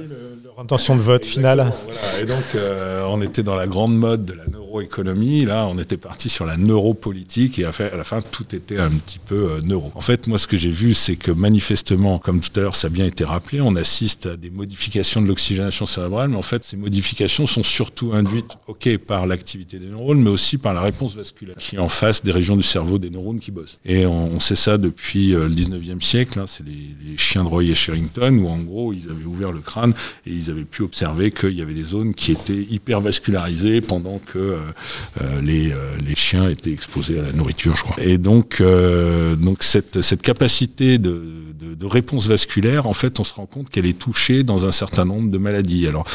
[0.44, 1.74] Leur intention de vote finale.
[1.86, 2.22] Voilà.
[2.22, 5.95] Et donc, euh, on était dans la grande mode de la neuroéconomie, là, on était
[5.98, 9.91] parti sur la neuropolitique et à la fin, tout était un petit peu euh, neuro.
[9.95, 12.88] En fait, moi, ce que j'ai vu, c'est que manifestement, comme tout à l'heure, ça
[12.88, 16.64] a bien été rappelé, on assiste à des modifications de l'oxygénation cérébrale, mais en fait,
[16.64, 21.15] ces modifications sont surtout induites, ok, par l'activité des neurones, mais aussi par la réponse
[21.15, 23.80] vasculaire qui est en face des régions du cerveau des neurones qui bossent.
[23.86, 27.64] Et on, on sait ça depuis euh, le 19e siècle, c'est les, chiens de Roy
[27.64, 29.93] et Sherrington, où en gros, ils avaient ouvert le crâne
[30.26, 34.19] et ils avaient pu observer qu'il y avait des zones qui étaient hyper vascularisées pendant
[34.19, 34.57] que euh,
[35.22, 38.03] euh, les, euh, les, chiens étaient exposés à la nourriture, je crois.
[38.03, 41.23] Et donc, donc cette, cette capacité de,
[41.59, 44.72] de, de, réponse vasculaire, en fait, on se rend compte qu'elle est touchée dans un
[44.72, 45.88] certain nombre de maladies.
[45.88, 46.05] Alors,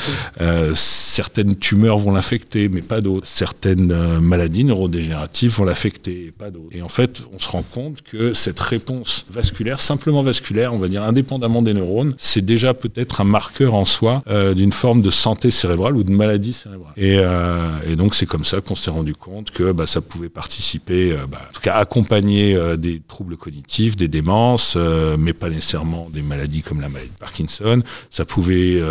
[0.74, 3.26] certaines tumeurs vont l'infecter, mais pas d'autres.
[3.26, 6.74] Certaines maladies neurodégénératives vont l'affecter, pas d'autres.
[6.76, 10.88] Et en fait, on se rend compte que cette réponse vasculaire, simplement vasculaire, on va
[10.88, 15.10] dire indépendamment des neurones, c'est déjà peut-être un marqueur en soi euh, d'une forme de
[15.10, 16.92] santé cérébrale ou de maladie cérébrale.
[16.96, 21.12] Et, euh, donc c'est comme ça qu'on s'est rendu compte que bah, ça pouvait participer,
[21.12, 24.76] euh, bah, en tout cas accompagner des troubles cognitifs, des démences,
[25.18, 27.82] mais pas nécessairement des maladies comme la maladie de Parkinson.
[28.10, 28.82] Ça pouvait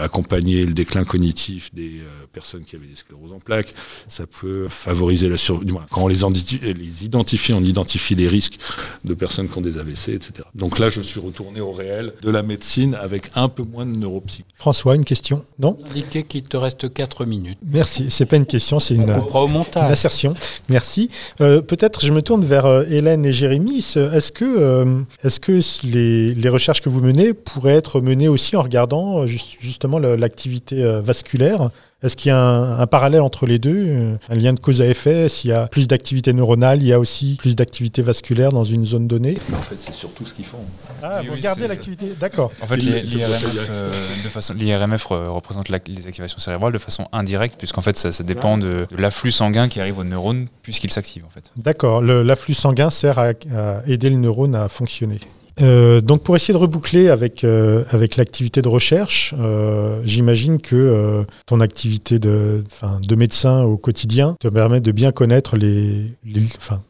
[0.00, 2.00] accompagner le déclin cognitif des
[2.32, 3.74] personnes qui avaient des scléroses en plaques.
[4.08, 5.66] Ça peut favoriser la survie.
[5.90, 6.16] Quand on les,
[6.62, 8.58] les identifie, on identifie les risques
[9.04, 10.32] de personnes qui ont des AVC, etc.
[10.54, 13.96] Donc là, je suis retourné au réel de la médecine avec un peu moins de
[13.96, 14.44] neuropsy.
[14.54, 17.58] François, une question Non Indiqué qu'il te reste 4 minutes.
[17.66, 18.06] Merci.
[18.10, 19.84] C'est pas une question, c'est une, au montage.
[19.84, 20.34] une assertion.
[20.70, 21.10] Merci.
[21.40, 23.78] Euh, Peut-être je me tourne vers euh, Hélène et Jérémy.
[23.78, 28.56] Est-ce que, euh, est que les, les, recherches que vous menez pourraient être menées aussi
[28.56, 31.70] en regardant just, justement l'activité vasculaire
[32.04, 34.82] est-ce qu'il y a un, un, parallèle entre les deux, euh, un lien de cause
[34.82, 35.30] à effet?
[35.30, 38.84] S'il y a plus d'activité neuronale, il y a aussi plus d'activité vasculaire dans une
[38.84, 39.38] zone donnée?
[39.48, 40.58] Mais en fait, c'est surtout ce qu'ils font.
[41.02, 42.52] Ah, vous oui, regardez l'activité, d'accord.
[42.60, 48.12] En fait, l'IRMF euh, représente la, les activations cérébrales de façon indirecte, puisqu'en fait, ça,
[48.12, 51.50] ça dépend de, de l'afflux sanguin qui arrive au neurone, puisqu'il s'active en fait.
[51.56, 55.20] D'accord, l'afflux sanguin sert à, à aider le neurone à fonctionner.
[55.60, 61.24] Euh, donc pour essayer de reboucler avec, euh, avec l'activité de recherche, euh, j'imagine que
[61.46, 62.64] ton activité de,
[63.02, 66.06] de médecin au quotidien te permet de bien connaître les,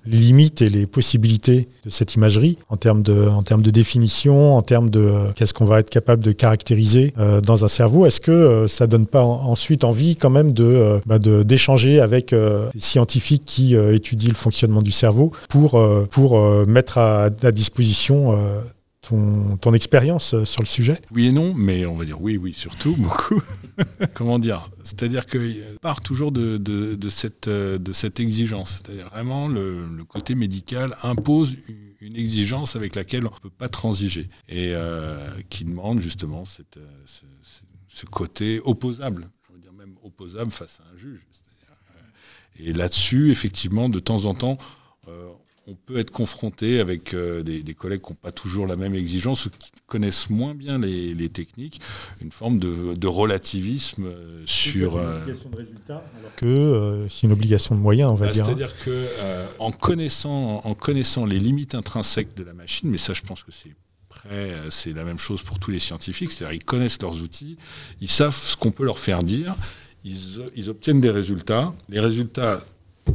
[0.06, 4.62] limites et les possibilités de cette imagerie en termes de, en termes de définition, en
[4.62, 7.12] termes de qu'est-ce qu'on va être capable de caractériser
[7.42, 8.06] dans un cerveau.
[8.06, 12.80] Est-ce que ça donne pas en, ensuite envie quand même de bah d'échanger avec des
[12.80, 18.34] scientifiques qui étudient le fonctionnement du cerveau pour, pour mettre à disposition
[19.08, 21.00] ton, ton expérience sur le sujet?
[21.10, 23.42] Oui et non, mais on va dire oui, oui, surtout, beaucoup.
[24.14, 24.70] Comment dire?
[24.82, 28.82] C'est-à-dire que part toujours de, de, de, cette, de cette exigence.
[28.82, 31.56] C'est-à-dire vraiment le, le, côté médical impose
[32.00, 36.78] une, exigence avec laquelle on ne peut pas transiger et euh, qui demande justement cette,
[37.06, 37.22] ce,
[37.88, 41.20] ce, côté opposable, je veux dire même opposable face à un juge.
[42.60, 44.83] Et là-dessus, effectivement, de temps en temps, euh,
[45.66, 48.94] on peut être confronté avec euh, des, des, collègues qui n'ont pas toujours la même
[48.94, 51.80] exigence ou qui connaissent moins bien les, les techniques,
[52.20, 54.98] une forme de, de relativisme euh, sur.
[54.98, 58.32] Une obligation de résultat, alors que euh, c'est une obligation de moyens, on va bah,
[58.32, 58.44] dire.
[58.44, 59.06] C'est-à-dire que
[59.58, 63.52] en connaissant, en connaissant les limites intrinsèques de la machine, mais ça, je pense que
[63.52, 63.70] c'est
[64.70, 67.58] c'est la même chose pour tous les scientifiques, c'est-à-dire ils connaissent leurs outils,
[68.00, 69.54] ils savent ce qu'on peut leur faire dire,
[70.04, 72.64] ils, ils obtiennent des résultats, les résultats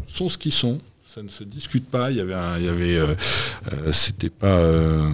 [0.08, 0.78] sont ce qu'ils sont,
[1.10, 2.12] ça ne se discute pas.
[2.12, 3.16] Il y avait, un, euh,
[3.74, 5.10] euh, c'était pas, euh,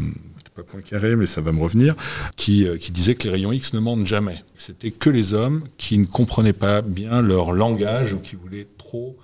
[0.54, 1.96] pas Poincaré, mais ça va me revenir,
[2.36, 4.44] qui, qui disait que les rayons X ne mentent jamais.
[4.58, 9.18] C'était que les hommes qui ne comprenaient pas bien leur langage ou qui voulaient trop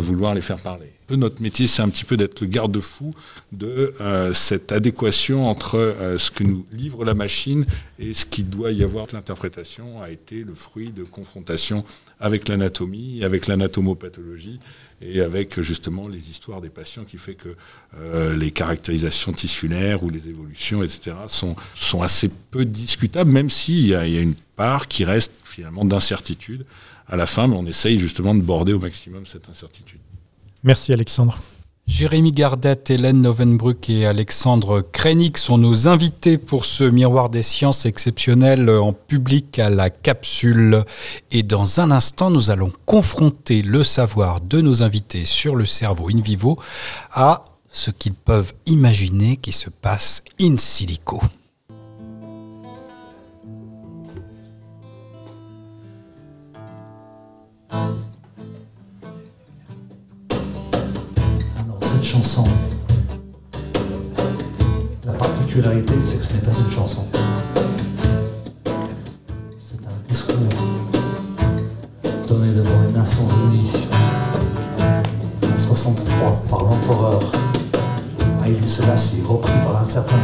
[0.00, 0.86] vouloir les faire parler.
[1.10, 3.12] Notre métier, c'est un petit peu d'être le garde-fou
[3.50, 3.92] de
[4.34, 7.66] cette adéquation entre ce que nous livre la machine
[7.98, 9.06] et ce qui doit y avoir.
[9.12, 11.84] L'interprétation a été le fruit de confrontations
[12.20, 14.60] avec l'anatomie, avec l'anatomopathologie
[15.00, 17.54] et avec justement les histoires des patients qui fait que
[17.96, 23.84] euh, les caractérisations tissulaires ou les évolutions, etc., sont, sont assez peu discutables, même s'il
[23.84, 26.64] y, y a une part qui reste finalement d'incertitude
[27.08, 30.00] à la fin, mais on essaye justement de border au maximum cette incertitude.
[30.62, 31.40] Merci Alexandre.
[31.88, 37.86] Jérémy Gardet, Hélène Novenbruck et Alexandre Krenik sont nos invités pour ce miroir des sciences
[37.86, 40.84] exceptionnel en public à la capsule.
[41.30, 46.10] Et dans un instant, nous allons confronter le savoir de nos invités sur le cerveau
[46.10, 46.58] in vivo
[47.10, 51.22] à ce qu'ils peuvent imaginer qui se passe in silico.
[65.06, 67.06] La particularité, c'est que ce n'est pas une chanson.
[69.60, 70.34] C'est un discours
[72.28, 73.60] donné devant une assemblée
[75.42, 77.20] 1963 par l'empereur
[78.42, 80.16] Haïlé Selassie, repris par un certain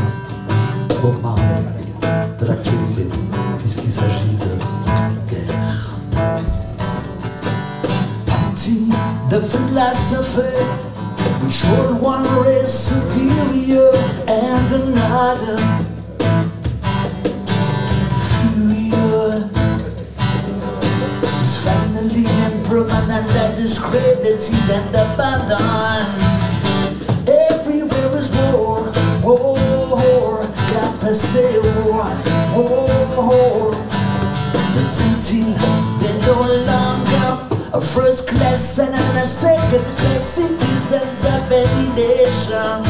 [1.00, 1.42] Bob Marley
[2.40, 3.06] de l'actualité,
[3.60, 6.00] puisqu'il s'agit de guerre.
[8.26, 8.88] Empty
[9.30, 10.93] the philosophy
[11.44, 13.90] would one race superior
[14.26, 15.56] and another
[18.16, 19.50] inferior
[21.42, 26.23] is finally and permanently discredited and abandoned.
[37.94, 42.82] First class and a second class citizens of any nation.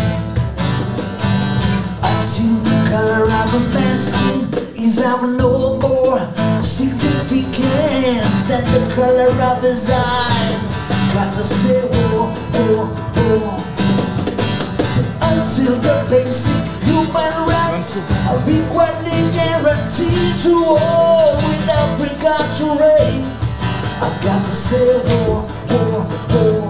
[2.01, 6.25] Until the color of a man's skin is of no more
[6.63, 10.67] significance than the color of his eyes.
[11.13, 12.25] Got to say war,
[12.57, 12.85] war,
[13.17, 13.61] war.
[15.21, 23.44] Until the basic human rights are equally guaranteed to all without regard to race.
[24.25, 26.64] Gato seu, oh, oh, oh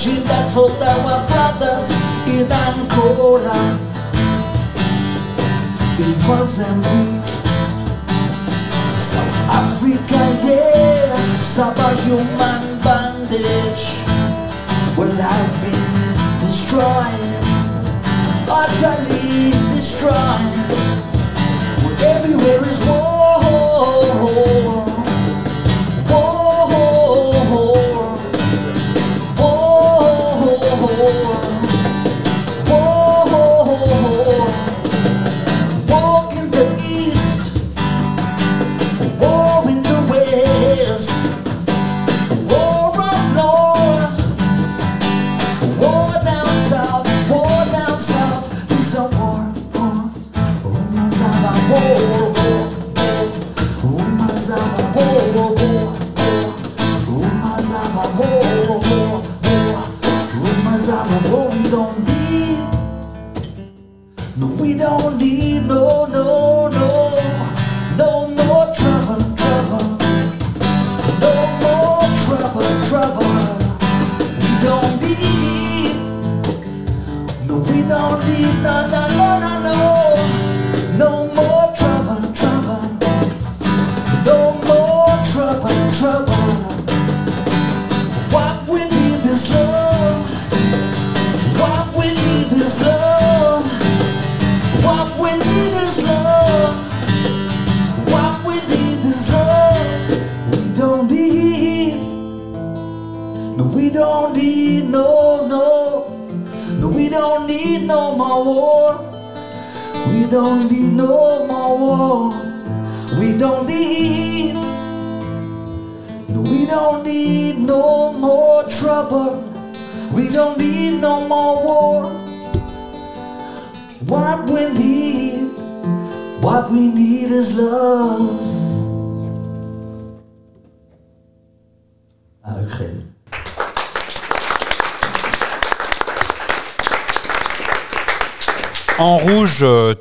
[0.00, 1.90] Ginga soltava pradas
[2.26, 3.52] in Ancora.
[5.98, 7.34] In Mozambique
[8.96, 13.92] South Africa, yeah Saba human bandage.
[14.96, 17.44] Well I've been destroyed
[18.48, 20.64] Utterly destroyed
[21.84, 22.79] well, Everywhere is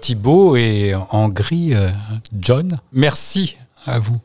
[0.10, 1.92] Thibaut et en gris, euh,
[2.36, 2.80] John.
[2.92, 4.18] Merci à vous.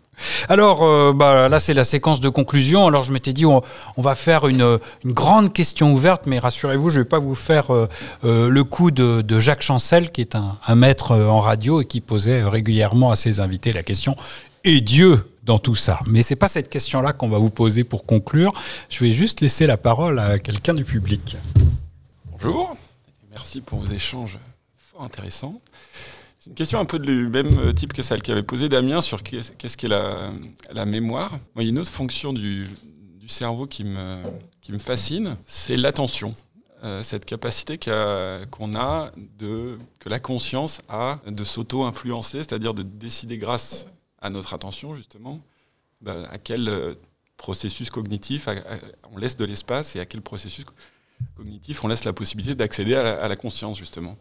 [0.49, 2.87] Alors euh, bah, là, c'est la séquence de conclusion.
[2.87, 3.61] Alors je m'étais dit, on,
[3.99, 7.35] on va faire une, une grande question ouverte, mais rassurez-vous, je ne vais pas vous
[7.35, 7.87] faire euh,
[8.25, 11.85] euh, le coup de, de Jacques Chancel, qui est un, un maître en radio et
[11.85, 14.17] qui posait régulièrement à ses invités la question
[14.65, 16.01] Et Dieu dans tout ça?
[16.07, 18.55] Mais c'est pas cette question-là qu'on va vous poser pour conclure.
[18.89, 21.37] Je vais juste laisser la parole à quelqu'un du public.
[22.33, 22.75] Bonjour,
[23.31, 24.39] merci pour vos échanges
[24.95, 25.61] fort intéressants.
[26.39, 29.77] C'est une question un peu du même type que celle qu'avait posée Damien sur qu'est-ce
[29.77, 31.31] qu'est la, mémoire.
[31.55, 32.69] Moi, il y a une autre fonction du,
[33.19, 34.23] du cerveau qui me,
[34.61, 36.35] qui me fascine, c'est l'attention.
[36.83, 43.39] Euh, cette capacité qu'on a, de, que la conscience a de s'auto-influencer, c'est-à-dire de décider
[43.39, 43.87] grâce
[44.21, 45.41] à notre attention, justement,
[46.03, 46.95] bah, à quel euh,
[47.39, 48.49] processus cognitif
[49.11, 50.67] on laisse de l'espace et à quel processus
[51.37, 54.19] cognitif on laisse la possibilité d'accéder à, la conscience, justement.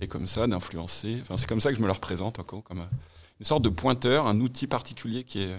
[0.00, 1.18] Et comme ça, d'influencer.
[1.22, 2.96] Enfin, c'est comme ça que je me le représente encore, comme euh,
[3.40, 5.56] une sorte de pointeur, un outil particulier qui est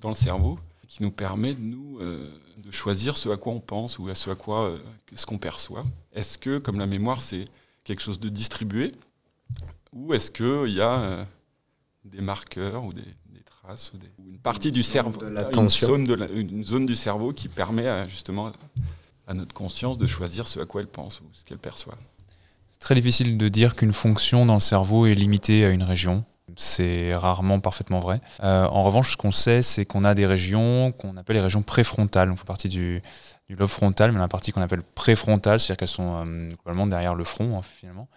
[0.00, 3.98] dans le cerveau, qui nous permet de nous de choisir ce à quoi on pense
[3.98, 4.72] ou à ce à quoi
[5.14, 5.84] ce qu'on perçoit.
[6.12, 7.44] Est-ce que, comme la mémoire, c'est
[7.84, 8.92] quelque chose de distribué
[9.92, 11.24] ou est-ce qu'il y a euh,
[12.04, 13.02] des marqueurs ou des,
[13.44, 18.08] traces ou, une partie du cerveau, une zone, de une zone du cerveau qui permet
[18.08, 18.52] justement
[19.26, 21.96] à notre conscience de choisir ce à quoi elle pense ou ce qu'elle perçoit
[22.80, 26.24] Très difficile de dire qu'une fonction dans le cerveau est limitée à une région.
[26.56, 28.20] C'est rarement parfaitement vrai.
[28.42, 31.62] Euh, en revanche, ce qu'on sait, c'est qu'on a des régions qu'on appelle les régions
[31.62, 32.30] préfrontales.
[32.30, 33.02] On fait partie du,
[33.50, 37.24] lobe frontal, mais la partie qu'on appelle préfrontale, c'est-à-dire qu'elles sont euh, globalement derrière le
[37.24, 38.08] front, hein, finalement.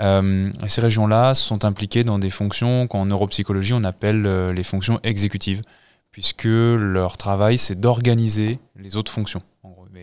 [0.00, 5.62] Euh, ces régions-là sont impliquées dans des fonctions qu'en neuropsychologie on appelle les fonctions exécutives,
[6.10, 9.42] puisque leur travail c'est d'organiser les autres fonctions,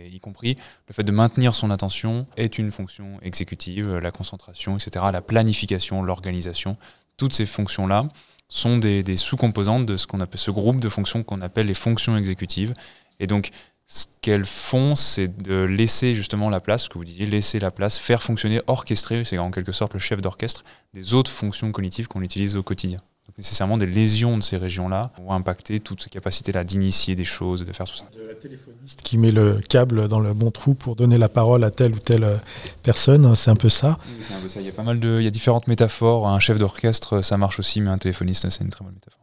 [0.05, 0.57] y compris
[0.87, 6.03] le fait de maintenir son attention est une fonction exécutive, la concentration, etc., la planification,
[6.03, 6.77] l'organisation,
[7.17, 8.07] toutes ces fonctions-là
[8.49, 11.73] sont des, des sous-composantes de ce qu'on appelle ce groupe de fonctions qu'on appelle les
[11.73, 12.73] fonctions exécutives.
[13.19, 13.51] Et donc
[13.87, 17.71] ce qu'elles font, c'est de laisser justement la place, ce que vous disiez, laisser la
[17.71, 22.07] place, faire fonctionner, orchestrer, c'est en quelque sorte le chef d'orchestre des autres fonctions cognitives
[22.07, 22.99] qu'on utilise au quotidien.
[23.27, 27.65] Donc nécessairement, des lésions de ces régions-là vont impacter toutes ces capacités-là d'initier des choses,
[27.65, 28.05] de faire tout ça.
[28.27, 31.71] La téléphoniste qui met le câble dans le bon trou pour donner la parole à
[31.71, 32.37] telle ou telle euh,
[32.83, 33.97] personne, hein, c'est un peu ça.
[34.21, 34.61] c'est un peu ça.
[34.61, 36.27] Il y a pas mal de, il y a différentes métaphores.
[36.27, 39.16] Un chef d'orchestre, ça marche aussi, mais un téléphoniste, c'est une très bonne métaphore.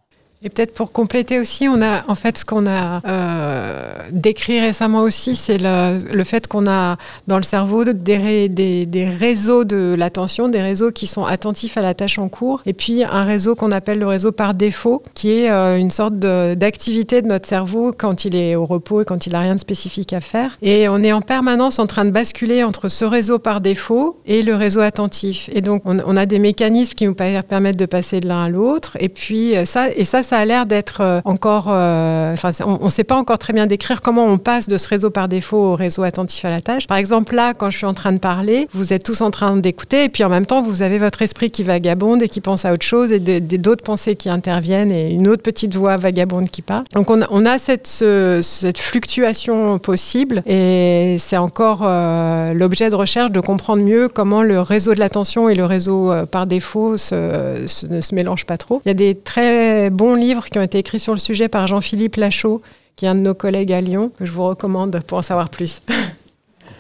[0.44, 5.01] Et peut-être pour compléter aussi, on a en fait ce qu'on a euh, décrit récemment
[5.01, 10.93] aussi, c'est le, fait qu'on a dans le cerveau des, réseaux de l'attention, des réseaux
[10.93, 14.06] qui sont attentifs à la tâche en cours, et puis un réseau qu'on appelle le
[14.06, 18.55] réseau par défaut, qui est euh, une sorte d'activité de, notre cerveau quand il est
[18.55, 20.59] au repos et quand il n'a rien de spécifique à faire.
[20.61, 24.43] Et on est en permanence en train de basculer entre ce réseau par défaut et
[24.43, 25.48] le réseau attentif.
[25.55, 28.98] Et donc on, a des mécanismes qui nous permettent de passer de l'un à l'autre,
[29.01, 31.66] et puis ça, et ça a l'air d'être euh, encore.
[31.69, 34.89] Euh, enfin, on ne sait pas encore très bien décrire comment on passe de ce
[34.89, 36.86] réseau par défaut au réseau attentif à la tâche.
[36.86, 39.56] Par exemple, là, quand je suis en train de parler, vous êtes tous en train
[39.56, 42.65] d'écouter, et puis en même temps, vous avez votre esprit qui vagabonde et qui pense
[42.65, 46.62] à autre chose, et d'autres pensées qui interviennent, et une autre petite voix vagabonde qui
[46.62, 46.85] parle.
[46.94, 53.82] Donc, on, a cette, fluctuation possible, et c'est encore euh, l'objet de recherche de comprendre
[53.82, 58.56] mieux comment le réseau de l'attention et le réseau par défaut ne se mélangent pas
[58.56, 58.82] trop.
[58.85, 61.66] Il y a des très bons livres qui ont été écrits sur le sujet par
[61.66, 62.62] Jean-Philippe Lachaud,
[62.96, 65.48] qui est un de nos collègues à Lyon, que je vous recommande pour en savoir
[65.48, 65.80] plus.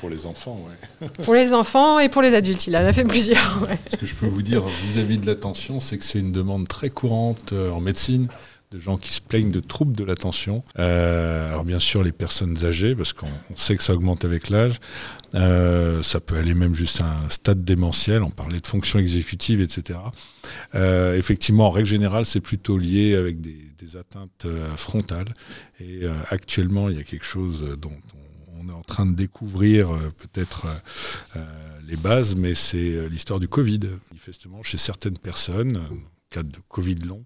[0.00, 0.60] Pour les enfants,
[1.00, 1.08] oui.
[1.24, 3.62] pour les enfants et pour les adultes, il en a fait plusieurs.
[3.62, 3.78] Ouais.
[3.90, 4.62] Ce que je peux vous dire
[4.92, 8.28] vis-à-vis -vis de l'attention, c'est que c'est une demande très courante euh, en médecine
[8.74, 10.62] de gens qui se plaignent de troubles de l'attention.
[10.78, 14.80] Euh, alors bien sûr les personnes âgées, parce qu'on sait que ça augmente avec l'âge.
[15.34, 18.22] Euh, ça peut aller même jusqu'à un stade démentiel.
[18.22, 19.98] On parlait de fonction exécutive, etc.
[20.74, 23.54] Euh, effectivement, en règle générale, c'est plutôt lié avec des,
[23.96, 25.32] atteintes euh, frontales.
[25.78, 26.00] Et
[26.30, 27.92] actuellement, il y a quelque chose dont
[28.58, 30.66] on, est en train de découvrir peut-être
[31.86, 33.80] les bases, mais c'est l'histoire du Covid.
[34.10, 35.78] Manifestement, chez certaines personnes,
[36.42, 37.24] de Covid long,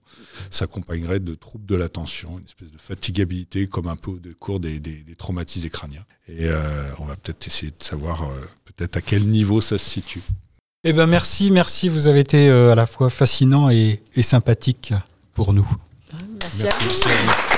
[0.50, 4.80] s'accompagnerait de troubles de l'attention, une espèce de fatigabilité comme un peu de cours des,
[4.80, 6.04] des, des traumatisés crâniens.
[6.28, 9.88] Et euh, on va peut-être essayer de savoir euh, peut-être à quel niveau ça se
[9.88, 10.22] situe.
[10.84, 11.88] Eh ben merci, merci.
[11.88, 14.92] Vous avez été euh, à la fois fascinant et, et sympathique
[15.34, 15.68] pour nous.
[16.12, 17.57] Merci, merci, merci à vous.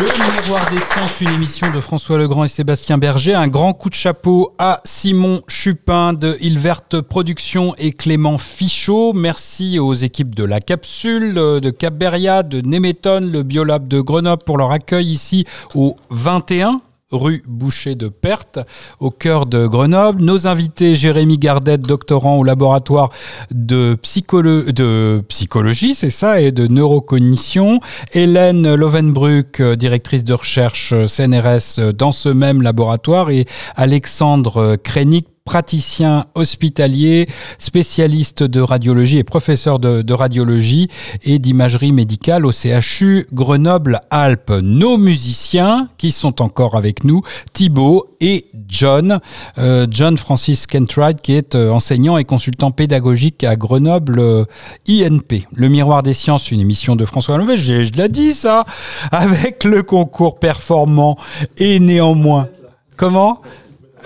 [0.00, 3.34] Le Miroir des Sciences, une émission de François Legrand et Sébastien Berger.
[3.34, 9.12] Un grand coup de chapeau à Simon Chupin de Ilverte Productions et Clément Fichot.
[9.12, 14.56] Merci aux équipes de La Capsule, de Capberia, de Nemeton, le Biolab de Grenoble pour
[14.56, 16.80] leur accueil ici au 21
[17.12, 18.60] rue Boucher de Perthes,
[19.00, 20.22] au cœur de Grenoble.
[20.22, 23.10] Nos invités, Jérémy Gardette, doctorant au laboratoire
[23.50, 27.80] de, psycholo de psychologie, c'est ça, et de neurocognition.
[28.12, 33.30] Hélène Lovenbruck, directrice de recherche CNRS dans ce même laboratoire.
[33.30, 37.26] Et Alexandre Krenik, praticien hospitalier,
[37.58, 40.88] spécialiste de radiologie et professeur de, radiologie
[41.22, 44.52] et d'imagerie médicale au CHU Grenoble-Alpes.
[44.62, 47.22] Nos musiciens qui sont encore avec nous,
[47.54, 49.20] Thibaut et John.
[49.56, 54.44] Euh, John Francis Kentride qui est euh, enseignant et consultant pédagogique à Grenoble euh,
[54.86, 55.46] INP.
[55.54, 58.66] Le Miroir des Sciences, une émission de François Lambert, je l'ai dit ça,
[59.12, 61.16] avec le concours performant
[61.56, 62.50] et néanmoins.
[62.98, 63.40] Comment?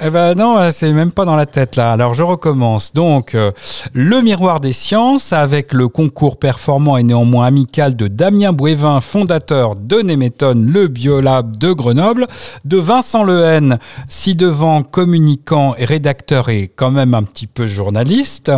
[0.00, 1.92] Eh ben non, euh, c'est même pas dans la tête là.
[1.92, 2.92] Alors je recommence.
[2.92, 3.52] Donc euh,
[3.92, 9.76] le miroir des sciences avec le concours performant et néanmoins amical de Damien Bouévin, fondateur
[9.76, 12.26] de Néméton, le biolab de Grenoble,
[12.64, 13.78] de Vincent Lehen,
[14.08, 18.50] ci-devant communicant et rédacteur et quand même un petit peu journaliste.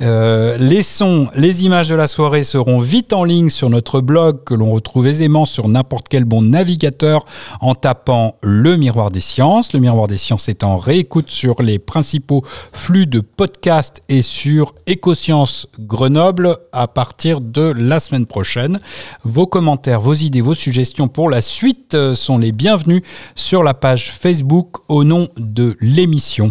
[0.00, 4.42] Euh, les sons, les images de la soirée seront vite en ligne sur notre blog
[4.44, 7.26] que l'on retrouve aisément sur n'importe quel bon navigateur
[7.60, 9.72] en tapant le miroir des sciences.
[9.72, 12.42] Le miroir des sciences est en réécoute sur les principaux
[12.72, 18.80] flux de podcasts et sur Écosciences Grenoble à partir de la semaine prochaine.
[19.24, 23.02] Vos commentaires, vos idées, vos suggestions pour la suite sont les bienvenus
[23.34, 26.50] sur la page Facebook au nom de l'émission.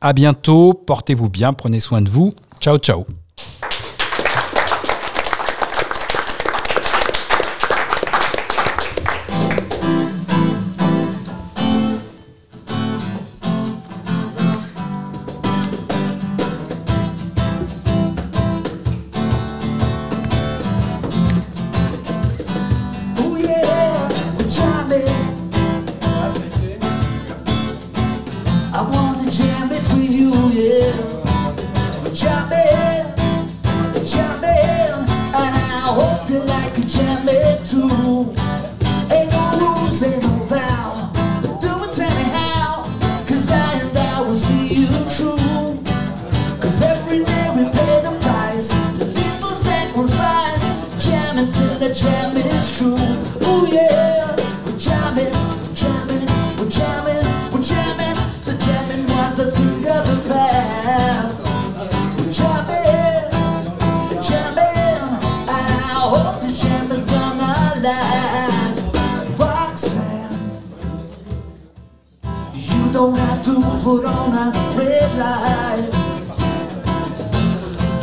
[0.00, 2.32] À bientôt, portez-vous bien, prenez soin de vous.
[2.60, 3.04] Ciao ciao.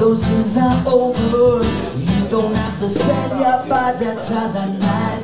[0.02, 1.64] Those days are over.
[1.96, 5.24] You don't have to sell your body to the night.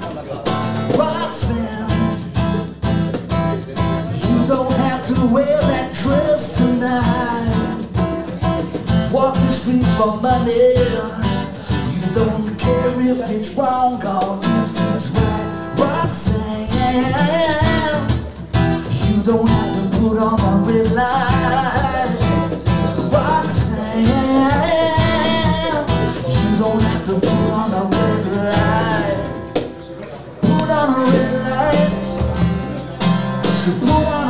[0.95, 1.90] Roxanne,
[4.22, 7.90] you don't have to wear that dress tonight.
[9.12, 10.76] Walk the streets for money.
[11.95, 15.76] You don't care if it's wrong or if it's right.
[15.80, 16.70] Roxanne,
[19.10, 21.97] you don't have to put on a red light.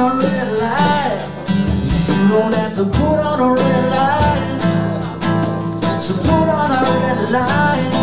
[0.07, 1.27] On a red light.
[2.07, 4.61] You don't have to put on a red light.
[6.01, 7.93] So put on a red light.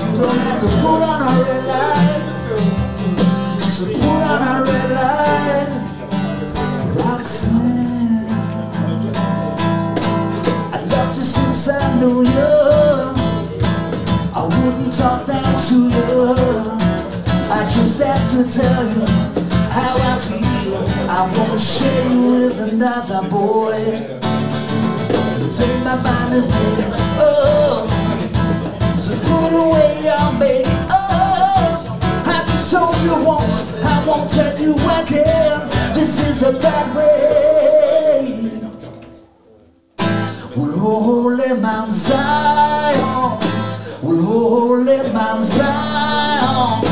[0.00, 2.32] You don't have to put on a red light.
[3.76, 5.68] So put on a red light.
[6.96, 8.26] Roxanne.
[10.72, 11.70] I loved you since I
[12.00, 12.52] knew you.
[14.32, 16.08] I wouldn't talk down to you.
[17.52, 19.04] I just have to tell you
[19.70, 20.49] how I feel.
[21.20, 23.76] I wanna share you with another boy.
[25.54, 26.94] Take my is made.
[27.20, 27.86] Oh,
[28.98, 30.64] so put away your make.
[30.88, 33.74] Oh, I just told you once.
[33.84, 35.68] I won't tell you again.
[35.92, 38.50] This is a bad way.
[40.56, 43.38] Well, holy Mount Zion,
[44.00, 46.82] well, holy Mount Zion,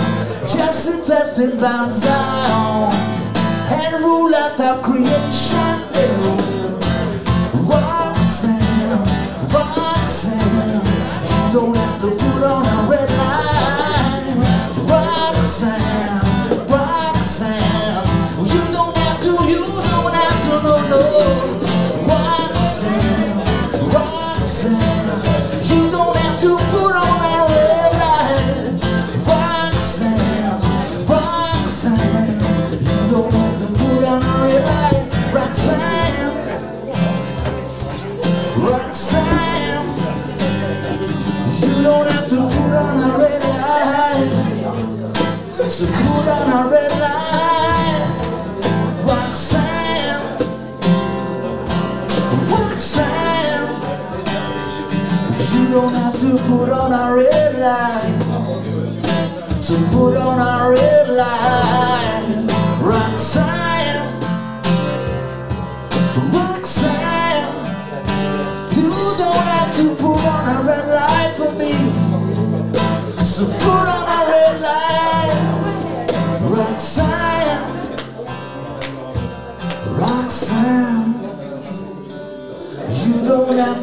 [0.47, 3.18] just sit in Mount Zion
[3.71, 5.78] and rule out the creation.
[45.79, 48.03] So put on a red light.
[49.07, 50.25] Roxanne,
[52.51, 53.69] Roxanne.
[55.55, 58.19] You don't have to put on a red light.
[59.63, 61.78] So put on a red light.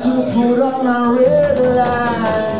[0.01, 2.55] To put on a red light.